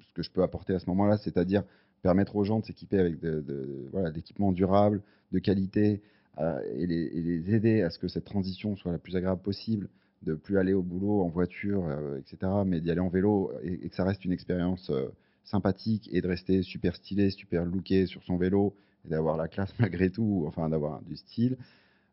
ce 0.00 0.14
que 0.14 0.22
je 0.22 0.30
peux 0.30 0.42
apporter 0.42 0.74
à 0.74 0.78
ce 0.78 0.86
moment-là, 0.86 1.18
c'est-à-dire 1.18 1.62
permettre 2.02 2.36
aux 2.36 2.44
gens 2.44 2.60
de 2.60 2.64
s'équiper 2.64 2.98
avec 2.98 3.20
de, 3.20 3.88
voilà, 3.92 4.10
l'équipement 4.10 4.52
durable, 4.52 5.02
de 5.32 5.38
qualité, 5.38 6.00
euh, 6.38 6.60
et, 6.76 6.86
les, 6.86 7.54
aider 7.54 7.82
à 7.82 7.90
ce 7.90 7.98
que 7.98 8.08
cette 8.08 8.24
transition 8.24 8.76
soit 8.76 8.92
la 8.92 8.98
plus 8.98 9.16
agréable 9.16 9.42
possible, 9.42 9.88
de 10.22 10.34
plus 10.34 10.58
aller 10.58 10.72
au 10.72 10.82
boulot 10.82 11.22
en 11.22 11.28
voiture, 11.28 11.84
euh, 11.86 12.18
etc., 12.18 12.52
mais 12.66 12.80
d'y 12.80 12.90
aller 12.90 13.00
en 13.00 13.08
vélo 13.08 13.52
et, 13.62 13.88
que 13.88 13.94
ça 13.94 14.04
reste 14.04 14.24
une 14.24 14.32
expérience 14.32 14.90
euh, 14.90 15.08
sympathique 15.44 16.08
et 16.12 16.20
de 16.20 16.28
rester 16.28 16.62
super 16.62 16.96
stylé, 16.96 17.30
super 17.30 17.64
looké 17.64 18.06
sur 18.06 18.22
son 18.24 18.36
vélo 18.36 18.74
et 19.04 19.08
d'avoir 19.08 19.36
la 19.36 19.48
classe 19.48 19.72
malgré 19.78 20.10
tout, 20.10 20.44
enfin 20.46 20.68
d'avoir 20.68 21.02
du 21.02 21.16
style. 21.16 21.56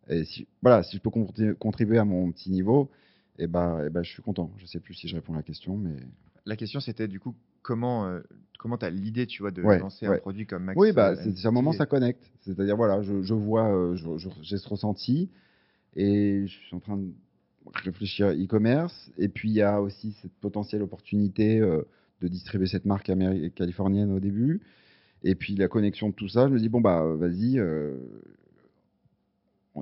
Et 0.08 0.24
si, 0.24 0.48
voilà, 0.62 0.84
si 0.84 0.98
je 0.98 1.02
peux 1.02 1.10
contribuer 1.10 1.98
à 1.98 2.06
mon 2.06 2.32
petit 2.32 2.52
niveau, 2.52 2.92
et 3.38 3.44
eh 3.44 3.48
ben, 3.48 3.82
et 3.82 3.88
eh 3.88 3.90
ben, 3.90 4.04
je 4.04 4.12
suis 4.12 4.22
content. 4.22 4.52
Je 4.58 4.66
sais 4.66 4.80
plus 4.80 4.94
si 4.94 5.08
je 5.08 5.16
réponds 5.16 5.34
à 5.34 5.38
la 5.38 5.44
question, 5.44 5.76
mais 5.76 5.96
la 6.46 6.56
question 6.56 6.80
c'était 6.80 7.08
du 7.08 7.20
coup 7.20 7.36
comment 7.64 8.06
euh, 8.06 8.22
comment 8.60 8.78
tu 8.78 8.86
as 8.86 8.92
l'idée 8.92 9.26
tu 9.26 9.42
vois 9.42 9.50
de 9.50 9.64
lancer 9.64 10.06
un 10.06 10.18
produit 10.18 10.46
comme 10.46 10.64
Max 10.64 10.78
Oui 10.80 10.92
bah 10.92 11.16
c'est 11.16 11.48
un 11.48 11.52
moment 11.52 11.74
ça 11.74 11.88
connecte. 11.88 12.32
C'est-à-dire 12.42 12.78
voilà, 12.78 13.02
je, 13.02 13.24
je 13.24 13.34
vois 13.34 13.96
j'ai 14.42 14.58
ce 14.58 14.70
ressenti 14.70 15.32
et 15.96 16.46
je 16.46 16.54
suis 16.54 16.76
en 16.76 16.80
train 16.80 16.98
de 16.98 17.12
réfléchir 17.74 18.30
e-commerce. 18.30 19.12
Et 19.18 19.28
puis, 19.28 19.50
il 19.50 19.56
y 19.56 19.62
a 19.62 19.82
aussi 19.82 20.16
cette 20.22 20.34
potentielle 20.34 20.82
opportunité 20.82 21.60
euh, 21.60 21.82
de 22.22 22.28
distribuer 22.28 22.68
cette 22.68 22.86
marque 22.86 23.12
californienne 23.56 24.12
au 24.12 24.20
début. 24.20 24.62
Et 25.24 25.36
puis, 25.36 25.56
la 25.56 25.68
connexion 25.68 26.10
de 26.10 26.14
tout 26.14 26.28
ça, 26.28 26.48
je 26.48 26.54
me 26.54 26.60
dis, 26.60 26.70
bon, 26.70 26.82
bah, 26.82 27.04
vas-y, 27.16 27.58
euh, 27.58 27.98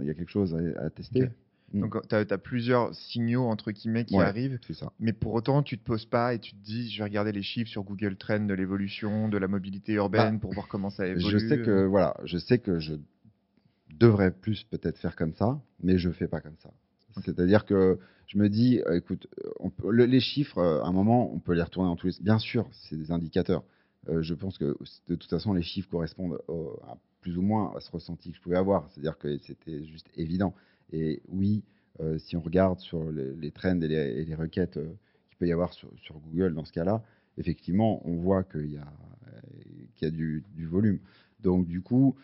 il 0.02 0.08
y 0.08 0.10
a 0.10 0.14
quelque 0.14 0.32
chose 0.32 0.56
à, 0.78 0.90
tester. 0.90 1.30
Mm. 1.74 1.82
Donc, 1.82 2.08
tu 2.08 2.16
as, 2.16 2.38
plusieurs 2.38 2.94
signaux, 2.94 3.46
entre 3.46 3.72
guillemets, 3.72 4.06
qui 4.06 4.16
arrivent. 4.18 4.60
Ça. 4.72 4.92
Mais 5.00 5.12
pour 5.12 5.34
autant, 5.34 5.64
tu 5.64 5.78
te 5.78 5.84
poses 5.84 6.06
pas 6.06 6.34
et 6.34 6.40
tu 6.40 6.54
te 6.54 6.64
dis, 6.64 6.90
je 6.90 7.00
vais 7.00 7.04
regarder 7.04 7.32
les 7.32 7.42
chiffres 7.42 7.70
sur 7.70 7.84
Google 7.84 8.16
Trends 8.16 8.46
de 8.46 8.54
l'évolution, 8.54 9.28
de 9.28 9.38
la 9.38 9.48
mobilité 9.48 9.94
urbaine 9.94 10.36
bah, 10.36 10.42
pour 10.42 10.54
voir 10.54 10.68
comment 10.68 10.90
ça 10.90 11.08
évolue. 11.08 11.26
Je 11.30 11.38
sais 11.40 11.62
que, 11.62 11.86
voilà, 11.86 12.16
je 12.26 12.38
sais 12.38 12.60
que 12.60 12.80
je 12.80 12.94
devrais 14.00 14.32
plus 14.32 14.64
peut-être 14.64 14.98
faire 14.98 15.16
comme 15.16 15.34
ça, 15.34 15.60
mais 15.82 15.98
je 15.98 16.10
fais 16.10 16.28
pas 16.28 16.42
comme 16.42 16.58
ça. 16.60 16.72
C'est-à-dire 17.22 17.66
que 17.66 18.00
je 18.28 18.38
me 18.38 18.50
dis, 18.50 18.82
euh, 18.88 18.98
écoute, 18.98 19.28
les 19.92 20.20
chiffres, 20.20 20.58
euh, 20.58 20.82
à 20.82 20.88
un 20.88 20.92
moment, 20.92 21.32
on 21.34 21.40
peut 21.40 21.54
les 21.54 21.62
retourner 21.62 21.90
en 21.90 21.96
tous 21.96 22.08
les. 22.08 22.14
Bien 22.24 22.40
sûr, 22.40 22.68
c'est 22.72 22.96
des 22.96 23.12
indicateurs. 23.12 23.64
Euh, 24.10 24.22
je 24.22 24.34
pense 24.34 24.58
que 24.58 24.76
de 25.08 25.16
toute 25.16 25.30
façon, 25.30 25.54
les 25.54 25.62
chiffres 25.62 25.90
correspondent 25.90 26.40
à 26.88 26.98
plus 27.22 27.38
ou 27.38 27.42
moins 27.42 27.74
à 27.76 27.80
ce 27.80 27.92
ressenti 27.92 28.32
que 28.32 28.38
je 28.38 28.42
pouvais 28.42 28.58
avoir. 28.58 28.90
C'est-à-dire 28.90 29.18
que 29.18 29.38
c'était 29.38 29.86
juste 29.86 30.08
évident. 30.18 30.54
Et 30.92 31.22
oui, 31.30 31.64
si 32.18 32.36
on 32.36 32.42
regarde 32.42 32.80
sur 32.80 33.12
les, 33.12 33.52
trends 33.52 33.80
et 33.80 33.88
les, 33.88 34.36
requêtes 34.36 34.74
qu'il 34.74 35.38
peut 35.38 35.48
y 35.48 35.54
avoir 35.54 35.74
sur, 35.74 35.90
Google 36.26 36.54
dans 36.54 36.66
ce 36.66 36.74
cas-là, 36.74 37.02
effectivement, 37.38 38.02
on 38.06 38.18
voit 38.18 38.44
qu'il 38.44 38.72
y 38.72 38.78
a, 38.78 38.94
y 40.02 40.06
a 40.06 40.10
du, 40.10 40.44
du, 40.54 40.66
volume. 40.66 41.00
Donc, 41.40 41.66
du 41.66 41.82
coup, 41.82 42.16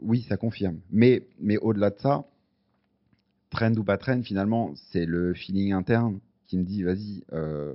oui, 0.00 0.26
ça 0.28 0.36
confirme. 0.36 0.80
Mais, 0.90 1.26
mais 1.40 1.56
au-delà 1.56 1.90
de 1.90 1.98
ça, 1.98 2.26
trend 3.50 3.74
ou 3.76 3.84
pas 3.84 3.98
trend, 3.98 4.22
finalement, 4.22 4.74
c'est 4.90 5.06
le 5.06 5.34
feeling 5.34 5.72
interne 5.72 6.20
qui 6.46 6.58
me 6.58 6.64
dit 6.64 6.82
vas-y, 6.82 7.24
euh, 7.32 7.74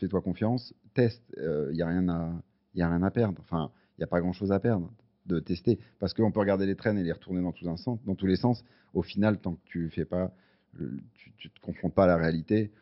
fais-toi 0.00 0.20
confiance, 0.22 0.74
teste, 0.94 1.22
il 1.36 1.42
euh, 1.42 1.72
n'y 1.72 1.82
a, 1.82 1.86
rien 1.86 2.08
à, 2.08 2.22
a 2.78 2.88
rien 2.88 3.02
à 3.02 3.10
perdre. 3.10 3.40
Enfin, 3.40 3.70
il 3.96 4.00
n'y 4.00 4.04
a 4.04 4.08
pas 4.08 4.20
grand-chose 4.20 4.52
à 4.52 4.60
perdre 4.60 4.90
de 5.26 5.40
tester. 5.40 5.78
Parce 5.98 6.14
qu'on 6.14 6.32
peut 6.32 6.40
regarder 6.40 6.66
les 6.66 6.76
trends 6.76 6.96
et 6.96 7.02
les 7.02 7.12
retourner 7.12 7.42
dans 7.42 7.52
tous, 7.52 7.68
un 7.68 7.76
sens, 7.76 7.98
dans 8.04 8.14
tous 8.14 8.26
les 8.26 8.36
sens. 8.36 8.64
Au 8.92 9.02
final, 9.02 9.38
tant 9.38 9.54
que 9.54 9.60
tu 9.64 9.90
fais 9.90 10.04
pas, 10.04 10.32
tu, 10.76 11.32
tu 11.36 11.50
te 11.50 11.60
confrontes 11.60 11.94
pas 11.94 12.04
à 12.04 12.06
la 12.06 12.16
réalité, 12.16 12.72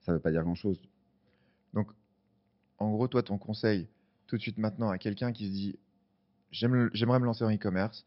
ça 0.00 0.12
ne 0.12 0.16
veut 0.16 0.22
pas 0.22 0.30
dire 0.30 0.42
grand-chose. 0.42 0.80
Donc, 1.74 1.90
en 2.78 2.90
gros, 2.90 3.08
toi, 3.08 3.22
ton 3.22 3.38
conseil, 3.38 3.88
tout 4.26 4.36
de 4.36 4.42
suite 4.42 4.58
maintenant, 4.58 4.90
à 4.90 4.98
quelqu'un 4.98 5.32
qui 5.32 5.46
se 5.46 5.52
dit 5.52 5.78
j'aimerais 6.50 7.18
me 7.20 7.24
lancer 7.24 7.44
en 7.44 7.52
e-commerce, 7.52 8.04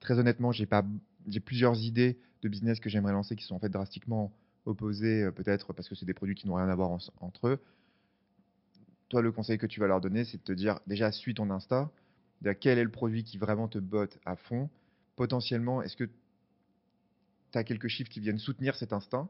très 0.00 0.18
honnêtement, 0.18 0.52
j'ai 0.52 0.66
pas 0.66 0.84
j'ai 1.28 1.40
plusieurs 1.40 1.78
idées 1.80 2.18
de 2.42 2.48
business 2.48 2.80
que 2.80 2.88
j'aimerais 2.88 3.12
lancer 3.12 3.36
qui 3.36 3.44
sont 3.44 3.54
en 3.54 3.58
fait 3.58 3.68
drastiquement 3.68 4.32
opposées, 4.66 5.24
euh, 5.24 5.30
peut-être 5.30 5.72
parce 5.72 5.88
que 5.88 5.94
c'est 5.94 6.06
des 6.06 6.14
produits 6.14 6.34
qui 6.34 6.46
n'ont 6.46 6.54
rien 6.54 6.68
à 6.68 6.74
voir 6.74 6.90
entre 7.20 7.48
eux. 7.48 7.58
Toi, 9.08 9.22
le 9.22 9.32
conseil 9.32 9.58
que 9.58 9.66
tu 9.66 9.80
vas 9.80 9.86
leur 9.86 10.00
donner, 10.00 10.24
c'est 10.24 10.38
de 10.38 10.42
te 10.42 10.52
dire 10.52 10.80
déjà, 10.86 11.10
suis 11.10 11.34
ton 11.34 11.50
instinct, 11.50 11.90
de 12.42 12.52
quel 12.52 12.78
est 12.78 12.84
le 12.84 12.90
produit 12.90 13.24
qui 13.24 13.38
vraiment 13.38 13.68
te 13.68 13.78
botte 13.78 14.18
à 14.24 14.36
fond? 14.36 14.70
Potentiellement, 15.16 15.82
est-ce 15.82 15.96
que 15.96 16.04
tu 16.04 17.58
as 17.58 17.64
quelques 17.64 17.88
chiffres 17.88 18.10
qui 18.10 18.20
viennent 18.20 18.38
soutenir 18.38 18.76
cet 18.76 18.92
instinct 18.92 19.28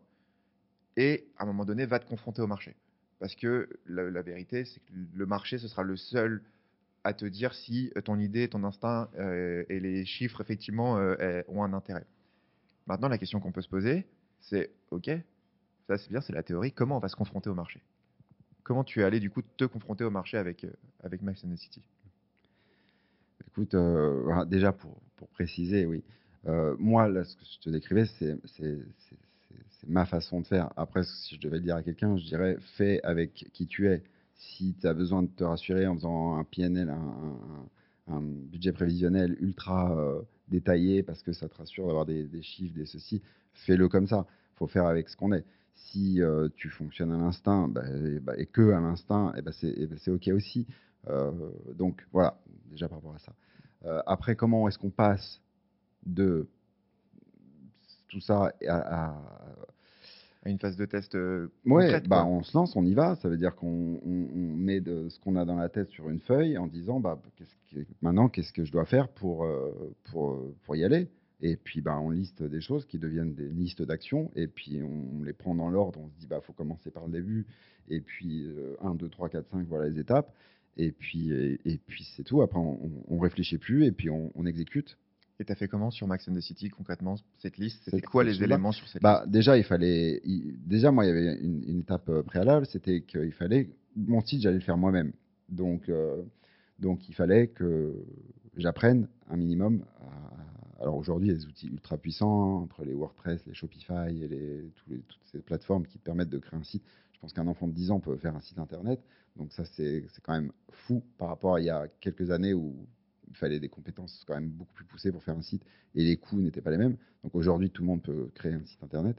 Et 0.96 1.26
à 1.38 1.44
un 1.44 1.46
moment 1.46 1.64
donné, 1.64 1.86
va 1.86 1.98
te 1.98 2.06
confronter 2.06 2.42
au 2.42 2.46
marché. 2.46 2.76
Parce 3.18 3.34
que 3.34 3.68
la 3.86 4.22
vérité, 4.22 4.64
c'est 4.64 4.80
que 4.80 4.92
le 5.14 5.26
marché, 5.26 5.58
ce 5.58 5.68
sera 5.68 5.82
le 5.82 5.96
seul 5.96 6.42
à 7.04 7.12
te 7.14 7.24
dire 7.24 7.54
si 7.54 7.90
euh, 7.96 8.00
ton 8.00 8.18
idée, 8.18 8.48
ton 8.48 8.64
instinct 8.64 9.08
euh, 9.18 9.64
et 9.68 9.80
les 9.80 10.04
chiffres, 10.04 10.40
effectivement, 10.40 10.98
euh, 10.98 11.42
ont 11.48 11.62
un 11.62 11.72
intérêt. 11.72 12.04
Maintenant, 12.86 13.08
la 13.08 13.18
question 13.18 13.40
qu'on 13.40 13.52
peut 13.52 13.62
se 13.62 13.68
poser, 13.68 14.06
c'est 14.40 14.70
OK, 14.90 15.10
ça 15.86 15.98
c'est 15.98 16.10
bien, 16.10 16.20
c'est 16.20 16.32
la 16.32 16.42
théorie, 16.42 16.72
comment 16.72 16.96
on 16.96 17.00
va 17.00 17.08
se 17.08 17.16
confronter 17.16 17.50
au 17.50 17.54
marché? 17.54 17.80
Comment 18.62 18.84
tu 18.84 19.00
es 19.00 19.04
allé 19.04 19.20
du 19.20 19.30
coup 19.30 19.42
te 19.42 19.64
confronter 19.64 20.04
au 20.04 20.10
marché 20.10 20.36
avec, 20.36 20.66
avec 21.02 21.22
Max 21.22 21.44
City? 21.56 21.82
Écoute, 23.48 23.74
déjà 24.46 24.72
pour, 24.72 24.96
pour, 25.16 25.28
préciser, 25.28 25.86
oui. 25.86 26.04
moi, 26.78 27.08
là, 27.08 27.24
ce 27.24 27.34
que 27.34 27.44
je 27.44 27.58
te 27.58 27.70
décrivais, 27.70 28.06
c'est 28.06 28.38
ma 29.88 30.06
façon 30.06 30.40
de 30.40 30.46
faire. 30.46 30.70
Après, 30.76 31.02
si 31.04 31.34
je 31.34 31.40
devais 31.40 31.56
le 31.56 31.64
dire 31.64 31.76
à 31.76 31.82
quelqu'un, 31.82 32.16
je 32.16 32.24
dirais 32.24 32.56
fais 32.76 33.00
avec 33.02 33.32
qui 33.52 33.66
tu 33.66 33.88
es 33.88 34.02
si 34.40 34.74
tu 34.80 34.86
as 34.86 34.94
besoin 34.94 35.22
de 35.22 35.28
te 35.28 35.44
rassurer 35.44 35.86
en 35.86 35.94
faisant 35.94 36.36
un 36.36 36.44
PNL, 36.44 36.90
un, 36.90 38.22
budget 38.22 38.72
prévisionnel 38.72 39.36
ultra 39.40 39.96
euh, 39.96 40.22
détaillé 40.48 41.04
parce 41.04 41.22
que 41.22 41.32
ça 41.32 41.48
te 41.48 41.54
rassure 41.56 41.86
d'avoir 41.86 42.06
des, 42.06 42.42
chiffres, 42.42 42.74
des 42.74 42.86
ceci, 42.86 43.22
fais-le 43.52 43.88
comme 43.88 44.08
ça. 44.08 44.26
Il 44.54 44.56
faut 44.56 44.66
faire 44.66 44.86
avec 44.86 45.08
ce 45.08 45.16
qu'on 45.16 45.32
est. 45.32 45.44
Si 45.74 46.20
tu 46.56 46.68
fonctionnes 46.70 47.12
à 47.12 47.18
l'instinct 47.18 47.68
bah, 47.68 47.84
et, 47.88 48.18
bah, 48.18 48.34
que 48.46 48.72
à 48.72 48.80
l'instinct, 48.80 49.32
et 49.36 49.42
bah, 49.42 49.52
c'est 49.52 50.10
OK 50.10 50.28
aussi. 50.28 50.66
donc 51.74 52.04
voilà, 52.12 52.36
déjà 52.68 52.88
par 52.88 52.98
rapport 52.98 53.14
à 53.14 53.18
ça. 53.20 54.02
après, 54.06 54.34
comment 54.34 54.66
est-ce 54.66 54.78
qu'on 54.78 54.90
passe 54.90 55.40
de 56.04 56.48
tout 58.08 58.20
ça 58.20 58.52
à, 58.66 59.14
une 60.46 60.58
phase 60.58 60.76
de 60.76 60.86
test 60.86 61.14
euh, 61.14 61.48
ouais, 61.66 62.00
bah, 62.08 62.24
on 62.24 62.42
se 62.42 62.56
lance, 62.56 62.74
on 62.74 62.84
y 62.84 62.94
va. 62.94 63.16
Ça 63.16 63.28
veut 63.28 63.36
dire 63.36 63.54
qu'on 63.54 64.00
met 64.04 64.80
de, 64.80 65.08
ce 65.10 65.18
qu'on 65.20 65.36
a 65.36 65.44
dans 65.44 65.56
la 65.56 65.68
tête 65.68 65.88
sur 65.90 66.08
une 66.08 66.20
feuille 66.20 66.56
en 66.56 66.66
disant 66.66 66.98
bah, 66.98 67.20
maintenant, 68.00 68.28
qu'est-ce 68.28 68.52
que 68.52 68.64
je 68.64 68.72
dois 68.72 68.86
faire 68.86 69.08
pour, 69.08 69.44
euh, 69.44 69.94
pour, 70.04 70.40
pour 70.64 70.76
y 70.76 70.84
aller? 70.84 71.08
Et 71.42 71.56
puis, 71.56 71.80
bah, 71.82 71.98
on 71.98 72.10
liste 72.10 72.42
des 72.42 72.60
choses 72.60 72.86
qui 72.86 72.98
deviennent 72.98 73.34
des 73.34 73.48
listes 73.48 73.82
d'actions. 73.82 74.30
Et 74.34 74.46
puis, 74.46 74.82
on, 74.82 75.22
les 75.22 75.32
prend 75.32 75.54
dans 75.54 75.68
l'ordre. 75.68 76.00
On 76.00 76.08
se 76.08 76.18
dit 76.18 76.26
bah, 76.26 76.40
faut 76.42 76.52
commencer 76.52 76.90
par 76.90 77.06
le 77.06 77.12
début. 77.12 77.46
Et 77.88 78.00
puis, 78.00 78.46
1, 78.82 78.94
2, 78.94 79.08
3, 79.08 79.28
4, 79.28 79.46
5, 79.50 79.66
voilà 79.66 79.88
les 79.88 79.98
étapes. 79.98 80.34
Et 80.76 80.92
puis, 80.92 81.32
et, 81.32 81.78
puis 81.86 82.08
c'est 82.16 82.24
tout. 82.24 82.40
Après, 82.40 82.58
on, 82.58 82.78
on, 83.08 83.18
réfléchit 83.18 83.58
plus 83.58 83.84
et 83.84 83.92
puis 83.92 84.08
on, 84.08 84.30
on 84.34 84.46
exécute. 84.46 84.96
Et 85.40 85.44
tu 85.46 85.52
as 85.52 85.54
fait 85.54 85.68
comment 85.68 85.90
sur 85.90 86.06
Max 86.06 86.28
and 86.28 86.34
the 86.34 86.40
City 86.40 86.68
concrètement 86.68 87.16
cette 87.38 87.56
liste? 87.56 87.80
C'était 87.84 88.02
quoi 88.02 88.24
les 88.24 88.42
éléments 88.42 88.72
sur 88.72 88.86
cette 88.86 89.00
bah, 89.00 89.22
liste? 89.22 89.32
Déjà, 89.32 89.56
il 89.56 89.64
fallait. 89.64 90.20
déjà, 90.66 90.92
moi, 90.92 91.06
il 91.06 91.08
y 91.08 91.10
avait 91.10 91.40
une, 91.40 91.80
étape 91.80 92.10
euh, 92.10 92.22
préalable 92.22 92.66
c'était 92.66 93.00
qu'il 93.00 93.32
fallait. 93.32 93.70
Mon 93.96 94.20
site, 94.20 94.42
j'allais 94.42 94.58
le 94.58 94.62
faire 94.62 94.76
moi-même. 94.76 95.12
Donc, 95.48 95.88
euh, 95.88 96.22
donc, 96.78 97.08
il 97.08 97.14
fallait 97.14 97.48
que 97.48 98.04
j'apprenne 98.58 99.08
un 99.30 99.38
minimum. 99.38 99.82
alors 100.78 100.96
aujourd'hui, 100.96 101.28
il 101.28 101.32
y 101.32 101.34
a 101.34 101.38
des 101.38 101.46
outils 101.46 101.68
ultra 101.68 101.96
puissants 101.96 102.58
hein, 102.58 102.62
entre 102.62 102.84
les 102.84 102.92
WordPress, 102.92 103.40
les 103.46 103.54
Shopify 103.54 104.22
et 104.22 104.28
les, 104.28 104.70
toutes 105.08 105.24
ces 105.32 105.38
plateformes 105.38 105.86
qui 105.86 105.96
permettent 105.96 106.28
de 106.28 106.38
créer 106.38 106.60
un 106.60 106.64
site. 106.64 106.84
Je 107.14 107.18
pense 107.18 107.32
qu'un 107.32 107.46
enfant 107.46 107.66
de 107.66 107.72
10 107.72 107.92
ans 107.92 108.00
peut 108.00 108.16
faire 108.18 108.36
un 108.36 108.40
site 108.40 108.58
internet. 108.58 109.00
Donc, 109.36 109.54
ça, 109.54 109.64
c'est 109.64 110.04
quand 110.22 110.34
même 110.34 110.52
fou 110.70 111.02
par 111.16 111.28
rapport 111.28 111.54
à 111.54 111.60
il 111.60 111.64
y 111.64 111.70
a 111.70 111.88
quelques 112.02 112.30
années 112.30 112.52
où 112.52 112.76
il 113.30 113.36
fallait 113.36 113.60
des 113.60 113.68
compétences 113.68 114.24
quand 114.26 114.34
même 114.34 114.48
beaucoup 114.48 114.74
plus 114.74 114.84
poussées 114.84 115.12
pour 115.12 115.22
faire 115.22 115.36
un 115.36 115.42
site 115.42 115.62
et 115.94 116.04
les 116.04 116.16
coûts 116.16 116.40
n'étaient 116.40 116.60
pas 116.60 116.70
les 116.70 116.78
mêmes. 116.78 116.96
Donc 117.22 117.34
aujourd'hui, 117.34 117.70
tout 117.70 117.82
le 117.82 117.86
monde 117.86 118.02
peut 118.02 118.30
créer 118.34 118.52
un 118.52 118.64
site 118.64 118.82
internet. 118.82 119.16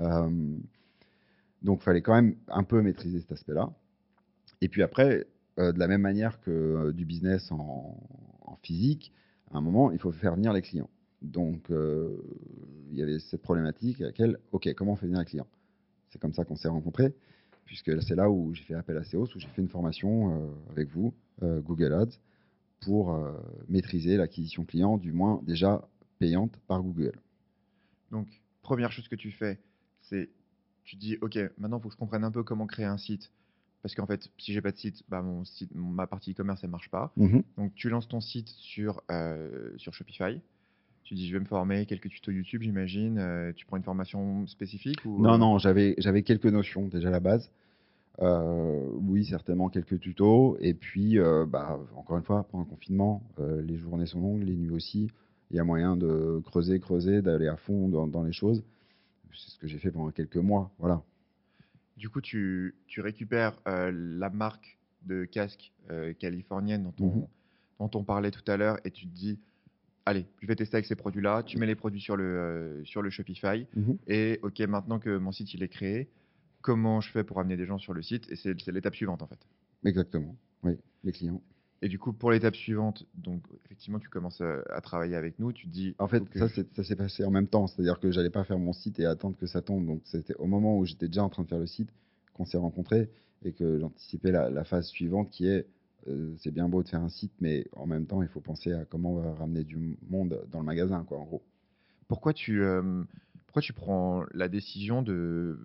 Euh, 0.00 0.56
donc 1.62 1.80
il 1.80 1.84
fallait 1.84 2.02
quand 2.02 2.14
même 2.14 2.36
un 2.48 2.64
peu 2.64 2.82
maîtriser 2.82 3.20
cet 3.20 3.32
aspect-là. 3.32 3.72
Et 4.60 4.68
puis 4.68 4.82
après, 4.82 5.26
euh, 5.58 5.72
de 5.72 5.78
la 5.78 5.88
même 5.88 6.02
manière 6.02 6.40
que 6.40 6.50
euh, 6.50 6.92
du 6.92 7.04
business 7.04 7.50
en, 7.52 7.96
physique, 8.62 9.12
à 9.52 9.58
un 9.58 9.60
moment, 9.60 9.92
il 9.92 9.98
faut 9.98 10.10
faire 10.10 10.34
venir 10.34 10.52
les 10.52 10.62
clients. 10.62 10.90
Donc 11.22 11.70
il 11.70 12.98
y 12.98 13.02
avait 13.02 13.18
cette 13.18 13.42
problématique 13.42 14.00
à 14.00 14.06
laquelle, 14.06 14.38
OK, 14.52 14.72
comment 14.74 14.92
on 14.92 14.96
fait 14.96 15.06
venir 15.06 15.20
les 15.20 15.26
clients? 15.26 15.46
C'est 16.08 16.20
comme 16.20 16.34
ça 16.34 16.44
qu'on 16.44 16.56
s'est 16.56 16.68
rencontrés, 16.68 17.14
puisque 17.64 18.02
c'est 18.02 18.16
là 18.16 18.28
où 18.30 18.54
j'ai 18.54 18.64
fait 18.64 18.74
appel 18.74 18.96
à 18.96 19.04
SEOs, 19.04 19.28
où 19.36 19.38
j'ai 19.38 19.48
fait 19.48 19.62
une 19.62 19.68
formation 19.68 20.50
avec 20.70 20.88
vous, 20.88 21.14
Google 21.42 21.92
Ads 21.92 22.18
pour 22.80 23.14
euh, 23.14 23.32
maîtriser 23.68 24.16
l'acquisition 24.16 24.64
client, 24.64 24.96
du 24.98 25.12
moins 25.12 25.40
déjà 25.44 25.88
payante 26.18 26.56
par 26.66 26.82
Google. 26.82 27.18
Donc, 28.10 28.28
première 28.62 28.92
chose 28.92 29.08
que 29.08 29.16
tu 29.16 29.30
fais, 29.30 29.58
c'est 30.02 30.30
tu 30.84 30.96
dis, 30.96 31.18
OK, 31.20 31.36
maintenant, 31.58 31.78
il 31.78 31.82
faut 31.82 31.88
que 31.88 31.94
je 31.94 31.98
comprenne 31.98 32.24
un 32.24 32.30
peu 32.30 32.44
comment 32.44 32.66
créer 32.66 32.86
un 32.86 32.96
site. 32.96 33.32
Parce 33.82 33.94
qu'en 33.94 34.06
fait, 34.06 34.30
si 34.38 34.52
j'ai 34.52 34.60
pas 34.60 34.72
de 34.72 34.76
site, 34.76 35.02
bah, 35.08 35.20
mon 35.20 35.44
site, 35.44 35.70
ma 35.74 36.06
partie 36.06 36.32
e-commerce, 36.32 36.62
elle 36.64 36.70
marche 36.70 36.90
pas. 36.90 37.12
Mhm. 37.16 37.42
Donc, 37.56 37.74
tu 37.74 37.88
lances 37.88 38.08
ton 38.08 38.20
site 38.20 38.48
sur, 38.48 39.02
euh, 39.10 39.70
sur 39.76 39.94
Shopify. 39.94 40.40
Tu 41.02 41.14
dis, 41.14 41.28
je 41.28 41.34
vais 41.34 41.40
me 41.40 41.44
former, 41.44 41.86
quelques 41.86 42.08
tutos 42.08 42.32
YouTube, 42.32 42.62
j'imagine. 42.62 43.18
Euh, 43.18 43.52
tu 43.52 43.66
prends 43.66 43.76
une 43.76 43.84
formation 43.84 44.46
spécifique 44.46 45.04
ou... 45.04 45.20
Non, 45.20 45.38
non, 45.38 45.58
j'avais 45.58 46.22
quelques 46.22 46.46
notions 46.46 46.88
déjà 46.88 47.08
à 47.08 47.12
la 47.12 47.20
base. 47.20 47.50
Euh, 48.20 48.88
oui, 48.92 49.24
certainement 49.24 49.68
quelques 49.68 50.00
tutos. 50.00 50.56
Et 50.60 50.74
puis, 50.74 51.18
euh, 51.18 51.46
bah, 51.46 51.78
encore 51.94 52.16
une 52.16 52.24
fois, 52.24 52.44
pendant 52.44 52.64
le 52.64 52.70
confinement, 52.70 53.22
euh, 53.38 53.62
les 53.62 53.76
journées 53.76 54.06
sont 54.06 54.20
longues, 54.20 54.42
les 54.42 54.56
nuits 54.56 54.70
aussi. 54.70 55.10
Il 55.50 55.56
y 55.56 55.60
a 55.60 55.64
moyen 55.64 55.96
de 55.96 56.40
creuser, 56.44 56.80
creuser, 56.80 57.22
d'aller 57.22 57.48
à 57.48 57.56
fond 57.56 57.88
dans, 57.88 58.22
les 58.22 58.32
choses. 58.32 58.64
C'est 59.32 59.50
ce 59.50 59.58
que 59.58 59.66
j'ai 59.66 59.78
fait 59.78 59.90
pendant 59.90 60.10
quelques 60.10 60.36
mois. 60.36 60.72
Voilà. 60.78 61.02
Du 61.96 62.08
coup, 62.08 62.20
tu, 62.20 62.74
tu 62.86 63.00
récupères 63.00 63.60
la 63.66 64.30
marque 64.30 64.78
de 65.02 65.24
casque 65.24 65.72
californienne 66.18 66.82
dont 66.82 67.06
on, 67.06 67.06
mhm. 67.06 67.26
dont 67.78 67.90
on 67.94 68.02
parlait 68.02 68.32
tout 68.32 68.50
à 68.50 68.56
l'heure 68.56 68.78
et 68.84 68.90
tu 68.90 69.06
te 69.06 69.14
dis 69.14 69.38
allez, 70.04 70.26
je 70.40 70.46
vais 70.46 70.56
tester 70.56 70.76
avec 70.76 70.86
ces 70.86 70.96
produits-là. 70.96 71.42
Tu 71.42 71.58
mets 71.58 71.66
les 71.66 71.74
produits 71.74 72.00
sur 72.00 72.16
le, 72.16 72.80
sur 72.84 73.02
le 73.02 73.10
Shopify. 73.10 73.66
Mhm. 73.76 73.98
Et 74.08 74.40
OK, 74.42 74.58
maintenant 74.60 74.98
que 74.98 75.16
mon 75.18 75.32
site 75.32 75.52
il 75.52 75.62
est 75.62 75.68
créé, 75.68 76.08
comment 76.66 77.00
je 77.00 77.12
fais 77.12 77.22
pour 77.22 77.38
amener 77.38 77.56
des 77.56 77.64
gens 77.64 77.78
sur 77.78 77.94
le 77.94 78.02
site. 78.02 78.28
Et 78.30 78.34
c'est 78.34 78.66
l'étape 78.72 78.96
suivante, 78.96 79.22
en 79.22 79.28
fait. 79.28 79.38
Exactement. 79.84 80.36
Oui, 80.64 80.72
les 81.04 81.12
clients. 81.12 81.40
Et 81.80 81.88
du 81.88 81.98
coup, 81.98 82.12
pour 82.12 82.32
l'étape 82.32 82.56
suivante, 82.56 83.06
donc 83.14 83.42
effectivement, 83.64 84.00
tu 84.00 84.08
commences 84.08 84.40
à, 84.40 84.80
travailler 84.80 85.14
avec 85.14 85.38
nous. 85.38 85.52
Tu 85.52 85.68
te 85.68 85.72
dis. 85.72 85.94
En 86.00 86.08
fait, 86.08 86.24
ça, 86.34 86.48
ça 86.48 86.82
s'est 86.82 86.96
passé 86.96 87.24
en 87.24 87.30
même 87.30 87.46
temps. 87.46 87.68
C'est-à-dire 87.68 88.00
que 88.00 88.10
j'allais 88.10 88.30
pas 88.30 88.42
faire 88.42 88.58
mon 88.58 88.72
site 88.72 88.98
et 88.98 89.06
attendre 89.06 89.36
que 89.36 89.46
ça 89.46 89.62
tombe. 89.62 89.86
Donc, 89.86 90.00
c'était 90.04 90.34
au 90.36 90.46
moment 90.46 90.76
où 90.76 90.84
j'étais 90.84 91.06
déjà 91.06 91.22
en 91.22 91.28
train 91.28 91.44
de 91.44 91.48
faire 91.48 91.60
le 91.60 91.68
site 91.68 91.90
qu'on 92.34 92.46
s'est 92.46 92.58
rencontrés 92.58 93.10
et 93.44 93.52
que 93.52 93.78
j'anticipais 93.78 94.32
la, 94.32 94.64
phase 94.64 94.88
suivante 94.88 95.30
qui 95.30 95.46
est 95.46 95.66
euh, 96.08 96.34
c'est 96.38 96.50
bien 96.50 96.68
beau 96.68 96.82
de 96.82 96.88
faire 96.88 97.00
un 97.00 97.08
site, 97.08 97.32
mais 97.40 97.66
en 97.72 97.86
même 97.86 98.06
temps, 98.06 98.22
il 98.22 98.28
faut 98.28 98.40
penser 98.40 98.72
à 98.72 98.84
comment 98.84 99.12
on 99.12 99.20
va 99.20 99.34
ramener 99.34 99.62
du 99.62 99.98
monde 100.08 100.44
dans 100.50 100.58
le 100.60 100.64
magasin, 100.64 101.04
quoi, 101.04 101.18
en 101.18 101.24
gros. 101.24 101.42
Pourquoi 102.08 102.32
tu, 102.32 102.62
euh, 102.62 103.02
pourquoi 103.46 103.62
tu 103.62 103.72
prends 103.72 104.24
la 104.32 104.48
décision 104.48 105.02
de 105.02 105.58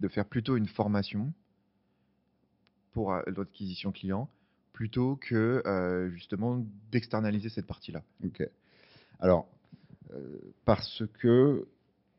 de 0.00 0.08
faire 0.08 0.26
plutôt 0.26 0.56
une 0.56 0.66
formation 0.66 1.32
pour 2.92 3.12
euh, 3.12 3.22
l'acquisition 3.36 3.92
client 3.92 4.28
plutôt 4.72 5.16
que 5.16 5.62
euh, 5.66 6.10
justement 6.10 6.64
d'externaliser 6.92 7.48
cette 7.48 7.66
partie-là. 7.66 8.02
Ok. 8.24 8.46
Alors, 9.20 9.48
euh, 10.12 10.38
parce 10.64 11.02
que, 11.20 11.66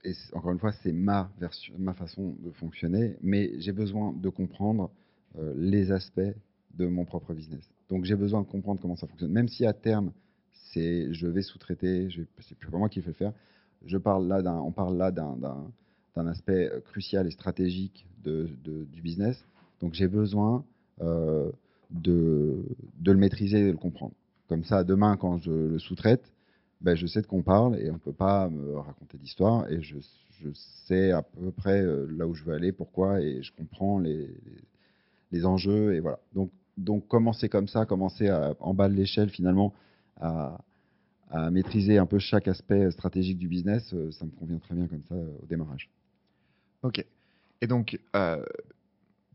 et 0.04 0.14
encore 0.34 0.52
une 0.52 0.60
fois, 0.60 0.72
c'est 0.84 0.92
ma, 0.92 1.30
ma 1.78 1.94
façon 1.94 2.36
de 2.40 2.52
fonctionner, 2.52 3.16
mais 3.22 3.60
j'ai 3.60 3.72
besoin 3.72 4.14
de 4.14 4.30
comprendre 4.30 4.92
les 5.56 5.92
aspects 5.92 6.34
de 6.74 6.88
mon 6.88 7.06
propre 7.06 7.36
business. 7.36 7.64
Donc, 7.90 8.06
j'ai 8.06 8.16
besoin 8.16 8.42
de 8.42 8.48
comprendre 8.48 8.82
comment 8.82 8.96
ça 8.96 9.06
fonctionne. 9.06 9.32
Même 9.32 9.48
si 9.48 9.68
à 9.68 9.74
terme, 9.74 10.12
c'est 10.72 11.14
je 11.14 11.28
vais 11.28 11.44
sous-traiter, 11.44 12.10
c'est 12.40 12.58
plus 12.58 12.72
pas 12.72 12.78
moi 12.78 12.90
qui 12.90 13.02
vais 13.02 13.08
le 13.08 13.14
faire. 13.14 13.34
Je 13.86 13.98
parle 13.98 14.28
là 14.28 14.42
on 14.64 14.72
parle 14.72 14.98
là 14.98 15.12
d'un 15.12 15.68
un 16.18 16.28
aspect 16.28 16.70
euh, 16.72 16.80
crucial 16.82 17.28
et 17.28 17.32
stratégique 17.32 18.06
du 18.26 19.02
business. 19.02 19.42
Donc 19.80 19.94
j'ai 19.94 20.08
besoin 20.08 20.66
euh, 21.02 21.50
de, 21.92 22.62
le 23.06 23.16
maîtriser 23.16 23.60
et 23.60 23.66
de 23.68 23.72
le 23.72 23.78
comprendre. 23.78 24.14
Comme 24.50 24.66
ça, 24.66 24.84
demain, 24.84 25.16
quand 25.16 25.38
je 25.38 25.52
le 25.52 25.80
sous-traite, 25.80 26.24
ben, 26.82 26.96
je 26.96 27.08
sais 27.08 27.22
de 27.22 27.28
quoi 27.28 27.40
on 27.40 27.44
parle 27.44 27.80
et 27.80 27.90
on 27.90 27.94
ne 27.94 28.00
peut 28.00 28.12
pas 28.12 28.50
me 28.50 28.78
raconter 28.78 29.18
d'histoire 29.18 29.70
et 29.72 29.82
je, 29.82 29.98
sais 30.86 31.12
à 31.12 31.24
peu 31.24 31.52
près 31.52 31.82
euh, 31.82 32.06
là 32.16 32.28
où 32.28 32.34
je 32.34 32.44
veux 32.44 32.54
aller, 32.54 32.72
pourquoi 32.72 33.22
et 33.22 33.42
je 33.42 33.52
comprends 33.54 34.00
les, 34.00 35.46
enjeux 35.46 35.96
et 35.96 36.00
voilà. 36.00 36.20
Donc, 36.34 36.52
donc 36.78 37.08
commencer 37.08 37.50
comme 37.50 37.68
ça, 37.68 37.86
commencer 37.86 38.28
à, 38.28 38.56
en 38.60 38.74
bas 38.74 38.90
de 38.90 38.94
l'échelle 38.94 39.30
finalement 39.30 39.74
à 40.20 40.58
maîtriser 41.52 41.98
un 41.98 42.06
peu 42.06 42.20
chaque 42.20 42.48
aspect 42.48 42.90
stratégique 42.92 43.38
du 43.38 43.48
business, 43.48 43.94
ça 44.12 44.26
me 44.26 44.32
convient 44.32 44.60
très 44.60 44.76
bien 44.76 44.88
comme 44.88 45.04
ça 45.08 45.16
au 45.16 45.46
démarrage. 45.46 45.90
Ok. 46.84 47.04
Et 47.62 47.68
donc, 47.68 48.00
euh, 48.16 48.44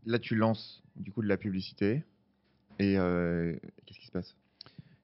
là, 0.05 0.19
tu 0.19 0.35
lances 0.35 0.81
du 0.95 1.11
coup 1.11 1.21
de 1.21 1.27
la 1.27 1.37
publicité. 1.37 2.03
Et 2.79 2.97
euh, 2.97 3.55
qu'est-ce 3.85 3.99
qui 3.99 4.07
se 4.07 4.11
passe? 4.11 4.35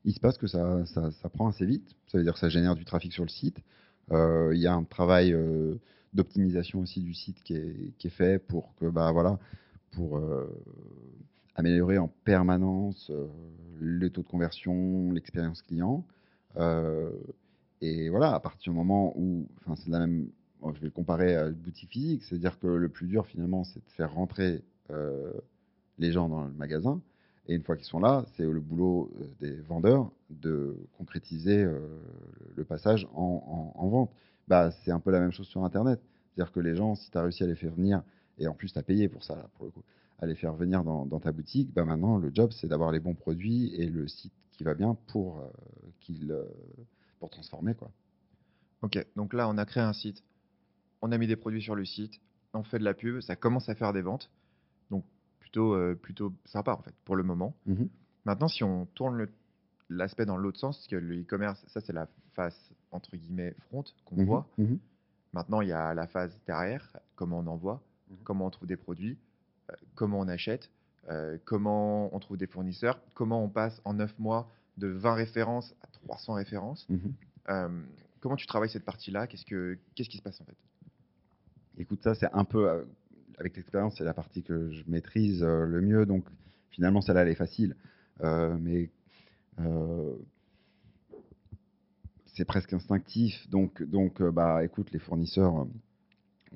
Il 0.06 0.14
se 0.14 0.20
passe 0.20 0.38
que 0.38 0.48
ça, 0.48 0.86
ça, 0.86 1.30
prend 1.30 1.50
assez 1.50 1.66
vite. 1.66 1.96
Ça 2.08 2.18
veut 2.18 2.24
dire 2.24 2.34
que 2.34 2.40
ça 2.40 2.50
génère 2.50 2.76
du 2.76 2.86
trafic 2.86 3.12
sur 3.14 3.24
le 3.24 3.30
site. 3.30 3.58
Euh, 4.12 4.52
il 4.54 4.60
y 4.60 4.68
a 4.68 4.74
un 4.74 4.84
travail 4.84 5.36
d'optimisation 6.14 6.80
aussi 6.80 7.02
du 7.02 7.14
site 7.14 7.44
qui 7.44 7.56
est, 7.56 7.94
qui 7.98 8.08
est, 8.08 8.12
fait 8.12 8.40
pour 8.40 8.74
que, 8.76 8.86
bah 8.90 9.12
voilà, 9.12 9.38
pour 9.92 10.20
améliorer 11.56 11.98
en 11.98 12.08
permanence 12.24 13.12
le 13.80 14.10
taux 14.10 14.24
de 14.24 14.28
conversion, 14.28 15.12
l'expérience 15.12 15.62
client. 15.62 16.06
et 17.82 18.10
voilà, 18.10 18.34
à 18.34 18.40
partir 18.40 18.72
du 18.72 18.78
moment 18.78 19.14
où, 19.16 19.48
enfin, 19.60 19.76
c'est 19.76 19.92
la 19.92 20.00
même 20.00 20.30
je 20.68 20.80
vais 20.80 20.88
le 20.88 20.91
comparer 20.91 21.36
à 21.36 21.47
une 21.47 21.53
boutique 21.53 21.89
physique, 21.89 22.24
c'est-à-dire 22.24 22.60
que 22.60 22.68
le 22.68 22.89
plus 22.89 23.07
dur 23.07 23.26
finalement, 23.26 23.64
c'est 23.64 23.80
de 23.80 23.91
faire 23.91 24.14
rentrer 24.14 24.62
euh, 24.91 25.32
les 25.97 26.12
gens 26.12 26.30
dans 26.30 26.45
le 26.45 26.51
magasin. 26.51 27.01
Et 27.47 27.55
une 27.55 27.64
fois 27.64 27.76
qu'ils 27.76 27.86
sont 27.86 27.99
là, 27.99 28.26
c'est 28.36 28.43
le 28.43 28.60
boulot 28.60 29.12
euh, 29.20 29.26
des 29.39 29.55
vendeurs 29.62 30.12
de 30.30 30.78
concrétiser 30.97 31.64
euh, 31.64 31.80
le 32.55 32.64
passage 32.64 33.07
en, 33.14 33.88
vente. 33.89 34.12
Bah, 34.47 34.72
c'est 34.84 34.91
un 34.91 34.99
peu 34.99 35.12
la 35.12 35.20
même 35.20 35.32
chose 35.32 35.47
sur 35.47 35.64
Internet. 35.64 35.99
C'est-à-dire 36.36 36.51
que 36.51 36.60
les 36.60 36.76
gens, 36.76 36.95
si 36.95 37.10
tu 37.10 37.18
as 37.18 37.24
réussi 37.24 37.43
à 37.43 37.47
les 37.47 37.55
faire 37.55 37.74
venir, 37.74 38.03
et 38.38 38.47
en 38.47 38.53
plus 38.53 38.72
tu 38.72 38.80
as 38.80 38.84
payé 38.84 39.07
pour 39.07 39.24
ça, 39.24 39.49
pour 39.55 39.66
le 39.66 39.72
coup, 39.72 39.84
à 40.20 40.26
les 40.26 40.36
faire 40.36 40.53
venir 40.53 40.84
dans, 40.84 41.20
ta 41.20 41.32
boutique, 41.32 41.74
bah 41.74 41.86
maintenant 41.86 42.18
le 42.18 42.30
job 42.34 42.51
c'est 42.51 42.68
d'avoir 42.68 42.91
les 42.91 42.99
bons 42.99 43.14
produits 43.14 43.74
et 43.76 43.88
le 43.88 44.07
site 44.07 44.34
qui 44.51 44.64
va 44.64 44.74
bien 44.74 44.97
pour, 45.07 45.41
qu'il, 46.01 46.36
pour 47.20 47.30
transformer. 47.30 47.74
Quoi. 47.74 47.89
Ok, 48.82 49.05
donc 49.16 49.34
là 49.34 49.47
on 49.49 49.57
a 49.57 49.66
créé 49.66 49.84
un 49.84 49.93
site 49.93 50.24
on 51.02 51.12
a 51.12 51.18
mis 51.18 51.28
des 51.28 51.36
produits 51.36 51.62
sur 51.62 51.76
le 51.76 51.86
site, 51.86 52.20
on 52.54 52.64
fait 52.64 52.80
de 52.80 52.84
la 52.84 52.93
pub, 52.93 53.22
ça 53.22 53.36
commence 53.36 53.70
à 53.70 53.76
faire 53.76 53.93
des 53.93 54.02
ventes. 54.02 54.30
Donc, 54.89 55.06
plutôt, 55.39 55.74
euh, 55.74 55.95
plutôt 55.95 56.34
sympa, 56.45 56.74
en 56.74 56.82
fait, 56.82 56.93
pour 57.06 57.16
le 57.16 57.24
moment. 57.24 57.56
Mmh 57.66 57.86
Maintenant, 58.26 58.50
si 58.50 58.64
on 58.64 58.86
tourne 58.86 59.28
l'aspect 59.89 60.26
dans 60.26 60.38
l'autre 60.38 60.60
sens, 60.60 60.78
parce 60.78 60.88
que 60.88 60.97
le 60.97 61.22
e-commerce, 61.22 61.64
ça, 61.68 61.80
c'est 61.82 61.93
la 61.93 62.08
face, 62.34 62.72
entre 62.91 63.16
guillemets, 63.16 63.56
front 63.68 63.84
qu'on 64.06 64.18
mmh 64.18 64.26
voit. 64.26 64.47
Mmh 64.58 64.76
Maintenant, 65.34 65.62
il 65.62 65.70
y 65.70 65.74
a 65.74 65.93
la 65.93 66.08
phase 66.08 66.39
derrière, 66.45 66.97
comment 67.16 67.39
on 67.39 67.47
envoie, 67.47 67.82
comment 68.24 68.47
on 68.47 68.50
trouve 68.50 68.68
des 68.68 68.78
produits, 68.78 69.18
euh, 69.70 69.76
comment 69.95 70.20
on 70.20 70.28
achète, 70.28 70.70
euh, 71.10 71.38
comment 71.45 72.14
on 72.14 72.20
trouve 72.20 72.38
des 72.38 72.47
fournisseurs, 72.47 73.00
comment 73.14 73.43
on 73.43 73.50
passe 73.50 73.80
en 73.86 73.93
9 73.93 74.18
mois 74.20 74.50
de 74.78 74.88
20 74.88 75.14
références 75.14 75.74
à 75.82 75.88
300 75.88 76.34
références. 76.34 76.88
comment 78.20 78.36
tu 78.36 78.47
travailles 78.47 78.70
cette 78.70 78.86
partie-là? 78.86 79.28
Qu'est-ce 79.28 80.10
qui 80.10 80.18
se 80.18 80.22
passe 80.22 80.41
en 80.41 80.45
fait? 80.45 80.58
Écoute, 81.80 82.04
ça, 82.04 82.14
c'est 82.14 82.28
un 82.34 82.44
peu, 82.44 82.70
euh, 82.70 82.84
avec 83.38 83.56
l'expérience, 83.56 83.96
c'est 83.98 84.04
la 84.04 84.14
partie 84.14 84.44
que 84.44 84.70
je 84.70 84.84
maîtrise 84.88 85.42
euh, 85.44 85.66
le 85.66 85.80
mieux. 85.80 86.06
Donc, 86.06 86.26
finalement, 86.72 87.00
celle-là, 87.00 87.22
elle 87.22 87.30
est 87.30 87.36
facile. 87.36 87.76
Euh, 88.22 88.58
mais 88.60 88.90
c'est 92.26 92.46
presque 92.46 92.74
instinctif. 92.74 93.50
Donc, 93.50 93.82
donc 93.82 94.22
bah, 94.22 94.64
écoute, 94.64 94.92
les 94.92 95.00
fournisseurs, 95.00 95.68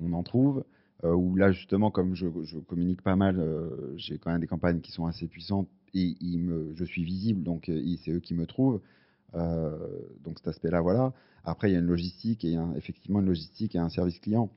on 0.00 0.12
en 0.12 0.22
trouve. 0.22 0.64
Ou 1.02 1.36
là, 1.36 1.52
justement, 1.52 1.90
comme 1.90 2.14
je, 2.14 2.26
communique 2.60 3.02
pas 3.02 3.16
mal, 3.16 3.44
j'ai 3.96 4.16
quand 4.16 4.30
même 4.30 4.40
des 4.40 4.46
campagnes 4.46 4.80
qui 4.80 4.90
sont 4.90 5.04
assez 5.04 5.26
puissantes 5.26 5.68
et 5.92 6.16
je 6.22 6.84
suis 6.84 7.04
visible, 7.04 7.42
donc 7.42 7.70
c'est 8.02 8.10
eux 8.10 8.20
qui 8.20 8.32
me 8.32 8.46
trouvent. 8.46 8.80
donc 9.34 10.38
cet 10.38 10.48
aspect-là, 10.48 10.80
voilà. 10.80 11.12
Après, 11.44 11.68
il 11.68 11.74
y 11.74 11.76
a 11.76 11.80
une 11.80 11.88
logistique 11.88 12.46
et 12.46 12.56
effectivement 12.76 13.20
une 13.20 13.26
logistique 13.26 13.74
et 13.74 13.78
un 13.78 13.90
service 13.90 14.18
client. 14.20 14.50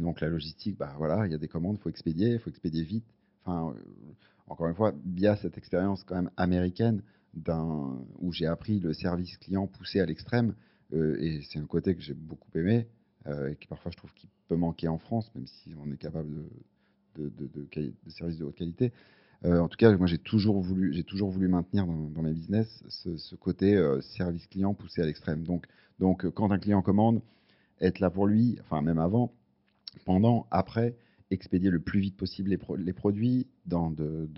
Donc 0.00 0.20
la 0.20 0.28
logistique, 0.28 0.76
bah 0.76 0.92
voilà, 0.98 1.26
il 1.26 1.32
y 1.32 1.34
a 1.34 1.38
des 1.38 1.48
commandes, 1.48 1.78
faut 1.78 1.88
expédier, 1.88 2.32
il 2.32 2.38
faut 2.38 2.50
expédier 2.50 2.82
vite. 2.82 3.04
Enfin, 3.44 3.70
euh, 3.70 3.80
encore 4.48 4.66
une 4.68 4.74
fois, 4.74 4.92
via 5.06 5.36
cette 5.36 5.56
expérience 5.56 6.02
quand 6.04 6.16
même 6.16 6.30
américaine 6.36 7.02
où 8.20 8.32
j'ai 8.32 8.46
appris 8.46 8.78
le 8.78 8.92
service 8.92 9.36
client 9.38 9.66
poussé 9.66 10.00
à 10.00 10.06
l'extrême, 10.06 10.54
euh, 10.92 11.16
et 11.18 11.42
c'est 11.50 11.58
un 11.58 11.66
côté 11.66 11.94
que 11.94 12.00
j'ai 12.00 12.14
beaucoup 12.14 12.48
aimé 12.56 12.86
euh, 13.26 13.50
et 13.50 13.56
qui 13.56 13.66
parfois 13.66 13.90
je 13.90 13.96
trouve 13.96 14.12
qu'il 14.14 14.30
peut 14.48 14.56
manquer 14.56 14.86
en 14.86 14.98
France, 14.98 15.32
même 15.34 15.46
si 15.46 15.74
on 15.84 15.90
est 15.90 15.96
capable 15.96 16.30
de, 17.16 17.30
services 18.08 18.38
de 18.38 18.44
haute 18.44 18.54
qualité. 18.54 18.92
en 19.44 19.68
tout 19.68 19.76
cas, 19.76 19.96
moi 19.96 20.06
j'ai 20.06 20.18
toujours 20.18 20.60
voulu, 20.60 21.48
maintenir 21.48 21.86
dans, 21.86 22.22
mes 22.22 22.32
business 22.32 22.84
ce, 22.88 23.34
côté 23.34 23.80
service 24.00 24.46
client 24.46 24.74
poussé 24.74 25.02
à 25.02 25.06
l'extrême. 25.06 25.42
Donc 25.44 25.66
quand 26.30 26.50
un 26.52 26.58
client 26.58 26.82
commande, 26.82 27.20
être 27.80 27.98
là 27.98 28.10
pour 28.10 28.26
lui, 28.26 28.58
enfin 28.60 28.80
même 28.80 28.98
avant, 28.98 29.32
pendant, 30.04 30.46
après, 30.50 30.94
expédier 31.30 31.70
le 31.70 31.80
plus 31.80 32.00
vite 32.00 32.16
possible 32.16 32.50
les, 32.50 32.92
produits 32.92 33.46
de, 33.66 34.28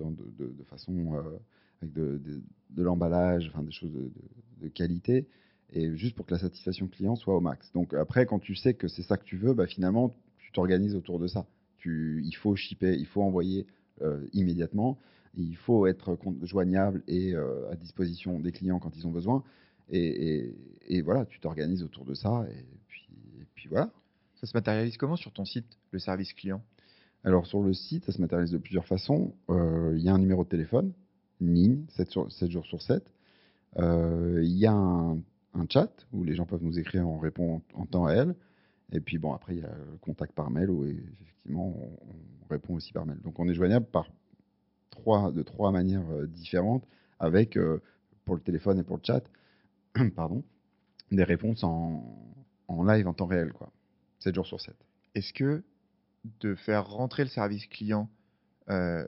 façon 0.68 1.14
euh, 1.14 1.38
avec 1.82 1.92
de, 1.92 2.42
l'emballage, 2.76 3.48
enfin 3.52 3.62
des 3.62 3.72
choses 3.72 3.92
de, 3.92 4.68
qualité, 4.68 5.26
et 5.72 5.94
juste 5.96 6.16
pour 6.16 6.26
que 6.26 6.34
la 6.34 6.40
satisfaction 6.40 6.88
client 6.88 7.16
soit 7.16 7.36
au 7.36 7.40
max. 7.40 7.70
Donc 7.72 7.94
après, 7.94 8.26
quand 8.26 8.38
tu 8.38 8.54
sais 8.54 8.74
que 8.74 8.88
c'est 8.88 9.02
ça 9.02 9.16
que 9.16 9.24
tu 9.24 9.36
veux, 9.36 9.54
bah, 9.54 9.66
finalement, 9.66 10.14
tu 10.38 10.52
t'organises 10.52 10.94
autour 10.94 11.18
de 11.18 11.26
ça. 11.26 11.46
Il 11.84 12.34
faut 12.34 12.56
shipper, 12.56 12.96
il 12.98 13.06
faut 13.06 13.22
envoyer 13.22 13.66
euh, 14.02 14.26
immédiatement, 14.32 14.98
il 15.36 15.56
faut 15.56 15.86
être 15.86 16.18
joignable 16.42 17.04
et 17.06 17.34
euh, 17.34 17.70
à 17.70 17.76
disposition 17.76 18.40
des 18.40 18.50
clients 18.50 18.80
quand 18.80 18.96
ils 18.96 19.06
ont 19.06 19.12
besoin. 19.12 19.44
Et, 19.90 20.52
voilà, 21.04 21.26
tu 21.26 21.38
t'organises 21.38 21.84
autour 21.84 22.04
de 22.04 22.14
ça, 22.14 22.44
et 22.50 23.44
puis 23.54 23.68
voilà. 23.68 23.92
Ça 24.36 24.46
se 24.46 24.54
matérialise 24.54 24.96
comment 24.96 25.16
sur 25.16 25.32
ton 25.32 25.44
site, 25.44 25.78
le 25.92 25.98
service 25.98 26.32
client? 26.34 26.62
Alors 27.24 27.46
sur 27.46 27.62
le 27.62 27.72
site, 27.72 28.04
ça 28.04 28.12
se 28.12 28.20
matérialise 28.20 28.52
de 28.52 28.58
plusieurs 28.58 28.86
façons. 28.86 29.34
Euh, 29.50 29.94
il 29.96 30.02
y 30.02 30.08
a 30.08 30.14
un 30.14 30.18
numéro 30.18 30.44
de 30.44 30.48
téléphone, 30.48 30.92
une 31.40 31.54
ligne, 31.54 31.84
7, 31.88 32.50
jours 32.50 32.66
sur 32.66 32.82
7. 32.82 33.02
Euh, 33.78 34.40
il 34.42 34.56
y 34.56 34.66
a 34.66 34.72
un, 34.72 35.18
chat 35.70 35.90
où 36.12 36.22
les 36.22 36.34
gens 36.34 36.44
peuvent 36.44 36.62
nous 36.62 36.78
écrire, 36.78 37.08
on 37.08 37.18
répond 37.18 37.62
en 37.74 37.86
temps 37.86 38.04
réel. 38.04 38.34
Et 38.92 39.00
puis 39.00 39.18
bon, 39.18 39.32
après, 39.32 39.56
il 39.56 39.60
y 39.62 39.64
a 39.64 39.74
le 39.74 39.96
contact 40.00 40.32
par 40.32 40.50
mail 40.50 40.70
où 40.70 40.84
effectivement, 40.84 41.74
on, 41.74 42.48
répond 42.48 42.74
aussi 42.74 42.92
par 42.92 43.06
mail. 43.06 43.18
Donc 43.22 43.40
on 43.40 43.48
est 43.48 43.54
joignable 43.54 43.86
par 43.86 44.08
de 45.32 45.42
trois 45.42 45.72
manières 45.72 46.08
euh, 46.10 46.26
différentes 46.26 46.84
avec, 47.18 47.58
pour 48.24 48.34
le 48.34 48.40
téléphone 48.40 48.78
et 48.78 48.82
pour 48.82 48.96
le 48.96 49.02
chat, 49.02 49.24
pardon, 50.14 50.44
des 51.10 51.24
réponses 51.24 51.64
en, 51.64 52.04
en 52.68 52.84
live 52.84 53.08
en 53.08 53.14
temps 53.14 53.26
réel. 53.26 53.52
quoi. 53.52 53.72
7 54.20 54.34
jours 54.34 54.46
sur 54.46 54.60
7. 54.60 54.74
Est-ce 55.14 55.32
que 55.32 55.62
de 56.40 56.54
faire 56.54 56.88
rentrer 56.88 57.22
le 57.22 57.30
service 57.30 57.66
client 57.66 58.08
euh, 58.68 59.06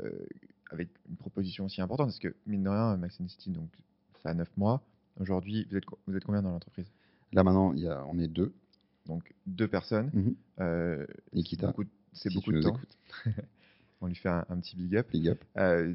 avec 0.70 0.88
une 1.09 1.16
proposition 1.16 1.64
aussi 1.64 1.80
importante, 1.80 2.09
parce 2.09 2.18
que 2.18 2.34
mine 2.46 2.62
de 2.62 2.68
rien, 2.68 2.96
Max 2.96 3.16
City, 3.26 3.50
donc 3.50 3.70
ça 4.22 4.30
a 4.30 4.34
9 4.34 4.48
mois. 4.56 4.82
Aujourd'hui, 5.18 5.66
vous 5.70 5.76
êtes, 5.76 5.84
vous 6.06 6.16
êtes 6.16 6.24
combien 6.24 6.42
dans 6.42 6.50
l'entreprise? 6.50 6.86
Là 7.32 7.42
maintenant, 7.42 7.72
il 7.72 7.80
y 7.80 7.88
a, 7.88 8.04
on 8.06 8.18
est 8.18 8.28
deux. 8.28 8.52
Donc 9.06 9.34
deux 9.46 9.68
personnes. 9.68 10.11
Mhm. 10.12 10.34
Euh, 10.61 11.06
c'est 12.12 12.32
beaucoup, 12.32 12.52
de 12.52 12.61
temps. 12.61 12.78
on 14.00 14.06
lui 14.06 14.14
fait 14.14 14.28
un, 14.28 14.44
petit 14.61 14.76
big 14.76 14.96
up. 14.96 15.09
Big 15.11 15.28
up. 15.28 15.42
Euh, 15.56 15.94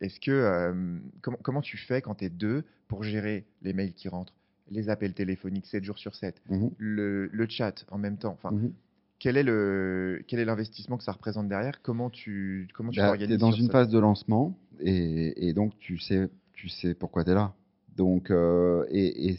est-ce 0.00 0.20
que 0.20 0.30
euh, 0.30 0.98
comment 1.20 1.60
tu 1.60 1.76
fais 1.76 2.02
quand 2.02 2.16
tu 2.16 2.24
es 2.24 2.30
deux 2.30 2.64
pour 2.88 3.02
gérer 3.02 3.46
les 3.62 3.72
mails 3.72 3.94
qui 3.94 4.08
rentrent, 4.08 4.34
les 4.72 4.88
appels 4.88 5.12
téléphoniques 5.12 5.66
7 5.66 5.84
jours 5.84 5.98
sur 5.98 6.14
7, 6.14 6.40
mhm. 6.48 6.70
le, 6.78 7.26
le, 7.26 7.46
chat 7.48 7.84
en 7.90 7.98
même 7.98 8.16
temps. 8.16 8.32
Enfin, 8.32 8.50
mhm. 8.50 8.72
quel 9.18 9.36
est 9.36 9.42
le 9.42 10.22
quel 10.26 10.40
est 10.40 10.44
l'investissement 10.44 10.96
que 10.96 11.04
ça 11.04 11.12
représente 11.12 11.48
derrière? 11.48 11.82
Comment 11.82 12.10
tu 12.10 12.68
comment 12.74 12.90
tu 12.90 13.00
bah, 13.00 13.16
es 13.16 13.36
dans 13.36 13.52
une 13.52 13.70
phase 13.70 13.88
de 13.88 13.98
lancement 13.98 14.56
et, 14.80 15.48
et, 15.48 15.52
donc 15.52 15.78
tu 15.78 15.98
sais 15.98 16.28
tu 16.54 16.68
sais 16.68 16.94
pourquoi 16.94 17.24
tu 17.24 17.30
es 17.30 17.34
là. 17.34 17.54
Donc 17.96 18.30
euh, 18.30 18.84
et, 18.90 19.30
et, 19.30 19.38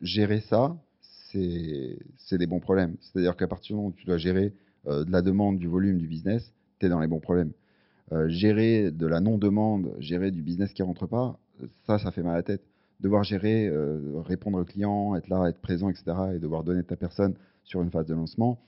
gérer 0.00 0.40
ça, 0.40 0.76
c'est 1.00 1.98
c'est 2.18 2.38
des 2.38 2.46
bons 2.46 2.60
problèmes. 2.60 2.96
C'est-à-dire 3.00 3.36
qu'à 3.36 3.48
partir 3.48 3.74
du 3.74 3.76
moment 3.76 3.88
où 3.88 3.92
tu 3.92 4.06
dois 4.06 4.18
gérer 4.18 4.52
euh, 4.86 5.04
de 5.04 5.10
la 5.10 5.22
demande, 5.22 5.58
du 5.58 5.66
volume, 5.66 5.98
du 5.98 6.06
business, 6.06 6.52
tu 6.78 6.86
es 6.86 6.88
dans 6.88 7.00
les 7.00 7.08
bons 7.08 7.20
problèmes. 7.20 7.52
Euh, 8.12 8.28
gérer 8.28 8.90
de 8.90 9.06
la 9.06 9.20
non-demande, 9.20 9.94
gérer 9.98 10.32
du 10.32 10.42
business 10.42 10.72
qui 10.72 10.82
rentre 10.82 11.06
pas, 11.06 11.38
ça, 11.86 11.98
ça 11.98 12.10
fait 12.10 12.22
mal 12.22 12.32
à 12.32 12.36
la 12.36 12.42
tête 12.42 12.62
devoir 13.00 13.24
gérer, 13.24 13.66
euh, 13.66 14.20
répondre 14.20 14.60
aux 14.60 14.64
clients, 14.64 15.16
être 15.16 15.28
là, 15.28 15.48
être 15.48 15.60
présent, 15.60 15.88
etc., 15.88 16.04
et 16.34 16.38
devoir 16.38 16.64
donner 16.64 16.82
ta 16.84 16.96
personne 16.96 17.34
sur 17.64 17.82
une 17.82 17.90
phase 17.90 18.06
de 18.06 18.14
lancement, 18.14 18.60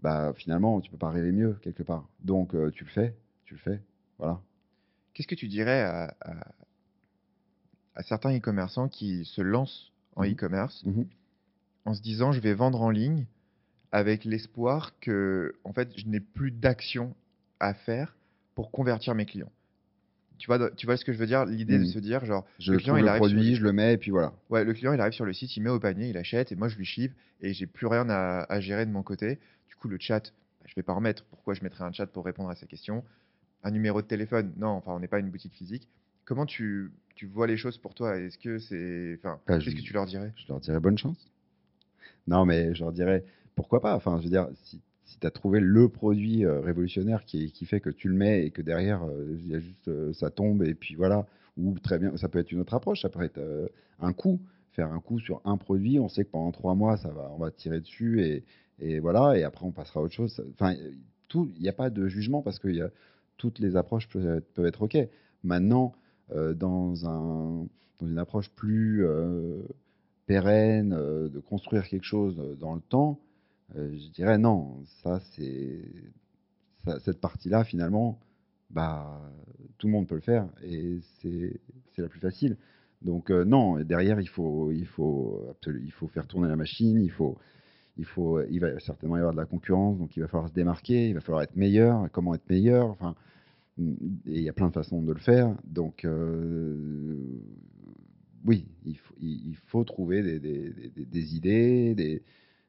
bah 0.00 0.32
finalement, 0.36 0.80
tu 0.80 0.90
peux 0.90 0.96
pas 0.96 1.10
rêver 1.10 1.32
mieux 1.32 1.54
quelque 1.62 1.82
part. 1.82 2.08
Donc, 2.20 2.54
euh, 2.54 2.70
tu 2.70 2.84
le 2.84 2.90
fais, 2.90 3.16
tu 3.44 3.54
le 3.54 3.60
fais, 3.60 3.80
voilà. 4.18 4.40
Qu'est-ce 5.12 5.28
que 5.28 5.34
tu 5.34 5.48
dirais 5.48 5.82
à, 5.82 6.14
à, 7.94 8.02
certains 8.02 8.36
e-commerçants 8.36 8.88
qui 8.88 9.24
se 9.24 9.42
lancent 9.42 9.92
en 10.14 10.22
mmh 10.22 10.32
e-commerce 10.32 10.84
mmh 10.84 11.02
en 11.84 11.94
se 11.94 12.02
disant, 12.02 12.32
je 12.32 12.40
vais 12.40 12.52
vendre 12.52 12.82
en 12.82 12.90
ligne 12.90 13.24
avec 13.92 14.26
l'espoir 14.26 14.98
que, 15.00 15.54
en 15.64 15.72
fait, 15.72 15.90
je 15.96 16.06
n'ai 16.06 16.20
plus 16.20 16.50
d'action 16.50 17.14
à 17.60 17.72
faire 17.72 18.14
pour 18.54 18.70
convertir 18.70 19.14
mes 19.14 19.24
clients? 19.24 19.50
Tu 20.38 20.46
vois, 20.46 20.70
tu 20.70 20.86
vois 20.86 20.96
ce 20.96 21.04
que 21.04 21.12
je 21.12 21.18
veux 21.18 21.26
dire? 21.26 21.44
L'idée 21.44 21.78
de 21.78 21.84
mmh. 21.84 21.86
se 21.86 21.98
dire, 21.98 22.24
genre, 22.24 22.46
je 22.58 22.72
le 22.72 22.78
client, 22.78 22.96
il 22.96 23.06
arrive 23.08 23.20
produit, 23.20 23.56
je 23.56 23.62
le 23.62 23.72
mets, 23.72 23.94
et 23.94 23.96
puis 23.98 24.10
voilà. 24.10 24.32
Ouais, 24.50 24.64
le 24.64 24.72
client, 24.72 24.92
il 24.92 25.00
arrive 25.00 25.12
sur 25.12 25.24
le 25.24 25.32
site, 25.32 25.56
il 25.56 25.62
met 25.62 25.70
au 25.70 25.80
panier, 25.80 26.08
il 26.08 26.16
achète, 26.16 26.52
et 26.52 26.56
moi, 26.56 26.68
je 26.68 26.76
lui 26.76 26.84
ship, 26.84 27.12
et 27.40 27.52
j'ai 27.52 27.66
plus 27.66 27.86
rien 27.86 28.08
à, 28.08 28.60
gérer 28.60 28.86
de 28.86 28.90
mon 28.90 29.02
côté. 29.02 29.38
Du 29.68 29.76
coup, 29.76 29.88
le 29.88 29.98
chat, 29.98 30.32
bah, 30.60 30.66
je 30.66 30.74
vais 30.74 30.82
pas 30.82 30.94
en 30.94 31.00
mettre. 31.00 31.24
Pourquoi 31.24 31.54
je 31.54 31.62
mettrais 31.62 31.84
un 31.84 31.92
chat 31.92 32.06
pour 32.06 32.24
répondre 32.24 32.50
à 32.50 32.54
ces 32.54 32.66
questions? 32.66 33.04
Un 33.64 33.70
numéro 33.70 34.00
de 34.00 34.06
téléphone? 34.06 34.52
Non, 34.56 34.68
enfin, 34.68 34.92
on 34.92 35.00
n'est 35.00 35.08
pas 35.08 35.18
une 35.18 35.30
boutique 35.30 35.54
physique. 35.54 35.88
Comment 36.24 36.46
tu, 36.46 36.92
tu 37.16 37.26
vois 37.26 37.46
les 37.46 37.56
choses 37.56 37.78
pour 37.78 37.94
toi? 37.94 38.16
Est-ce 38.16 38.38
que 38.38 38.58
c'est. 38.58 39.18
Enfin, 39.18 39.40
bah, 39.46 39.58
qu'est-ce 39.58 39.74
que 39.74 39.80
tu 39.80 39.92
leur 39.92 40.06
dirais? 40.06 40.32
Je 40.36 40.46
leur 40.48 40.60
dirais 40.60 40.78
bonne 40.78 40.98
chance. 40.98 41.30
Non, 42.28 42.44
mais 42.44 42.74
je 42.74 42.82
leur 42.82 42.92
dirais 42.92 43.24
pourquoi 43.58 43.80
pas? 43.80 43.96
Enfin, 43.96 44.18
je 44.18 44.24
veux 44.24 44.30
dire, 44.30 44.48
si 44.62 44.80
si 45.08 45.18
tu 45.18 45.26
as 45.26 45.30
trouvé 45.30 45.58
le 45.58 45.88
produit 45.88 46.44
euh, 46.44 46.60
révolutionnaire 46.60 47.24
qui, 47.24 47.50
fait 47.64 47.80
que 47.80 47.88
tu 47.90 48.08
le 48.08 48.14
mets 48.14 48.44
et 48.44 48.50
que 48.50 48.60
derrière, 48.60 49.02
euh, 49.04 49.38
il 49.40 49.48
y 49.48 49.54
a 49.54 49.58
juste 49.58 49.88
euh, 49.88 50.12
ça 50.12 50.30
tombe 50.30 50.62
et 50.62 50.74
puis 50.74 50.94
voilà, 50.96 51.26
ou 51.56 51.78
très 51.78 51.98
bien, 51.98 52.14
ça 52.18 52.28
peut 52.28 52.38
être 52.38 52.52
une 52.52 52.60
autre 52.60 52.74
approche, 52.74 53.02
ça 53.02 53.08
peut 53.08 53.22
être 53.22 53.40
un 54.00 54.12
coup, 54.12 54.40
faire 54.72 54.92
un 54.92 55.00
coup 55.00 55.18
sur 55.18 55.40
un 55.44 55.56
produit, 55.56 55.98
on 55.98 56.08
sait 56.08 56.24
que 56.24 56.30
pendant 56.30 56.52
trois 56.52 56.74
mois, 56.74 56.98
ça 56.98 57.08
va, 57.08 57.32
on 57.34 57.38
va 57.38 57.50
tirer 57.50 57.80
dessus 57.80 58.44
et, 58.78 59.00
voilà, 59.00 59.36
et 59.36 59.42
après 59.42 59.64
on 59.64 59.72
passera 59.72 60.00
à 60.00 60.02
autre 60.04 60.14
chose. 60.14 60.44
Enfin, 60.52 60.74
il 61.34 61.60
n'y 61.60 61.68
a 61.68 61.72
pas 61.72 61.90
de 61.90 62.06
jugement 62.06 62.42
parce 62.42 62.58
que 62.58 62.68
toutes 63.38 63.58
les 63.58 63.76
approches 63.76 64.08
peuvent 64.08 64.66
être, 64.66 64.82
OK. 64.82 64.96
Maintenant, 65.42 65.94
dans 66.30 66.94
une 68.02 68.18
approche 68.18 68.50
plus 68.50 69.04
pérenne, 70.26 70.90
de 70.90 71.40
construire 71.40 71.88
quelque 71.88 72.04
chose 72.04 72.36
dans 72.60 72.76
le 72.76 72.80
temps, 72.80 73.18
euh, 73.76 73.96
je 73.98 74.08
dirais 74.10 74.38
non, 74.38 74.82
ça 75.02 75.20
c'est 75.34 75.82
cette 77.04 77.20
partie-là 77.20 77.64
finalement, 77.64 78.18
bah 78.70 79.20
tout 79.78 79.86
le 79.86 79.92
monde 79.92 80.06
peut 80.06 80.14
le 80.14 80.20
faire 80.20 80.48
et 80.62 80.98
c'est 81.20 81.60
la 81.98 82.08
plus 82.08 82.20
facile. 82.20 82.56
Donc 83.02 83.30
euh, 83.30 83.44
non, 83.44 83.78
derrière 83.80 84.20
il 84.20 84.28
faut 84.28 84.72
il 84.72 84.86
faut 84.86 85.44
il 85.66 85.92
faut 85.92 86.08
faire 86.08 86.26
tourner 86.26 86.48
la 86.48 86.56
machine, 86.56 87.00
il 87.00 87.10
faut 87.10 87.36
il, 87.98 88.04
faut, 88.04 88.40
il 88.48 88.60
va 88.60 88.78
certainement 88.78 89.16
y 89.16 89.18
avoir 89.18 89.32
de 89.32 89.40
la 89.40 89.44
concurrence, 89.44 89.98
donc 89.98 90.16
il 90.16 90.20
va 90.20 90.28
falloir 90.28 90.48
se 90.48 90.54
démarquer, 90.54 91.08
il 91.08 91.14
va 91.14 91.20
falloir 91.20 91.42
être 91.42 91.56
meilleur. 91.56 92.08
Comment 92.12 92.32
être 92.34 92.48
meilleur 92.48 92.88
Enfin, 92.90 93.16
et 93.78 94.38
il 94.38 94.42
y 94.42 94.48
a 94.48 94.52
plein 94.52 94.68
de 94.68 94.72
façons 94.72 95.02
de 95.02 95.12
le 95.12 95.18
faire. 95.18 95.54
Donc, 95.64 96.06
oui, 98.44 98.66
il 98.84 98.96
faut, 98.96 99.14
il 99.20 99.56
faut 99.66 99.84
trouver 99.84 100.22
des, 100.22 100.70
des, 100.96 101.36
idées, 101.36 101.94
des, 101.94 102.22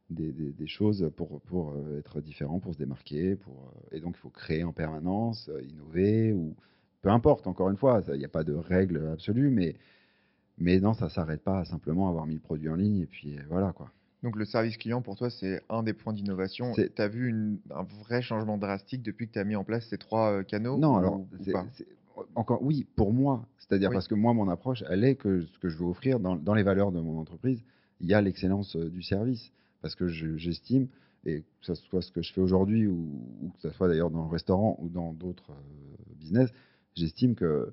des, 0.10 0.68
choses 0.68 1.12
pour, 1.16 1.42
pour 1.42 1.76
être 1.98 2.22
différent, 2.22 2.60
pour 2.60 2.74
se 2.74 2.80
démarquer. 2.80 3.36
Pour, 3.36 3.74
et 3.92 4.00
donc, 4.00 4.16
il 4.18 4.20
faut 4.20 4.30
créer 4.30 4.64
en 4.64 4.74
permanence, 4.74 5.50
innover, 5.64 6.34
ou 6.34 6.56
peu 7.02 7.10
importe, 7.10 7.48
encore 7.48 7.70
une 7.70 7.78
fois, 7.78 8.02
il 8.10 8.20
n'y 8.20 8.26
a 8.26 8.30
pas 8.30 8.44
de 8.44 8.54
règle 8.54 9.10
absolue, 9.14 9.50
mais, 9.50 9.76
mais 10.58 10.80
non, 10.80 10.94
ça 10.94 11.06
ne 11.06 11.10
s'arrête 11.10 11.42
pas 11.42 11.60
à 11.60 11.66
simplement 11.66 12.10
avoir 12.10 12.26
mis 12.26 12.36
le 12.36 12.42
produit 12.42 12.70
en 12.70 12.76
ligne 12.76 13.00
et 13.00 13.06
puis 13.06 13.38
voilà 13.50 13.72
quoi. 13.72 13.92
Donc 14.22 14.36
le 14.36 14.44
service 14.44 14.76
client, 14.78 15.02
pour 15.02 15.16
toi, 15.16 15.30
c'est 15.30 15.62
un 15.70 15.82
des 15.82 15.94
points 15.94 16.12
d'innovation. 16.12 16.74
Tu 16.74 16.92
as 16.98 17.08
vu 17.08 17.60
un 17.72 17.84
vrai 18.04 18.22
changement 18.22 18.58
drastique 18.58 19.02
depuis 19.02 19.28
que 19.28 19.34
tu 19.34 19.40
as 19.40 19.46
mis 19.46 19.56
en 19.56 19.64
place 19.64 19.88
ces 19.90 19.98
trois 19.98 20.32
euh, 20.32 20.44
canaux 20.44 20.78
Non, 20.78 20.98
alors, 20.98 21.26
encore 22.36 22.62
oui, 22.62 22.86
pour 22.98 23.14
moi. 23.14 23.46
C'est-à-dire 23.60 23.92
parce 23.92 24.10
que 24.10 24.16
moi, 24.16 24.34
mon 24.34 24.50
approche, 24.50 24.84
elle 24.90 25.06
est 25.06 25.16
que 25.16 25.46
ce 25.46 25.60
que 25.60 25.70
je 25.70 25.78
veux 25.78 25.86
offrir 25.86 26.20
dans, 26.20 26.36
dans 26.36 26.54
les 26.54 26.64
valeurs 26.64 26.92
de 26.92 27.00
mon 27.00 27.18
entreprise, 27.18 27.64
il 28.02 28.08
y 28.08 28.14
a 28.14 28.22
l'excellence 28.22 28.76
euh, 28.76 28.90
du 28.90 29.02
service. 29.02 29.52
Parce 29.82 29.96
que 29.96 30.08
j'estime, 30.08 30.88
et 31.26 31.42
que 31.42 31.46
ce 31.62 31.76
soit 31.76 32.02
ce 32.02 32.12
que 32.12 32.22
je 32.22 32.34
fais 32.34 32.42
aujourd'hui, 32.42 32.88
ou, 32.88 33.52
que 33.56 33.70
ce 33.70 33.76
soit 33.76 33.88
d'ailleurs 33.88 34.12
dans 34.12 34.24
le 34.24 34.30
restaurant 34.30 34.78
ou 34.80 34.90
dans 34.90 35.14
d'autres 35.14 35.52
euh, 35.52 36.14
business, 36.16 36.50
j'estime 36.96 37.36
que 37.36 37.72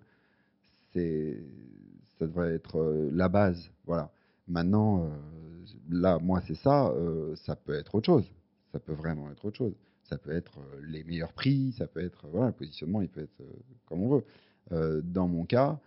ça 0.94 2.26
devrait 2.26 2.54
être 2.54 3.10
la 3.12 3.28
base. 3.28 3.70
Voilà. 3.84 4.10
Maintenant, 4.48 5.10
là, 5.90 6.18
moi, 6.18 6.40
c'est 6.46 6.54
ça. 6.54 6.88
Euh, 6.88 7.34
ça 7.36 7.56
peut 7.56 7.74
être 7.74 7.94
autre 7.94 8.06
chose. 8.06 8.30
Ça 8.72 8.78
peut 8.78 8.92
vraiment 8.92 9.30
être 9.30 9.44
autre 9.44 9.56
chose. 9.56 9.74
Ça 10.04 10.18
peut 10.18 10.32
être 10.32 10.58
euh, 10.58 10.80
les 10.86 11.04
meilleurs 11.04 11.32
prix. 11.32 11.72
Ça 11.72 11.86
peut 11.86 12.04
être 12.04 12.26
voilà, 12.28 12.48
le 12.48 12.52
positionnement. 12.52 13.02
Il 13.02 13.08
peut 13.08 13.22
être 13.22 13.40
euh, 13.40 13.52
comme 13.86 14.02
on 14.02 14.16
veut. 14.70 15.02
dans 15.02 15.28
mon 15.28 15.44
cas, 15.44 15.78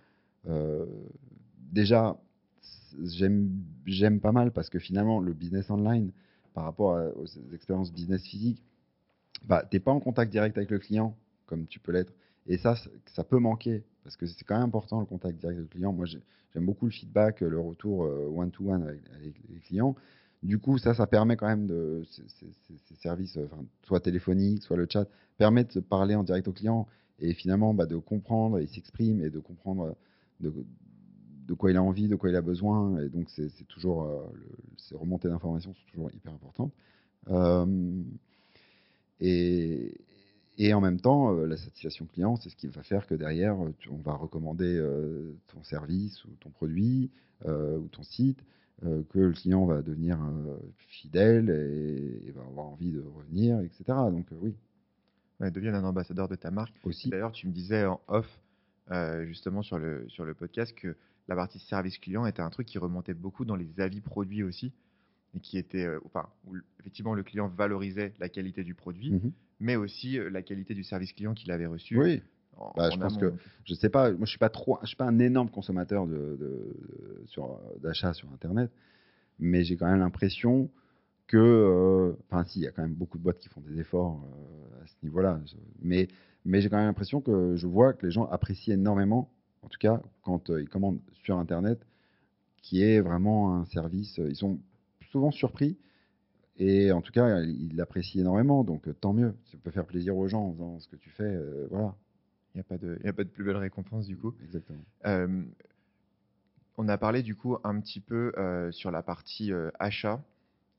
déjà, 1.58 2.18
j'aime 3.04 4.20
pas 4.20 4.32
mal 4.32 4.52
parce 4.52 4.70
que 4.70 4.80
finalement, 4.80 5.20
le 5.20 5.34
business 5.34 5.70
online, 5.70 6.12
par 6.54 6.64
rapport 6.64 7.00
aux 7.16 7.54
expériences 7.54 7.92
business 7.94 8.24
physiques, 8.24 8.64
bah, 9.46 9.64
tu 9.70 9.76
n'es 9.76 9.80
pas 9.80 9.92
en 9.92 10.00
contact 10.00 10.32
direct 10.32 10.58
avec 10.58 10.72
le 10.72 10.80
client 10.80 11.16
comme 11.46 11.66
tu 11.68 11.80
peux 11.80 11.92
l'être. 11.92 12.14
Et 12.48 12.58
ça, 12.58 12.76
ça 13.08 13.24
peut 13.24 13.40
manquer 13.40 13.84
parce 14.04 14.16
que 14.18 14.26
c'est 14.26 14.44
quand 14.44 14.56
même 14.56 14.68
important 14.68 15.00
le 15.00 15.06
contact 15.06 15.40
direct 15.40 15.58
avec 15.58 15.70
le 15.70 15.74
client. 15.74 15.94
Moi, 15.94 16.06
j'aime 16.06 16.66
beaucoup 16.66 16.86
le 16.86 16.92
feedback, 16.92 17.42
le 17.42 17.60
retour 17.60 18.00
one-to-one 18.36 18.84
avec, 18.84 19.02
les 19.50 19.60
clients. 19.60 19.96
Du 20.42 20.58
coup, 20.58 20.78
ça, 20.78 20.94
ça 20.94 21.06
permet 21.06 21.36
quand 21.36 21.48
même 21.48 21.68
de 21.68 22.04
ces, 22.08 22.96
services, 22.96 23.38
soit 23.84 24.00
téléphoniques, 24.00 24.64
soit 24.64 24.78
le 24.78 24.88
chat, 24.90 25.06
permet 25.38 25.66
de 25.66 25.80
parler 25.80 26.16
en 26.16 26.24
direct 26.24 26.48
au 26.48 26.54
client 26.54 26.88
et 27.20 27.34
finalement 27.34 27.74
bah, 27.74 27.86
de 27.86 27.98
comprendre, 27.98 28.60
il 28.60 28.68
s'exprime 28.68 29.22
et 29.22 29.30
de 29.30 29.40
comprendre 29.40 29.96
de, 30.40 30.54
de, 31.50 31.54
quoi 31.56 31.72
il 31.72 31.78
a 31.78 31.84
envie, 31.84 32.08
de 32.08 32.16
quoi 32.16 32.30
il 32.30 32.36
a 32.36 32.42
besoin. 32.42 33.00
Et 33.02 33.10
donc, 33.10 33.30
c'est 33.30 33.68
toujours, 33.68 34.04
euh, 34.04 34.22
ces 34.78 34.96
remontées 34.96 35.28
d'informations 35.28 35.74
sont 35.74 35.92
toujours 35.92 36.12
hyper 36.14 36.32
importantes. 36.32 36.72
Euh, 37.30 38.04
et, 39.20 40.00
et 40.58 40.74
en 40.74 40.82
même 40.82 41.00
temps, 41.02 41.36
euh, 41.36 41.48
la 41.48 41.58
satisfaction 41.58 42.06
client, 42.06 42.36
c'est 42.38 42.50
ce 42.50 42.56
qui 42.56 42.68
va 42.68 42.84
faire 42.84 43.08
que 43.08 43.16
derrière, 43.16 43.58
on 43.58 43.98
va 43.98 44.14
recommander 44.14 44.82
ton 45.48 45.64
service 45.64 46.24
ou 46.26 46.30
ton 46.40 46.50
produit 46.50 47.10
ou 47.46 47.88
ton 47.92 48.04
site, 48.04 48.40
que 48.82 49.20
le 49.20 49.32
client 49.32 49.66
va 49.66 49.82
devenir 49.82 50.20
fidèle 50.78 51.50
et, 51.50 52.32
va 52.32 52.42
avoir 52.42 52.68
envie 52.68 52.92
de 52.92 53.02
revenir, 53.02 53.60
etc. 53.62 53.84
Donc 54.12 54.28
oui. 54.42 54.54
Ouais, 55.40 55.52
devienne 55.52 55.76
un 55.76 55.86
ambassadeur 55.86 56.28
de 56.28 56.36
ta 56.36 56.52
marque. 56.52 56.74
Aussi. 56.84 57.10
D'ailleurs, 57.10 57.32
tu 57.32 57.48
me 57.48 57.54
disais 57.54 57.86
en 57.86 58.02
off, 58.08 58.28
justement 59.24 59.62
sur 59.62 59.80
le, 59.80 60.06
sur 60.10 60.26
le 60.26 60.34
podcast, 60.34 60.74
que 60.76 60.96
la 61.30 61.36
partie 61.36 61.60
service 61.60 61.98
client 62.00 62.26
était 62.26 62.42
un 62.42 62.50
truc 62.50 62.68
qui 62.68 62.80
remontait 62.80 63.14
beaucoup 63.14 63.46
dans 63.46 63.56
les 63.56 63.80
avis 63.80 64.02
produits 64.02 64.44
aussi 64.44 64.74
et 65.36 65.40
qui 65.40 65.60
était, 65.60 65.88
enfin, 66.06 66.28
où 66.48 66.56
effectivement 66.80 67.14
le 67.14 67.22
client 67.22 67.48
valorisait 67.48 68.14
la 68.20 68.30
qualité 68.30 68.64
du 68.64 68.74
produit, 68.74 69.14
mmh 69.14 69.32
mais 69.62 69.76
aussi 69.76 70.18
la 70.32 70.42
qualité 70.42 70.74
du 70.74 70.86
service 70.86 71.12
client 71.12 71.34
qu'il 71.34 71.52
avait 71.52 71.66
reçu. 71.66 72.00
Oui. 72.00 72.24
Bah, 72.78 72.90
je 72.90 72.98
pense 72.98 73.18
que 73.18 73.34
je 73.66 73.74
sais 73.74 73.90
pas, 73.90 74.10
moi 74.12 74.24
je 74.24 74.30
suis 74.30 74.40
pas 74.40 74.50
trop, 74.50 74.80
je 74.84 74.88
suis 74.88 74.96
pas 74.96 75.06
un 75.06 75.20
énorme 75.20 75.50
consommateur 75.50 76.08
de, 76.08 76.38
de 76.40 77.24
sur 77.26 77.60
d'achat 77.82 78.14
sur 78.14 78.32
internet, 78.32 78.72
mais 79.38 79.66
j'ai 79.66 79.76
quand 79.76 79.88
même 79.88 80.00
l'impression 80.00 80.70
que, 81.28 82.16
enfin 82.30 82.46
si, 82.46 82.60
il 82.60 82.64
y 82.64 82.68
a 82.68 82.72
quand 82.72 82.82
même 82.82 82.94
beaucoup 82.94 83.18
de 83.18 83.24
boîtes 83.24 83.40
qui 83.40 83.50
font 83.50 83.60
des 83.60 83.80
efforts 83.82 84.26
à 84.82 84.88
ce 84.88 84.96
niveau-là, 85.04 85.42
mais 85.82 86.08
mais 86.46 86.62
j'ai 86.62 86.70
quand 86.70 86.78
même 86.78 86.88
l'impression 86.88 87.20
que 87.20 87.58
je 87.58 87.68
vois 87.68 87.92
que 87.92 88.06
les 88.06 88.12
gens 88.14 88.26
apprécient 88.26 88.74
énormément, 88.74 89.30
en 89.64 89.68
tout 89.68 89.80
cas 89.80 90.02
quand 90.22 90.50
ils 90.50 90.70
commandent 90.70 91.02
sur 91.24 91.38
internet, 91.38 91.80
qui 92.62 92.84
est 92.84 93.00
vraiment 93.00 93.56
un 93.56 93.66
service, 93.66 94.18
ils 94.18 94.36
sont 94.36 94.60
souvent 95.12 95.32
surpris 95.32 95.78
et 96.60 96.92
en 96.92 97.02
tout 97.02 97.14
cas, 97.14 97.42
il 97.42 97.78
l'apprécie 97.78 98.20
énormément, 98.20 98.66
donc 98.66 98.88
euh, 98.88 98.94
tant 98.94 99.14
mieux. 99.14 99.34
Ça 99.46 99.58
peut 99.64 99.72
faire 99.72 99.86
plaisir 99.86 100.18
aux 100.18 100.28
gens 100.28 100.44
en 100.44 100.54
faisant 100.54 100.80
ce 100.80 100.90
que 100.90 100.98
tu 100.98 101.10
fais. 101.10 101.24
Euh, 101.24 101.68
voilà. 101.72 101.96
Il 102.54 102.58
n'y 102.58 102.62
a, 102.62 102.64
pas 102.66 102.78
de, 102.78 103.00
a 103.06 103.14
pas 103.14 103.24
de 103.24 103.30
plus 103.30 103.46
belle 103.46 103.56
récompense 103.56 104.08
du 104.08 104.18
coup. 104.18 104.34
Exactement. 104.44 104.84
Euh, 105.06 105.42
on 106.78 106.90
a 106.90 106.98
parlé 106.98 107.24
du 107.24 107.36
coup 107.36 107.58
un 107.64 107.80
petit 107.80 108.02
peu 108.02 108.34
sur 108.72 108.90
la 108.90 109.04
partie 109.04 109.52
achat, 109.80 110.24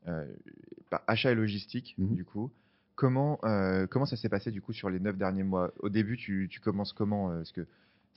bah, 0.06 1.04
achat 1.06 1.30
et 1.30 1.34
logistique 1.34 1.94
mmh 1.98 2.14
du 2.14 2.24
coup. 2.24 2.50
Comment, 2.96 3.38
comment 3.90 4.06
ça 4.06 4.16
s'est 4.16 4.28
passé 4.28 4.50
du 4.50 4.62
coup 4.62 4.72
sur 4.72 4.90
les 4.90 4.98
neuf 4.98 5.16
derniers 5.16 5.42
mois? 5.42 5.72
Au 5.78 5.90
début, 5.90 6.16
tu, 6.16 6.48
tu 6.50 6.58
commences 6.60 6.92
comment? 6.94 7.38
Est-ce 7.40 7.52
que 7.52 7.66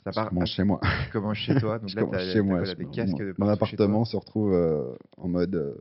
ça 0.04 0.12
part, 0.12 0.26
je 0.26 0.30
commence 0.30 0.50
chez 0.50 0.64
moi. 0.64 0.80
Tu 1.06 1.12
commences 1.12 1.38
chez 1.38 1.56
toi? 1.56 1.80
Donc 1.80 1.94
là, 1.96 2.04
as, 2.14 2.34
chez 2.34 2.42
moi. 2.42 2.62
des 2.62 2.86
casques 2.86 3.20
mon, 3.20 3.46
mon 3.46 3.48
appartement 3.48 4.06
se 4.06 4.18
retrouve 4.18 4.98
en 5.18 5.28
mode 5.28 5.78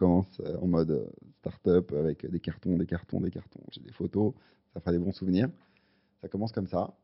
commence 0.00 0.40
euh, 0.40 0.56
en 0.60 0.66
mode 0.66 0.90
euh, 0.90 1.06
start-up 1.40 1.92
avec 1.92 2.28
des 2.28 2.40
cartons, 2.40 2.76
des 2.76 2.86
cartons, 2.86 3.20
des 3.20 3.30
cartons. 3.30 3.60
J'ai 3.70 3.82
des 3.82 3.92
photos, 3.92 4.32
ça 4.72 4.80
fera 4.80 4.92
des 4.92 4.98
bons 4.98 5.12
souvenirs. 5.12 5.50
Ça 6.22 6.28
commence 6.28 6.52
comme 6.52 6.66
ça. 6.66 6.94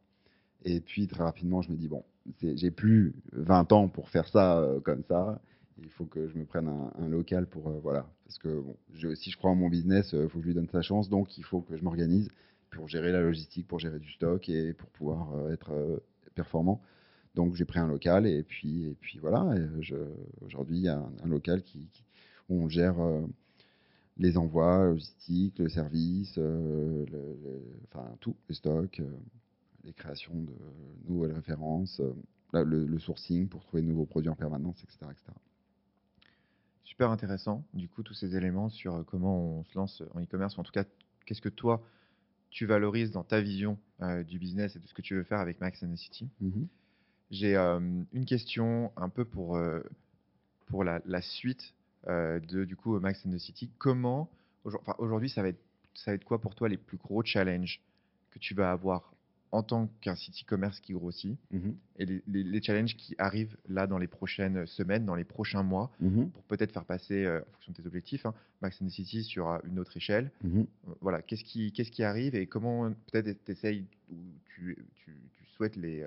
Et 0.64 0.80
puis 0.80 1.06
très 1.06 1.22
rapidement, 1.22 1.60
je 1.60 1.70
me 1.70 1.76
dis, 1.76 1.88
bon, 1.88 2.02
j'ai 2.40 2.70
plus 2.70 3.14
20 3.32 3.72
ans 3.72 3.88
pour 3.88 4.08
faire 4.08 4.26
ça 4.28 4.58
euh, 4.58 4.80
comme 4.80 5.04
ça. 5.04 5.40
Il 5.82 5.90
faut 5.90 6.06
que 6.06 6.26
je 6.26 6.38
me 6.38 6.46
prenne 6.46 6.68
un, 6.68 7.08
local 7.08 7.46
pour. 7.46 7.68
voilà. 7.82 8.06
Parce 8.24 8.38
que 8.38 8.48
bon, 8.48 8.76
si 9.14 9.30
je 9.30 9.36
crois 9.36 9.50
en 9.50 9.54
mon 9.54 9.68
business, 9.68 10.14
il 10.14 10.26
faut 10.30 10.38
que 10.38 10.44
je 10.44 10.48
lui 10.48 10.54
donne 10.54 10.70
sa 10.70 10.80
chance. 10.80 11.10
Donc 11.10 11.36
il 11.36 11.44
faut 11.44 11.60
que 11.60 11.76
je 11.76 11.84
m'organise 11.84 12.30
pour 12.70 12.88
gérer 12.88 13.12
la 13.12 13.20
logistique, 13.20 13.66
pour 13.66 13.78
gérer 13.78 13.98
du 13.98 14.10
stock 14.12 14.48
et 14.48 14.72
pour 14.72 14.90
pouvoir 14.90 15.50
être 15.50 16.02
performant. 16.34 16.82
Donc 17.36 17.54
j'ai 17.54 17.66
pris 17.66 17.78
un 17.78 17.86
local 17.86 18.26
et 18.26 18.42
puis, 18.42 18.84
et 18.84 18.94
puis 18.94 19.18
voilà. 19.18 19.46
Aujourd'hui, 20.40 20.78
il 20.78 20.82
y 20.82 20.88
a 20.88 20.98
un, 21.22 21.28
local 21.28 21.62
où 22.48 22.62
on 22.62 22.68
gère 22.68 22.98
euh, 22.98 23.26
les 24.16 24.38
envois 24.38 24.86
logistiques, 24.86 25.58
le 25.58 25.68
service, 25.68 26.34
euh, 26.38 27.04
enfin 27.92 28.16
tout, 28.20 28.34
les 28.48 28.54
stocks, 28.54 29.00
euh, 29.00 29.10
les 29.84 29.92
créations 29.92 30.34
de 30.34 30.54
nouvelles 31.08 31.34
références, 31.34 32.00
le, 32.54 32.98
sourcing 32.98 33.48
pour 33.48 33.62
trouver 33.64 33.82
de 33.82 33.88
nouveaux 33.88 34.06
produits 34.06 34.30
en 34.30 34.34
permanence, 34.34 34.82
etc. 34.82 35.00
etc. 35.10 35.24
Super 36.84 37.10
intéressant, 37.10 37.66
du 37.74 37.86
coup, 37.90 38.02
tous 38.02 38.14
ces 38.14 38.34
éléments 38.34 38.70
sur 38.70 39.04
comment 39.04 39.58
on 39.58 39.64
se 39.64 39.76
lance 39.76 40.02
en 40.14 40.22
e-commerce, 40.22 40.58
en 40.58 40.62
tout 40.62 40.72
cas, 40.72 40.84
qu'est-ce 41.26 41.42
que 41.42 41.50
toi, 41.50 41.82
tu 42.50 42.66
valorises 42.66 43.10
dans 43.10 43.24
ta 43.24 43.40
vision 43.40 43.78
du 44.26 44.38
business 44.38 44.76
et 44.76 44.78
de 44.78 44.86
ce 44.86 44.94
que 44.94 45.02
tu 45.02 45.14
veux 45.14 45.24
faire 45.24 45.40
avec 45.40 45.60
Max 45.60 45.82
and 45.82 45.92
the 45.92 45.96
City. 45.96 46.28
Mmh 46.40 46.64
J'ai 47.30 47.56
une 47.56 48.24
question 48.26 48.92
un 48.96 49.08
peu 49.08 49.24
pour, 49.24 49.58
pour 50.66 50.84
la, 50.84 51.00
la 51.06 51.22
suite 51.22 51.74
euh, 52.08 52.38
de 52.38 52.64
du 52.64 52.76
coup 52.76 52.98
Max 53.00 53.24
and 53.26 53.30
the 53.30 53.38
City. 53.38 53.68
Comment 53.78 54.30
aujourd'hui 54.98 55.28
ça 55.28 55.42
va 55.42 55.48
être 55.48 55.60
ça 55.94 56.12
va 56.12 56.14
être 56.14 56.24
quoi 56.24 56.40
pour 56.40 56.54
toi 56.54 56.68
les 56.68 56.76
plus 56.76 56.98
gros 56.98 57.24
challenges 57.24 57.80
que 58.30 58.38
tu 58.38 58.54
vas 58.54 58.70
avoir 58.70 59.12
en 59.52 59.62
tant 59.62 59.88
qu'un 60.00 60.16
site 60.16 60.42
e-commerce 60.42 60.80
qui 60.80 60.92
grossit. 60.92 61.38
Mmh 61.50 61.70
et 61.98 62.04
les, 62.26 62.62
challenges 62.62 62.94
qui 62.96 63.14
arrivent 63.16 63.56
là 63.68 63.86
dans 63.86 63.96
les 63.96 64.06
prochaines 64.06 64.66
semaines, 64.66 65.06
dans 65.06 65.14
les 65.14 65.24
prochains 65.24 65.62
mois, 65.62 65.90
mmh 66.00 66.26
pour 66.26 66.42
peut-être 66.44 66.72
faire 66.72 66.84
passer, 66.84 67.24
euh, 67.24 67.40
en 67.40 67.52
fonction 67.52 67.72
de 67.72 67.80
tes 67.80 67.86
objectifs, 67.86 68.26
hein, 68.26 68.34
Max 68.60 68.80
and 68.82 68.86
the 68.86 68.90
City 68.90 69.22
sur 69.22 69.48
une 69.64 69.78
autre 69.78 69.96
échelle. 69.96 70.30
Mmh 70.42 70.60
euh, 70.60 70.64
voilà, 71.00 71.22
qu'est-ce 71.22 71.44
qui, 71.44 71.72
qu'est-ce 71.72 71.90
qui 71.90 72.02
arrive 72.02 72.34
et 72.34 72.46
comment 72.46 72.92
peut-être 73.12 73.44
tu 73.44 73.52
essayes 73.52 73.86
ou 74.10 74.16
tu, 74.54 74.76
tu, 74.96 75.12
souhaites 75.56 75.76
les, 75.76 76.04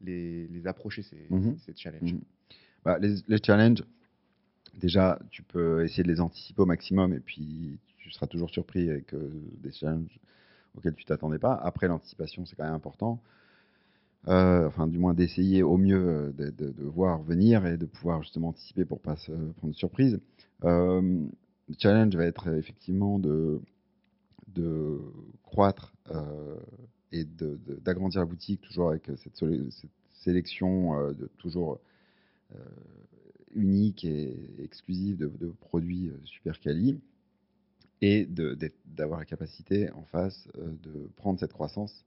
les, 0.00 0.46
les 0.46 0.66
approcher, 0.66 1.02
ces, 1.02 1.28
ces 1.58 1.74
challenges. 1.76 2.14
Bah, 2.82 2.98
les, 2.98 3.16
les, 3.28 3.38
challenges, 3.44 3.84
déjà, 4.74 5.18
tu 5.30 5.42
peux 5.42 5.84
essayer 5.84 6.02
de 6.02 6.08
les 6.08 6.20
anticiper 6.20 6.62
au 6.62 6.66
maximum 6.66 7.12
et 7.12 7.20
puis 7.20 7.78
tu 8.06 8.12
seras 8.12 8.26
toujours 8.26 8.50
surpris 8.50 8.88
avec 8.88 9.12
euh, 9.14 9.30
des 9.58 9.72
challenges 9.72 10.18
auxquels 10.76 10.94
tu 10.94 11.04
t'attendais 11.04 11.38
pas. 11.38 11.54
Après, 11.54 11.88
l'anticipation, 11.88 12.44
c'est 12.46 12.56
quand 12.56 12.64
même 12.64 12.74
important. 12.74 13.20
Euh, 14.28 14.66
enfin, 14.66 14.88
du 14.88 14.98
moins 14.98 15.14
d'essayer 15.14 15.62
au 15.62 15.76
mieux 15.76 16.32
euh, 16.40 16.50
de, 16.50 16.82
voir 16.82 17.22
venir 17.22 17.64
et 17.66 17.76
de 17.76 17.86
pouvoir 17.86 18.22
justement 18.22 18.48
anticiper 18.48 18.84
pour 18.84 19.00
pas 19.00 19.16
se 19.16 19.30
prendre 19.30 19.72
de 19.72 19.78
surprise. 19.78 20.18
le 20.62 21.28
challenge 21.78 22.16
va 22.16 22.24
être 22.24 22.48
effectivement 22.48 23.18
de, 23.18 23.60
croître 25.44 25.94
et 27.12 27.24
d'agrandir 27.84 28.20
la 28.20 28.26
boutique, 28.26 28.62
toujours 28.62 28.90
avec 28.90 29.10
cette, 29.22 29.40
sélection 30.12 31.14
toujours 31.38 31.78
unique 33.54 34.04
et 34.04 34.36
exclusive 34.58 35.18
de 35.18 35.54
produits 35.60 36.10
super 36.24 36.58
quali 36.58 36.98
et 38.02 38.26
d'avoir 38.84 39.18
la 39.18 39.24
capacité 39.24 39.90
en 39.92 40.02
face 40.04 40.48
de 40.56 41.08
prendre 41.16 41.40
cette 41.40 41.52
croissance 41.52 42.04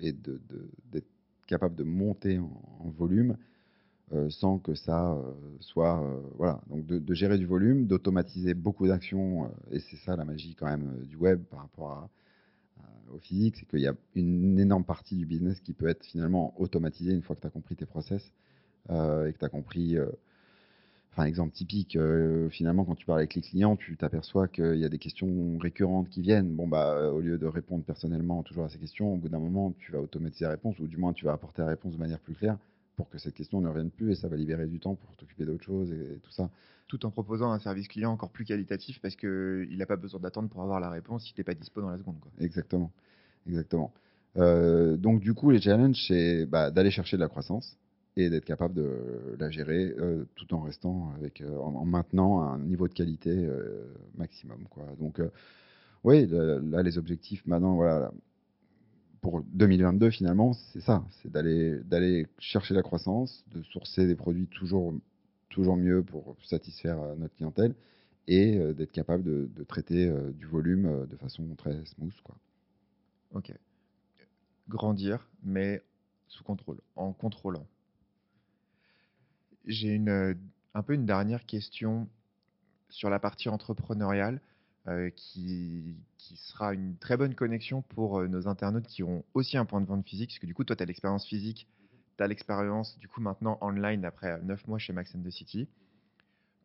et 0.00 0.12
d'être 0.12 1.06
capable 1.46 1.74
de 1.74 1.84
monter 1.84 2.38
en, 2.38 2.90
volume 2.96 3.36
euh, 4.12 4.28
sans 4.30 4.58
que 4.58 4.74
ça 4.74 5.12
euh, 5.12 5.32
soit 5.60 6.02
euh, 6.02 6.20
voilà. 6.36 6.60
Donc 6.68 6.86
de, 6.86 7.14
gérer 7.14 7.38
du 7.38 7.46
volume 7.46 7.86
d'automatiser 7.86 8.54
beaucoup 8.54 8.86
d'actions 8.86 9.50
et 9.70 9.80
c'est 9.80 9.96
ça 9.96 10.16
la 10.16 10.24
magie 10.24 10.54
quand 10.54 10.66
même 10.66 11.04
du 11.04 11.16
web 11.16 11.42
par 11.44 11.60
rapport 11.60 12.08
au 13.12 13.18
physique 13.18 13.56
c'est 13.58 13.66
qu'il 13.66 13.80
y 13.80 13.86
a 13.86 13.94
une 14.14 14.58
énorme 14.58 14.84
partie 14.84 15.16
du 15.16 15.26
business 15.26 15.60
qui 15.60 15.72
peut 15.74 15.88
être 15.88 16.04
finalement 16.04 16.58
automatisée 16.60 17.12
une 17.12 17.22
fois 17.22 17.36
que 17.36 17.42
tu 17.42 17.46
as 17.46 17.50
compris 17.50 17.76
tes 17.76 17.86
process 17.86 18.22
et 18.88 19.32
que 19.32 19.38
tu 19.38 19.44
as 19.44 19.50
compris 19.50 19.96
Enfin, 21.12 21.26
exemple 21.26 21.52
typique, 21.52 21.96
euh, 21.96 22.48
finalement, 22.48 22.86
quand 22.86 22.94
tu 22.94 23.04
parles 23.04 23.18
avec 23.18 23.34
les 23.34 23.42
clients, 23.42 23.76
tu 23.76 23.98
t'aperçois 23.98 24.48
qu'il 24.48 24.76
y 24.76 24.84
a 24.84 24.88
des 24.88 24.98
questions 24.98 25.58
récurrentes 25.58 26.08
qui 26.08 26.22
viennent. 26.22 26.54
Bon, 26.54 26.66
bah, 26.66 26.94
euh, 26.96 27.10
au 27.10 27.20
lieu 27.20 27.36
de 27.36 27.44
répondre 27.44 27.84
personnellement 27.84 28.42
toujours 28.42 28.64
à 28.64 28.70
ces 28.70 28.78
questions, 28.78 29.12
au 29.12 29.16
bout 29.16 29.28
d'un 29.28 29.38
moment, 29.38 29.74
tu 29.78 29.92
vas 29.92 30.00
automatiser 30.00 30.46
la 30.46 30.52
réponse, 30.52 30.78
ou 30.78 30.86
du 30.86 30.96
moins, 30.96 31.12
tu 31.12 31.26
vas 31.26 31.32
apporter 31.32 31.60
la 31.60 31.68
réponse 31.68 31.92
de 31.92 31.98
manière 31.98 32.18
plus 32.18 32.34
claire 32.34 32.56
pour 32.96 33.10
que 33.10 33.18
cette 33.18 33.34
question 33.34 33.60
ne 33.60 33.68
revienne 33.68 33.90
plus 33.90 34.12
et 34.12 34.14
ça 34.14 34.28
va 34.28 34.36
libérer 34.36 34.66
du 34.66 34.78
temps 34.78 34.94
pour 34.94 35.14
t'occuper 35.16 35.44
d'autres 35.44 35.64
choses 35.64 35.92
et, 35.92 36.18
tout 36.22 36.32
ça. 36.32 36.48
Tout 36.88 37.04
en 37.04 37.10
proposant 37.10 37.50
un 37.52 37.58
service 37.58 37.88
client 37.88 38.12
encore 38.12 38.30
plus 38.30 38.46
qualitatif 38.46 38.98
parce 39.02 39.16
qu'il 39.16 39.76
n'a 39.76 39.86
pas 39.86 39.96
besoin 39.96 40.20
d'attendre 40.20 40.48
pour 40.48 40.62
avoir 40.62 40.80
la 40.80 40.88
réponse 40.88 41.24
si 41.24 41.34
tu 41.34 41.40
n'es 41.40 41.44
pas 41.44 41.54
dispo 41.54 41.82
dans 41.82 41.90
la 41.90 41.98
seconde. 41.98 42.20
Quoi. 42.20 42.30
Exactement. 42.40 42.90
Exactement. 43.46 43.92
Euh, 44.38 44.96
donc, 44.96 45.20
du 45.20 45.34
coup, 45.34 45.50
les 45.50 45.60
challenges, 45.60 46.02
c'est 46.08 46.46
bah, 46.46 46.70
d'aller 46.70 46.90
chercher 46.90 47.16
de 47.16 47.22
la 47.22 47.28
croissance 47.28 47.76
et 48.16 48.28
d'être 48.28 48.44
capable 48.44 48.74
de 48.74 49.36
la 49.38 49.50
gérer 49.50 49.94
euh, 49.98 50.24
tout 50.34 50.52
en 50.54 50.60
restant 50.60 51.12
avec, 51.16 51.40
euh, 51.40 51.58
en, 51.58 51.84
maintenant 51.84 52.42
un 52.42 52.58
niveau 52.58 52.88
de 52.88 52.92
qualité 52.92 53.30
euh, 53.30 53.84
maximum. 54.16 54.64
Quoi. 54.68 54.84
Donc, 54.98 55.20
oui, 56.04 56.26
là, 56.26 56.82
les 56.82 56.98
objectifs 56.98 57.46
maintenant, 57.46 57.76
voilà, 57.76 58.12
pour 59.20 59.42
2022 59.42 60.10
finalement, 60.10 60.52
c'est 60.72 60.80
ça, 60.80 61.04
c'est 61.22 61.30
d'aller 61.30 61.78
d'aller 61.84 62.26
chercher 62.38 62.74
la 62.74 62.82
croissance, 62.82 63.44
de 63.52 63.62
sourcer 63.62 64.06
des 64.06 64.16
produits 64.16 64.46
toujours 64.46 64.94
toujours 65.48 65.76
mieux 65.76 66.02
pour 66.02 66.36
satisfaire 66.42 66.98
notre 67.18 67.34
clientèle 67.36 67.74
et 68.26 68.58
d'être 68.74 68.90
capable 68.90 69.22
de, 69.22 69.48
de 69.54 69.64
traiter 69.64 70.12
du 70.34 70.46
volume 70.46 71.06
de 71.06 71.16
façon 71.16 71.44
très 71.56 71.84
smooth, 71.84 72.20
quoi. 72.24 72.34
Ok. 73.34 73.52
Grandir, 74.68 75.28
mais 75.44 75.82
sous 76.26 76.42
contrôle, 76.42 76.80
en 76.96 77.12
contrôlant 77.12 77.66
j'ai 79.66 79.88
une, 79.88 80.08
euh, 80.08 80.34
un 80.74 80.82
peu 80.82 80.94
une 80.94 81.06
dernière 81.06 81.46
question 81.46 82.08
sur 82.88 83.10
la 83.10 83.18
partie 83.18 83.48
entrepreneuriale 83.48 84.40
euh, 84.88 85.10
qui, 85.10 85.96
qui, 86.18 86.36
sera 86.36 86.74
une 86.74 86.96
très 86.96 87.16
bonne 87.16 87.34
connexion 87.34 87.82
pour 87.82 88.20
euh, 88.20 88.28
nos 88.28 88.48
internautes 88.48 88.86
qui 88.86 89.02
ont 89.02 89.24
aussi 89.34 89.56
un 89.56 89.64
point 89.64 89.80
de 89.80 89.86
vente 89.86 90.06
physique, 90.06 90.30
parce 90.30 90.38
que 90.40 90.46
du 90.46 90.54
coup, 90.54 90.64
toi, 90.64 90.76
tu 90.76 90.82
as 90.82 90.86
l'expérience 90.86 91.26
physique, 91.26 91.68
tu 92.16 92.24
as 92.24 92.26
l'expérience 92.26 92.98
du 92.98 93.08
coup 93.08 93.20
maintenant 93.20 93.58
online 93.60 94.04
après 94.04 94.40
9 94.42 94.66
mois 94.66 94.78
chez 94.78 94.92
Max 94.92 95.14
and 95.14 95.22
the 95.22 95.30
City. 95.30 95.68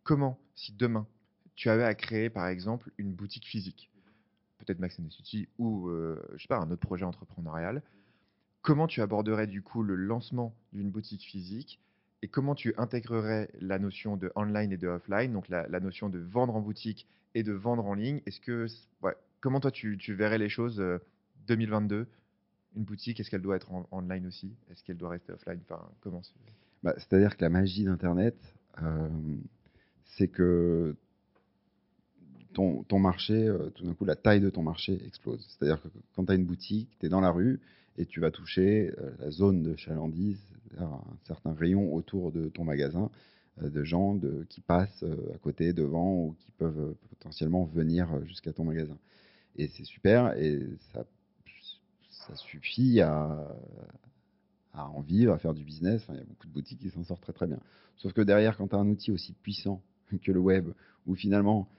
Comment, 0.04 0.40
si 0.56 0.74
demain, 0.74 1.06
tu 1.56 1.70
avais 1.70 1.84
à 1.84 1.96
créer 1.96 2.30
par 2.30 2.48
exemple 2.48 2.92
une 2.98 3.14
boutique 3.14 3.46
physique, 3.46 3.92
peut-être 4.58 4.80
Max 4.80 5.00
and 5.00 5.04
the 5.04 5.12
City 5.12 5.48
ou 5.58 5.90
je 5.90 6.42
sais 6.42 6.48
pas, 6.48 6.58
un 6.58 6.72
autre 6.72 6.82
projet 6.82 7.04
entrepreneurial, 7.06 7.82
comment 8.62 8.88
tu 8.88 9.02
aborderais 9.02 9.48
du 9.48 9.62
coup 9.62 9.84
le 9.84 9.96
lancement 9.96 10.56
d'une 10.72 10.90
boutique 10.90 11.24
physique 11.24 11.82
et 12.22 12.28
comment 12.28 12.56
tu 12.56 12.74
intégrerais 12.78 13.50
la 13.60 13.80
notion 13.80 14.18
de 14.18 14.32
online 14.36 14.72
et 14.72 14.78
de 14.78 14.88
offline, 14.88 15.34
donc 15.34 15.48
la, 15.50 15.68
notion 15.80 16.10
de 16.10 16.20
vendre 16.20 16.56
en 16.56 16.62
boutique 16.62 17.08
et 17.36 17.44
de 17.44 17.54
vendre 17.54 17.86
en 17.86 17.94
ligne. 17.94 18.22
Est-ce 18.26 18.42
que, 18.42 18.68
comment 19.40 19.60
toi 19.60 19.72
tu, 19.72 19.98
verrais 20.14 20.40
les 20.40 20.50
choses 20.50 20.84
2022 21.48 21.96
euh, 21.96 22.06
Une 22.76 22.84
boutique, 22.84 23.20
est-ce 23.20 23.30
qu'elle 23.30 23.42
doit 23.42 23.56
être 23.56 23.72
online 23.92 24.26
aussi? 24.26 24.52
Est-ce 24.72 24.84
qu'elle 24.84 24.98
doit 24.98 25.10
rester 25.10 25.32
offline? 25.34 25.60
Enfin, 25.70 25.88
comment 26.02 26.22
bah, 26.82 26.96
C'est-à-dire 26.98 27.38
que 27.38 27.44
la 27.44 27.50
magie 27.50 27.84
d'Internet, 27.84 28.36
euh, 28.82 29.10
c'est 30.06 30.28
que 30.28 30.96
ton, 32.54 32.82
ton 32.84 32.98
marché, 32.98 33.48
euh, 33.48 33.70
tout 33.70 33.86
d'un 33.86 33.94
coup, 33.94 34.06
la 34.06 34.16
taille 34.16 34.42
de 34.42 34.50
ton 34.50 34.64
marché 34.64 35.00
explose. 35.06 35.46
C'est-à-dire 35.48 35.80
que 35.80 35.90
quand 36.16 36.26
tu 36.26 36.32
as 36.32 36.36
une 36.36 36.46
boutique, 36.46 36.90
tu 37.00 37.06
es 37.06 37.10
dans 37.10 37.22
la 37.22 37.30
rue 37.30 37.60
et 37.98 38.06
tu 38.06 38.20
vas 38.20 38.32
toucher 38.32 38.92
la 39.20 39.32
zone 39.32 39.64
de 39.64 39.76
chalandise, 39.76 40.40
un 40.78 41.02
certain 41.26 41.54
rayon 41.54 41.94
autour 41.94 42.32
de 42.32 42.50
ton 42.50 42.64
magasin 42.64 43.10
euh, 43.64 43.70
de 43.70 43.84
gens 43.84 44.20
qui 44.50 44.62
passent 44.62 45.04
euh, 45.04 45.34
à 45.34 45.38
côté, 45.38 45.74
devant 45.74 46.14
ou 46.14 46.36
qui 46.40 46.52
peuvent 46.52 46.80
euh, 46.80 46.98
potentiellement 47.10 47.66
venir 47.66 48.24
jusqu'à 48.26 48.54
ton 48.54 48.64
magasin. 48.64 48.98
Et 49.56 49.68
c'est 49.70 49.84
super 49.84 50.38
et 50.38 50.62
ça, 50.94 51.06
suffit 52.36 53.00
à, 53.00 53.56
à 54.74 54.90
en 54.90 55.00
vivre, 55.00 55.32
à 55.32 55.38
faire 55.38 55.54
du 55.54 55.64
business. 55.64 56.04
il 56.10 56.16
y 56.16 56.20
a 56.20 56.26
beaucoup 56.26 56.46
de 56.46 56.52
boutiques 56.52 56.80
qui 56.80 56.90
s'en 56.90 57.06
sortent 57.06 57.22
très 57.22 57.32
très 57.32 57.48
bien. 57.48 57.60
Sauf 57.96 58.12
que 58.12 58.20
derrière, 58.20 58.58
quand 58.58 58.68
tu 58.68 58.76
as 58.76 58.80
un 58.80 58.90
outil 58.90 59.12
aussi 59.12 59.32
puissant 59.32 59.82
que 60.22 60.32
le 60.34 60.40
web, 60.40 60.68
où 61.06 61.16
finalement 61.16 61.70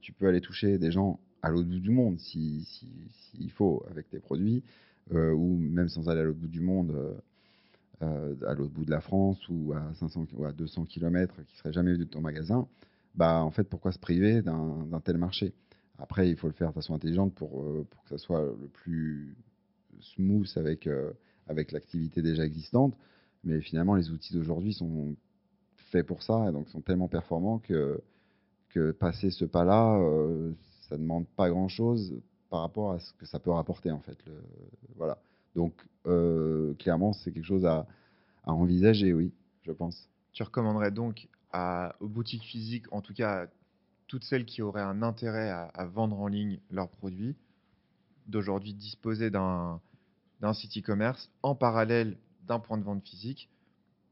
tu 0.00 0.12
peux 0.12 0.26
aller 0.26 0.40
toucher 0.40 0.76
des 0.76 0.90
gens 0.90 1.20
à 1.40 1.50
l'autre 1.50 1.68
bout 1.68 1.78
du 1.78 1.90
monde 1.90 2.18
s'il 2.18 2.64
si, 2.64 2.88
si, 3.30 3.48
faut 3.50 3.84
avec 3.88 4.10
tes 4.10 4.18
produits, 4.18 4.64
ou 5.10 5.56
même 5.58 5.88
sans 5.88 6.08
aller 6.08 6.20
à 6.20 6.24
l'autre 6.24 6.38
bout 6.38 6.48
du 6.48 6.60
monde 6.60 7.20
euh, 8.02 8.34
à 8.48 8.54
l'autre 8.54 8.72
bout 8.72 8.84
de 8.84 8.90
la 8.90 9.00
France 9.00 9.38
ou 9.48 9.72
à 9.74 9.94
500 9.94 10.26
ou 10.34 10.44
à 10.44 10.50
200 10.50 10.86
km 10.86 11.36
qui 11.46 11.56
serait 11.56 11.72
jamais 11.72 11.92
venu 11.92 12.04
de 12.04 12.10
ton 12.10 12.20
magasin, 12.20 12.66
bah 13.14 13.44
en 13.44 13.52
fait 13.52 13.62
pourquoi 13.62 13.92
se 13.92 13.98
priver 13.98 14.42
d'un 14.42 15.00
tel 15.04 15.18
marché? 15.18 15.52
Après 15.98 16.28
il 16.28 16.36
faut 16.36 16.48
le 16.48 16.52
faire 16.52 16.70
de 16.70 16.74
façon 16.74 16.94
intelligente 16.94 17.32
pour, 17.34 17.62
euh, 17.62 17.86
que 18.02 18.08
ça 18.08 18.18
soit 18.18 18.42
le 18.42 18.66
plus 18.66 19.36
smooth 20.00 20.48
avec 20.56 20.88
euh, 20.88 21.12
avec 21.46 21.70
l'activité 21.70 22.22
déjà 22.22 22.44
existante. 22.44 22.96
Mais 23.44 23.60
finalement 23.60 23.94
les 23.94 24.10
outils 24.10 24.32
d'aujourd'hui 24.32 24.72
sont 24.72 25.14
faits 25.76 26.04
pour 26.06 26.24
ça 26.24 26.48
et 26.48 26.52
donc 26.52 26.68
sont 26.70 26.80
tellement 26.80 27.08
performants 27.08 27.60
que 27.60 28.00
que 28.70 28.90
passer 28.90 29.30
ce 29.30 29.44
pas-là, 29.44 30.00
ça 30.88 30.96
ne 30.96 31.02
demande 31.02 31.26
pas 31.36 31.50
grand-chose 31.50 32.16
par 32.52 32.60
rapport 32.60 32.92
à 32.92 32.98
ce 32.98 33.14
que 33.14 33.24
ça 33.24 33.38
peut 33.38 33.50
rapporter 33.50 33.90
en 33.90 34.00
fait. 34.00 34.18
Le, 34.26 34.38
voilà. 34.96 35.16
Donc, 35.56 35.72
euh, 36.06 36.74
clairement, 36.74 37.14
c'est 37.14 37.32
quelque 37.32 37.46
chose 37.46 37.64
à, 37.64 37.86
envisager, 38.44 39.14
oui, 39.14 39.32
je 39.62 39.72
pense. 39.72 40.06
Tu 40.34 40.42
recommanderais 40.42 40.90
donc 40.90 41.28
à, 41.50 41.96
aux 42.00 42.08
boutiques 42.08 42.42
physiques, 42.44 42.92
en 42.92 43.00
tout 43.00 43.14
cas 43.14 43.46
toutes 44.06 44.24
celles 44.24 44.44
qui 44.44 44.60
auraient 44.60 44.82
un 44.82 45.02
intérêt 45.02 45.48
à, 45.48 45.86
vendre 45.86 46.20
en 46.20 46.26
ligne 46.26 46.60
leurs 46.70 46.90
produits, 46.90 47.36
d'aujourd'hui 48.26 48.74
disposer 48.74 49.30
d'un 49.30 49.80
site 50.52 50.76
e-commerce 50.76 51.30
en 51.42 51.54
parallèle 51.54 52.18
d'un 52.42 52.58
point 52.58 52.76
de 52.76 52.84
vente 52.84 53.02
physique, 53.02 53.48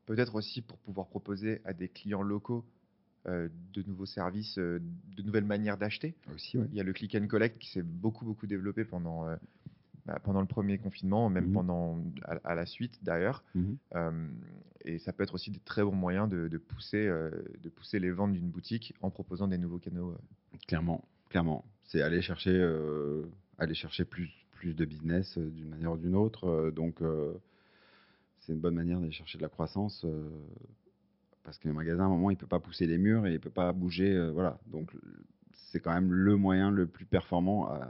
peut-être 0.06 0.34
aussi 0.34 0.62
pour 0.62 0.78
pouvoir 0.78 1.08
proposer 1.08 1.60
à 1.66 1.74
des 1.74 1.88
clients 1.88 2.22
locaux 2.22 2.64
de 3.26 3.82
nouveaux 3.82 4.06
services, 4.06 4.58
euh, 4.58 4.80
de 5.16 5.22
nouvelles 5.22 5.44
manières 5.44 5.76
d'acheter. 5.76 6.14
Aussi, 6.34 6.58
Il 6.70 6.74
y 6.74 6.80
a 6.80 6.84
le 6.84 6.92
click 6.92 7.14
and 7.14 7.26
collect 7.26 7.58
qui 7.58 7.70
s'est 7.70 7.82
beaucoup 7.82 8.24
beaucoup 8.24 8.46
développé 8.46 8.84
pendant 8.84 9.26
bah, 10.06 10.18
pendant 10.22 10.40
le 10.40 10.46
premier 10.46 10.78
confinement, 10.78 11.28
même 11.28 11.48
mmh 11.48 11.52
pendant 11.52 11.98
à, 12.24 12.54
la 12.54 12.66
suite 12.66 12.98
d'ailleurs. 13.02 13.44
Mmh 13.54 13.74
et 14.86 14.98
ça 14.98 15.12
peut 15.12 15.22
être 15.22 15.34
aussi 15.34 15.50
des 15.50 15.58
très 15.58 15.84
bons 15.84 15.94
moyens 15.94 16.26
de, 16.26 16.56
pousser, 16.56 17.06
de 17.06 17.68
pousser 17.68 17.98
les 17.98 18.10
ventes 18.10 18.32
d'une 18.32 18.48
boutique 18.48 18.94
en 19.02 19.10
proposant 19.10 19.46
des 19.46 19.58
nouveaux 19.58 19.78
canaux. 19.78 20.16
Clairement, 20.66 21.04
clairement. 21.28 21.66
C'est 21.84 22.00
aller 22.00 22.22
chercher, 22.22 22.66
aller 23.58 23.74
chercher 23.74 24.06
plus, 24.06 24.30
plus 24.52 24.72
de 24.72 24.86
business 24.86 25.36
d'une 25.36 25.68
manière 25.68 25.92
ou 25.92 25.98
d'une 25.98 26.14
autre. 26.14 26.70
donc, 26.70 27.02
c'est 28.38 28.54
une 28.54 28.60
bonne 28.60 28.74
manière 28.74 29.00
d'aller 29.00 29.12
chercher 29.12 29.36
de 29.36 29.42
la 29.42 29.50
croissance 29.50 30.06
parce 31.44 31.58
qu'un 31.58 31.72
magasin, 31.72 32.04
à 32.04 32.06
un 32.06 32.10
moment, 32.10 32.30
il 32.30 32.36
peut 32.36 32.46
pas 32.46 32.60
pousser 32.60 32.86
les 32.86 32.98
murs 32.98 33.26
et 33.26 33.34
il 33.34 33.40
peut 33.40 33.50
pas 33.50 33.72
bouger. 33.72 34.30
voilà. 34.30 34.58
Donc, 34.66 34.92
c'est 35.52 35.80
quand 35.80 35.92
même 35.92 36.12
le 36.12 36.36
moyen 36.36 36.70
le 36.70 36.86
plus 36.86 37.04
performant 37.04 37.68
à, 37.68 37.88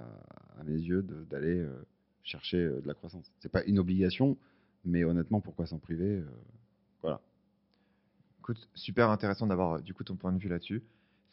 à 0.58 0.64
mes 0.64 0.78
yeux 0.78 1.02
d'aller 1.02 1.66
chercher 2.22 2.58
euh, 2.58 2.80
de 2.80 2.86
la 2.86 2.94
croissance. 2.94 3.30
C'est 3.40 3.50
pas 3.50 3.62
une 3.64 3.78
obligation, 3.78 4.36
mais 4.84 5.04
honnêtement, 5.04 5.40
pourquoi 5.40 5.66
s'en 5.66 5.78
priver 5.78 6.18
euh, 6.18 6.24
Voilà. 7.02 7.20
Écoute, 8.40 8.68
super 8.74 9.10
intéressant 9.10 9.46
d'avoir 9.46 9.74
euh, 9.74 9.80
du 9.80 9.94
coup 9.94 10.04
ton 10.04 10.16
point 10.16 10.32
de 10.32 10.38
vue 10.38 10.48
là-dessus. 10.48 10.82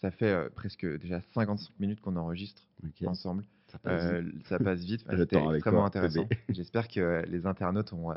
Ça 0.02 0.12
fait 0.12 0.52
presque 0.52 0.86
déjà 1.00 1.22
55 1.34 1.72
minutes 1.80 2.02
qu'on 2.02 2.16
enregistre 2.18 2.62
ensemble. 3.08 3.44
Ça 3.68 3.80
passe 3.80 4.12
vite. 4.22 4.48
Ça 4.48 4.60
passe 4.60 4.80
vite. 4.82 5.04
C'était 5.18 5.44
extrêmement 5.56 5.86
intéressant. 5.86 6.28
J'espère 6.50 6.88
que 6.88 7.26
les 7.28 7.48
internautes 7.48 7.94
ont, 7.94 8.14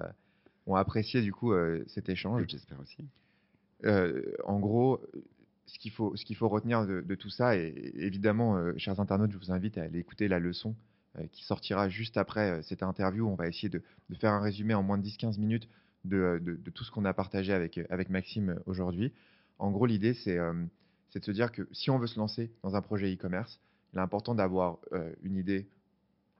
ont 0.66 0.74
apprécié 0.74 1.22
du 1.22 1.32
coup 1.32 1.54
cet 1.86 2.10
échange. 2.10 2.44
J'espère 2.48 2.78
aussi. 2.80 3.08
En 3.84 4.58
gros, 4.58 5.00
ce 5.70 6.24
qu'il 6.24 6.36
faut, 6.36 6.48
retenir 6.48 6.86
de, 6.86 7.14
tout 7.14 7.30
ça, 7.30 7.56
et 7.56 7.92
évidemment, 7.96 8.56
euh, 8.56 8.72
chers 8.76 9.00
internautes, 9.00 9.32
je 9.32 9.38
vous 9.38 9.52
invite 9.52 9.78
à 9.78 9.82
aller 9.82 9.98
écouter 9.98 10.28
la 10.28 10.38
leçon 10.38 10.74
euh, 11.18 11.26
qui 11.32 11.44
sortira 11.44 11.88
juste 11.88 12.16
après 12.16 12.50
euh, 12.50 12.62
cette 12.62 12.82
interview. 12.82 13.28
On 13.28 13.34
va 13.34 13.46
essayer 13.46 13.68
de, 13.68 13.82
faire 14.18 14.32
un 14.32 14.40
résumé 14.40 14.74
en 14.74 14.82
moins 14.82 14.98
de 14.98 15.06
10-15 15.06 15.38
minutes 15.38 15.68
de, 16.04 16.40
tout 16.74 16.84
ce 16.84 16.90
qu'on 16.90 17.04
a 17.04 17.14
partagé 17.14 17.52
avec, 17.52 18.08
Maxime 18.08 18.58
aujourd'hui. 18.66 19.12
En 19.58 19.70
gros, 19.70 19.86
l'idée, 19.86 20.14
c'est 20.14 20.38
de 20.38 21.24
se 21.24 21.30
dire 21.30 21.52
que 21.52 21.68
si 21.72 21.90
on 21.90 21.98
veut 21.98 22.06
se 22.06 22.18
lancer 22.18 22.50
dans 22.62 22.74
un 22.74 22.80
projet 22.80 23.12
e-commerce, 23.12 23.60
il 23.92 23.98
est 23.98 24.02
important 24.02 24.34
d'avoir 24.34 24.78
une 25.22 25.36
idée 25.36 25.68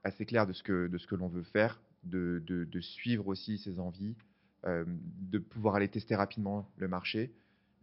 assez 0.03 0.25
claire 0.25 0.47
de 0.47 0.53
ce 0.53 0.63
que 0.63 1.15
l'on 1.15 1.27
veut 1.27 1.43
faire, 1.43 1.79
de, 2.03 2.79
suivre 2.79 3.27
aussi 3.27 3.59
ses 3.59 3.79
envies, 3.79 4.15
de 4.63 5.39
pouvoir 5.39 5.75
aller 5.75 5.87
tester 5.87 6.15
rapidement 6.15 6.69
le 6.77 6.87
marché, 6.87 7.33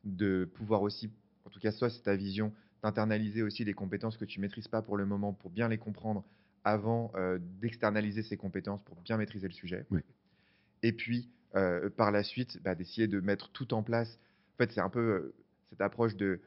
de 0.05 0.49
pouvoir 0.55 0.83
aussi 0.83 1.11
en 1.49 1.51
tout 1.51 1.61
cas, 1.61 1.73
soit 1.73 1.89
c'est 1.89 2.03
ta 2.03 2.15
vision 2.15 2.53
d'internaliser 2.83 3.43
aussi 3.43 3.65
les 3.65 3.73
compétences 3.73 4.19
que 4.19 4.27
tu 4.27 4.39
maîtrises 4.39 4.69
pas 4.69 4.83
pour 4.83 4.99
le 4.99 5.07
moment 5.07 5.33
pour 5.33 5.51
bien 5.51 5.67
les 5.67 5.79
comprendre 5.79 6.23
avant 6.63 7.11
euh, 7.15 7.39
d'externaliser 7.41 8.23
ces 8.23 8.37
compétences 8.37 8.83
pour 8.85 9.01
bien 9.01 9.17
maîtriser 9.17 9.49
le 9.49 9.55
sujet. 9.55 9.87
Et 10.83 10.93
puis, 10.93 11.31
euh, 11.55 11.89
par 11.89 12.11
la 12.11 12.23
suite, 12.23 12.63
bah, 12.63 12.75
d'essayer 12.75 13.09
de 13.09 13.19
mettre 13.21 13.51
tout 13.51 13.73
en 13.73 13.83
place. 13.83 14.19
En 14.55 14.57
fait, 14.59 14.73
c'est 14.73 14.83
un 14.83 14.91
peu 14.91 15.01
euh, 15.01 15.35
cette 15.71 15.81
approche 15.81 16.17
de 16.17 16.41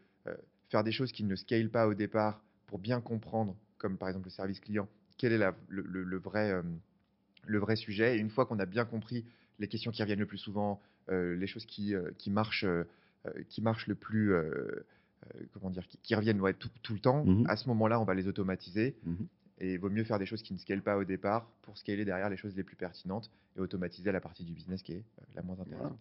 faire 0.69 0.83
des 0.83 0.91
choses 0.91 1.11
qui 1.11 1.23
ne 1.23 1.35
scalent 1.35 1.71
pas 1.71 1.87
au 1.87 1.95
départ 1.95 2.43
pour 2.67 2.77
bien 2.77 3.01
comprendre, 3.01 3.57
comme 3.79 3.97
par 3.97 4.07
exemple 4.07 4.27
le 4.27 4.31
service 4.31 4.59
client, 4.59 4.87
quel 5.17 5.33
est 5.33 5.53
le, 5.67 6.17
vrai, 6.17 6.53
le 7.45 7.57
vrai 7.57 7.75
sujet. 7.75 8.15
Et 8.15 8.19
une 8.19 8.29
fois 8.29 8.45
qu'on 8.45 8.59
a 8.59 8.65
bien 8.65 8.85
compris 8.85 9.25
les 9.61 9.67
questions 9.67 9.91
qui 9.91 10.01
reviennent 10.01 10.19
le 10.19 10.25
plus 10.25 10.37
souvent, 10.37 10.81
les 11.09 11.47
choses 11.47 11.65
qui, 11.65 11.93
qui 12.17 12.29
marchent 12.29 12.65
euh, 13.27 13.43
qui 13.49 13.61
marchent 13.61 13.85
le 13.85 13.93
plus, 13.93 14.33
euh, 14.33 14.41
euh, 15.35 15.43
comment 15.53 15.69
dire, 15.69 15.87
qui, 16.01 16.15
reviennent 16.15 16.41
tout, 16.81 16.93
le 16.93 16.99
temps, 16.99 17.23
mmh 17.23 17.45
à 17.47 17.55
ce 17.55 17.67
moment-là, 17.67 17.99
on 17.99 18.03
va 18.03 18.15
les 18.15 18.27
automatiser. 18.27 18.95
Mmh 19.03 19.15
et 19.63 19.73
il 19.73 19.79
vaut 19.79 19.91
mieux 19.91 20.03
faire 20.03 20.17
des 20.17 20.25
choses 20.25 20.41
qui 20.41 20.53
ne 20.53 20.57
scalent 20.57 20.81
pas 20.81 20.97
au 20.97 21.03
départ 21.03 21.45
pour 21.61 21.77
scaler 21.77 22.03
derrière 22.03 22.31
les 22.31 22.35
choses 22.35 22.55
les 22.55 22.63
plus 22.63 22.75
pertinentes 22.75 23.29
et 23.55 23.59
automatiser 23.59 24.11
la 24.11 24.19
partie 24.19 24.43
du 24.43 24.53
business 24.53 24.81
qui 24.81 24.93
est 24.93 25.03
la 25.35 25.43
moins 25.43 25.55
intéressante. 25.59 25.99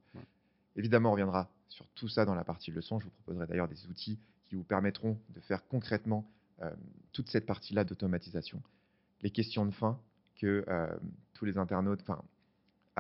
Évidemment, 0.77 1.11
on 1.11 1.13
reviendra 1.13 1.51
sur 1.69 1.87
tout 1.89 2.09
ça 2.09 2.25
dans 2.25 2.35
la 2.35 2.43
partie 2.43 2.71
leçon. 2.71 2.99
Je 3.01 3.05
vous 3.05 3.11
proposerai 3.11 3.47
d'ailleurs 3.47 3.69
des 3.69 3.87
outils 3.89 4.19
qui 4.49 4.55
vous 4.55 4.65
permettront 4.65 5.19
de 5.35 5.41
faire 5.41 5.67
concrètement 5.69 6.27
toute 7.13 7.29
cette 7.29 7.45
partie-là 7.45 7.85
d'automatisation. 7.85 8.63
Les 9.21 9.29
questions 9.29 9.67
de 9.67 9.73
fin 9.73 10.01
que 10.37 10.65
tous 11.35 11.45
les 11.45 11.59
internautes, 11.59 12.01
enfin, 12.01 12.23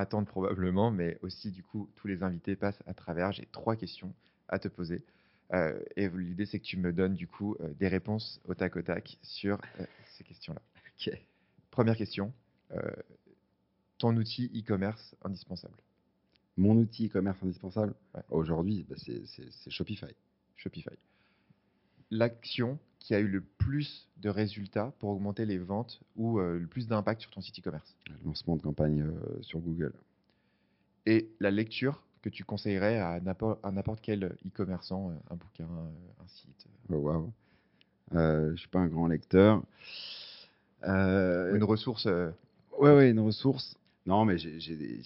attendre 0.00 0.26
probablement, 0.26 0.90
mais 0.90 1.18
aussi 1.22 1.50
du 1.50 1.62
coup 1.62 1.88
tous 1.94 2.08
les 2.08 2.22
invités 2.22 2.56
passent 2.56 2.82
à 2.86 2.94
travers. 2.94 3.32
J'ai 3.32 3.46
trois 3.46 3.76
questions 3.76 4.12
à 4.48 4.58
te 4.58 4.68
poser. 4.68 5.04
Euh, 5.52 5.80
et 5.96 6.08
l'idée 6.08 6.46
c'est 6.46 6.58
que 6.58 6.64
tu 6.64 6.76
me 6.76 6.92
donnes 6.92 7.14
du 7.14 7.26
coup 7.26 7.56
euh, 7.60 7.72
des 7.74 7.88
réponses 7.88 8.40
au 8.46 8.54
tac 8.54 8.76
au 8.76 8.82
tac 8.82 9.18
sur 9.22 9.60
euh, 9.80 9.84
ces 10.16 10.24
questions-là. 10.24 10.62
Première 11.70 11.96
question. 11.96 12.32
ton 13.98 14.16
outil 14.16 14.50
e-commerce 14.54 15.14
indispensable? 15.22 15.76
Mon 16.56 16.76
outil 16.76 17.06
e-commerce 17.06 17.38
indispensable? 17.42 17.94
Aujourd'hui, 18.28 18.84
bah, 18.88 18.96
c'est 18.98 19.70
Shopify. 19.70 20.14
Shopify. 20.56 20.90
L'action 22.10 22.78
qui 23.00 23.14
a 23.14 23.18
eu 23.18 23.26
le 23.26 23.40
plus 23.40 24.06
de 24.18 24.28
résultats 24.28 24.92
pour 25.00 25.10
augmenter 25.10 25.46
les 25.46 25.58
ventes 25.58 26.00
ou 26.16 26.38
euh, 26.38 26.58
le 26.58 26.66
plus 26.66 26.86
d'impact 26.86 27.22
sur 27.22 27.30
ton 27.30 27.40
site 27.40 27.58
e-commerce? 27.58 27.96
Le 28.06 28.26
lancement 28.26 28.56
de 28.56 28.62
campagne 28.62 29.02
euh, 29.02 29.42
sur 29.42 29.58
Google. 29.58 29.92
Et 31.06 31.28
la 31.40 31.50
lecture 31.50 32.02
que 32.22 32.28
tu 32.28 32.44
conseillerais 32.44 32.98
à 32.98 33.18
n'importe 33.20 34.00
quel 34.02 34.36
e-commerçant, 34.46 35.10
euh, 35.10 35.14
un 35.32 35.36
bouquin, 35.36 35.64
un 35.64 36.28
site 36.28 36.66
oh, 36.90 36.96
Waouh 36.96 37.32
Je 38.12 38.50
ne 38.50 38.56
suis 38.56 38.68
pas 38.68 38.80
un 38.80 38.86
grand 38.86 39.08
lecteur. 39.08 39.62
une 40.82 41.64
ressource 41.64 42.06
Oui, 42.78 42.90
ouais, 42.90 43.10
une 43.10 43.20
ressource. 43.20 43.76
Non, 44.04 44.26
mais 44.26 44.36
j'ai 44.36 44.76
des, 44.76 45.00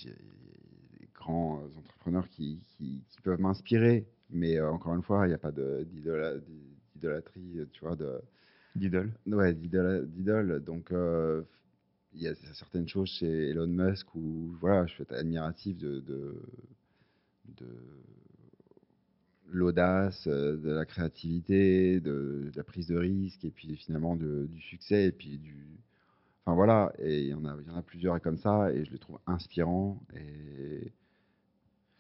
grands 1.15 1.63
entrepreneurs 1.79 2.29
qui, 2.29 2.61
qui, 2.77 3.01
peuvent 3.23 3.41
m'inspirer. 3.41 4.05
Mais 4.31 4.61
encore 4.61 4.95
une 4.95 5.03
fois, 5.03 5.27
il 5.27 5.29
n'y 5.29 5.35
a 5.35 5.39
pas 5.39 5.53
d'idole 5.53 6.43
d'idolâtrie, 7.05 7.59
euh, 7.59 7.67
tu 7.73 7.85
vois, 7.85 7.97
de 7.97 8.21
d'idole. 8.75 9.13
Ouais, 9.27 9.55
d'idole. 9.55 10.63
Donc 10.65 10.91
euh, 10.93 11.43
il 12.13 12.23
y 12.23 12.29
a 12.29 12.35
certaines 12.55 12.89
choses 12.89 13.09
chez 13.09 13.51
Elon 13.51 13.67
Musk 13.67 14.15
où 14.15 14.57
voilà, 14.61 14.87
je 14.87 14.95
suis 14.95 15.05
admiratif 15.11 15.77
de, 15.77 16.01
de, 16.01 16.41
de 17.57 17.67
l'audace, 19.53 20.27
euh, 20.27 20.57
de 20.57 20.71
la 20.71 20.85
créativité, 20.85 22.01
de, 22.01 22.51
la 22.55 22.65
prise 22.65 22.89
de 22.89 22.97
risque, 22.97 23.45
et 23.45 23.51
puis 23.51 23.77
finalement 23.77 24.17
de, 24.17 24.47
du 24.51 24.61
succès, 24.61 25.07
et 25.07 25.13
puis 25.13 25.39
du. 25.39 25.57
Enfin 26.47 26.57
voilà, 26.57 26.93
et 26.99 27.23
il 27.23 27.29
y, 27.29 27.35
en 27.35 27.45
a, 27.47 27.57
il 27.59 27.67
y 27.67 27.71
en 27.71 27.77
a 27.77 27.83
plusieurs 27.83 28.21
comme 28.21 28.37
ça, 28.37 28.71
et 28.71 28.85
je 28.85 28.93
les 28.93 28.99
trouve 28.99 29.19
inspirants. 29.27 29.99
Et, 30.15 30.93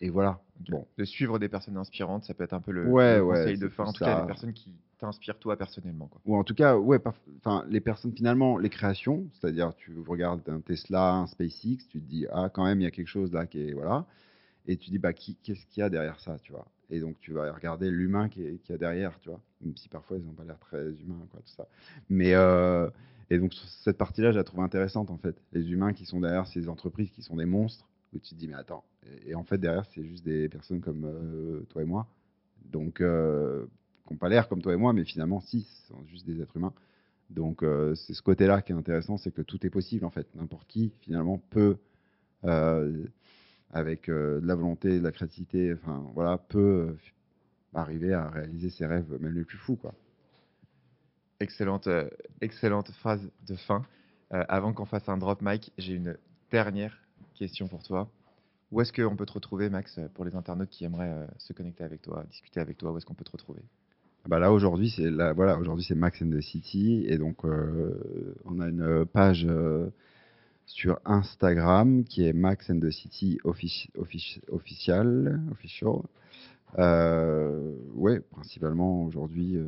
et 0.02 0.10
voilà. 0.10 0.42
Bon. 0.68 0.86
De 0.98 1.04
suivre 1.04 1.38
des 1.38 1.48
personnes 1.48 1.78
inspirantes, 1.78 2.24
ça 2.24 2.34
peut 2.34 2.44
être 2.44 2.52
un 2.52 2.60
peu 2.60 2.72
le, 2.72 2.86
ouais, 2.86 3.20
conseil 3.22 3.56
de 3.56 3.68
fin. 3.68 3.84
En 3.84 3.92
tout 3.92 4.04
cas, 4.04 4.20
les 4.20 4.26
personnes 4.26 4.52
qui 4.52 4.74
t'inspirent 4.98 5.38
toi 5.38 5.56
personnellement. 5.56 6.06
Quoi. 6.06 6.20
Ou 6.24 6.36
en 6.36 6.44
tout 6.44 6.54
cas, 6.54 6.76
ouais, 6.76 6.98
enfin, 7.38 7.64
les 7.68 7.80
personnes 7.80 8.12
finalement, 8.12 8.58
les 8.58 8.70
créations, 8.70 9.28
c'est-à-dire 9.32 9.74
tu 9.74 9.98
regardes 10.06 10.48
un 10.48 10.60
Tesla, 10.60 11.14
un 11.14 11.26
SpaceX, 11.26 11.86
tu 11.88 12.00
te 12.00 12.06
dis 12.06 12.26
ah 12.32 12.50
quand 12.52 12.64
même 12.64 12.80
il 12.80 12.84
y 12.84 12.86
a 12.86 12.90
quelque 12.90 13.08
chose 13.08 13.32
là 13.32 13.46
qui 13.46 13.68
est 13.68 13.72
voilà, 13.72 14.06
et 14.66 14.76
tu 14.76 14.90
dis 14.90 14.98
bah 14.98 15.12
qui, 15.12 15.36
qu'est-ce 15.36 15.66
qu'il 15.66 15.80
y 15.80 15.84
a 15.84 15.90
derrière 15.90 16.20
ça, 16.20 16.38
tu 16.38 16.52
vois? 16.52 16.66
Et 16.90 17.00
donc 17.00 17.18
tu 17.18 17.32
vas 17.32 17.52
regarder 17.52 17.90
l'humain 17.90 18.28
qui 18.28 18.44
est, 18.44 18.58
qui 18.62 18.72
a 18.72 18.78
derrière, 18.78 19.18
tu 19.20 19.30
vois. 19.30 19.40
Même 19.60 19.76
si 19.76 19.88
parfois 19.88 20.18
ils 20.18 20.24
n'ont 20.24 20.32
pas 20.32 20.44
l'air 20.44 20.58
très 20.58 20.90
humains, 21.00 21.26
quoi, 21.30 21.40
tout 21.40 21.54
ça. 21.54 21.66
Mais 22.08 22.34
euh, 22.34 22.88
et 23.30 23.38
donc 23.38 23.54
cette 23.82 23.98
partie-là, 23.98 24.32
je 24.32 24.36
la 24.36 24.44
trouve 24.44 24.60
intéressante 24.60 25.10
en 25.10 25.18
fait. 25.18 25.36
Les 25.52 25.70
humains 25.70 25.92
qui 25.92 26.06
sont 26.06 26.20
derrière 26.20 26.46
ces 26.46 26.68
entreprises 26.68 27.10
qui 27.10 27.22
sont 27.22 27.36
des 27.36 27.46
monstres 27.46 27.88
où 28.14 28.18
tu 28.18 28.34
te 28.34 28.38
dis 28.38 28.48
mais 28.48 28.54
attends 28.54 28.84
et, 29.26 29.34
en 29.34 29.44
fait 29.44 29.58
derrière 29.58 29.84
c'est 29.86 30.04
juste 30.04 30.24
des 30.24 30.48
personnes 30.48 30.80
comme 30.80 31.04
euh, 31.04 31.66
toi 31.68 31.82
et 31.82 31.84
moi 31.84 32.06
donc 32.64 33.00
euh, 33.00 33.66
n'ont 34.10 34.16
pas 34.16 34.28
l'air 34.28 34.48
comme 34.48 34.62
toi 34.62 34.72
et 34.74 34.76
moi 34.76 34.92
mais 34.92 35.04
finalement 35.04 35.40
si 35.40 35.62
ce 35.62 35.88
sont 35.88 36.04
juste 36.06 36.26
des 36.26 36.40
êtres 36.40 36.56
humains. 36.56 36.72
Donc 37.30 37.62
euh, 37.62 37.94
c'est 37.94 38.14
ce 38.14 38.22
côté 38.22 38.46
là 38.46 38.62
qui 38.62 38.72
est 38.72 38.74
intéressant 38.74 39.16
c'est 39.16 39.32
que 39.32 39.42
tout 39.42 39.64
est 39.66 39.70
possible 39.70 40.04
en 40.04 40.10
fait. 40.10 40.26
N'importe 40.34 40.66
qui 40.68 40.92
finalement 41.00 41.38
peut 41.50 41.76
avec 43.70 44.10
de 44.10 44.40
la 44.44 44.54
volonté 44.54 44.98
de 44.98 45.02
la 45.02 45.12
créativité 45.12 45.72
enfin 45.72 46.04
voilà 46.14 46.36
peut 46.36 46.94
arriver 47.72 48.12
à 48.12 48.28
réaliser 48.28 48.68
ses 48.68 48.84
rêves 48.84 49.10
même 49.20 49.34
les 49.34 49.44
plus 49.44 49.56
fous 49.56 49.76
quoi. 49.76 49.94
Excellente 51.40 51.88
excellente 52.42 52.90
phrase 52.90 53.30
de 53.46 53.54
fin. 53.54 53.82
Avant 54.30 54.74
qu'on 54.74 54.84
fasse 54.84 55.08
un 55.08 55.16
drop 55.16 55.40
mic 55.40 55.72
j'ai 55.78 55.94
une 55.94 56.18
dernière 56.50 56.98
question 57.34 57.66
pour 57.66 57.82
toi. 57.82 58.10
Où 58.70 58.80
est-ce 58.80 58.92
qu'on 58.92 59.14
peut 59.14 59.26
te 59.26 59.32
retrouver, 59.32 59.68
Max, 59.70 60.00
pour 60.14 60.24
les 60.24 60.34
internautes 60.34 60.70
qui 60.70 60.84
aimeraient 60.84 61.10
euh, 61.10 61.26
se 61.38 61.52
connecter 61.52 61.84
avec 61.84 62.02
toi, 62.02 62.24
discuter 62.24 62.60
avec 62.60 62.76
toi? 62.76 62.90
Où 62.92 62.96
est-ce 62.96 63.06
qu'on 63.06 63.14
peut 63.14 63.24
te 63.24 63.30
retrouver? 63.30 63.62
Bah 64.28 64.38
là 64.38 64.52
aujourd'hui 64.52 64.90
c'est 64.90 65.10
voilà 65.10 65.58
aujourd'hui 65.58 65.84
c'est 65.86 65.94
Max 65.94 66.22
and 66.22 66.30
the 66.30 66.40
City 66.40 67.04
et 67.06 67.18
donc 67.18 67.44
euh, 67.44 68.34
on 68.44 68.60
a 68.60 68.68
une 68.68 69.04
page 69.06 69.46
euh, 69.48 69.90
sur 70.66 70.98
Instagram 71.04 72.04
qui 72.04 72.26
est 72.26 72.32
Max 72.32 72.70
and 72.70 72.80
the 72.80 72.90
City 72.90 73.38
official 73.44 73.90
official 74.50 75.40
ouais 77.94 78.20
principalement 78.20 79.04
aujourd'hui 79.04 79.58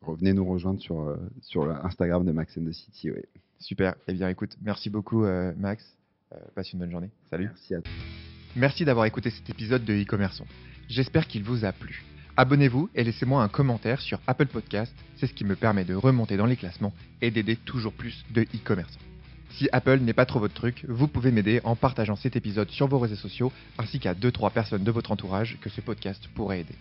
revenez 0.00 0.32
nous 0.32 0.44
rejoindre 0.44 0.80
sur 0.80 1.16
sur 1.42 1.66
l'Instagram 1.66 2.24
de 2.24 2.32
Max 2.32 2.56
and 2.56 2.64
the 2.64 2.72
City 2.72 3.10
ouais. 3.10 3.26
super 3.58 3.92
et 3.92 4.12
eh 4.12 4.12
bien 4.14 4.28
écoute 4.28 4.56
merci 4.62 4.88
beaucoup 4.88 5.24
Max 5.56 5.96
euh, 6.32 6.38
passe 6.54 6.72
une 6.72 6.80
bonne 6.80 6.90
journée. 6.90 7.10
Salut. 7.30 7.46
Merci 7.46 7.74
à 7.74 7.78
Merci 8.56 8.84
d'avoir 8.84 9.06
écouté 9.06 9.30
cet 9.30 9.48
épisode 9.50 9.84
de 9.84 9.92
e-commerçant. 9.92 10.46
J'espère 10.88 11.26
qu'il 11.26 11.44
vous 11.44 11.64
a 11.64 11.72
plu. 11.72 12.02
Abonnez-vous 12.38 12.90
et 12.94 13.02
laissez-moi 13.02 13.42
un 13.42 13.48
commentaire 13.48 14.02
sur 14.02 14.20
Apple 14.26 14.46
Podcast, 14.46 14.94
c'est 15.16 15.26
ce 15.26 15.32
qui 15.32 15.44
me 15.44 15.56
permet 15.56 15.84
de 15.84 15.94
remonter 15.94 16.36
dans 16.36 16.44
les 16.44 16.56
classements 16.56 16.92
et 17.22 17.30
d'aider 17.30 17.56
toujours 17.56 17.94
plus 17.94 18.26
de 18.34 18.42
e-commerçants. 18.42 19.00
Si 19.52 19.70
Apple 19.72 20.00
n'est 20.00 20.12
pas 20.12 20.26
trop 20.26 20.38
votre 20.38 20.52
truc, 20.52 20.84
vous 20.86 21.08
pouvez 21.08 21.30
m'aider 21.30 21.62
en 21.64 21.76
partageant 21.76 22.14
cet 22.14 22.36
épisode 22.36 22.68
sur 22.68 22.88
vos 22.88 22.98
réseaux 22.98 23.16
sociaux 23.16 23.52
ainsi 23.78 24.00
qu'à 24.00 24.12
2-3 24.12 24.52
personnes 24.52 24.84
de 24.84 24.90
votre 24.90 25.12
entourage 25.12 25.56
que 25.62 25.70
ce 25.70 25.80
podcast 25.80 26.28
pourrait 26.34 26.60
aider. 26.60 26.74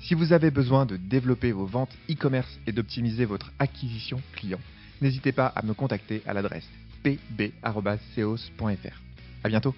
Si 0.00 0.14
vous 0.14 0.32
avez 0.32 0.50
besoin 0.50 0.86
de 0.86 0.96
développer 0.96 1.52
vos 1.52 1.66
ventes 1.66 1.94
e-commerce 2.10 2.58
et 2.66 2.72
d'optimiser 2.72 3.26
votre 3.26 3.52
acquisition 3.58 4.22
client, 4.36 4.60
n'hésitez 5.02 5.32
pas 5.32 5.48
à 5.48 5.62
me 5.66 5.74
contacter 5.74 6.22
à 6.26 6.32
l'adresse 6.32 6.68
pb.ceos.fr. 7.02 9.00
À 9.44 9.48
bientôt 9.50 9.74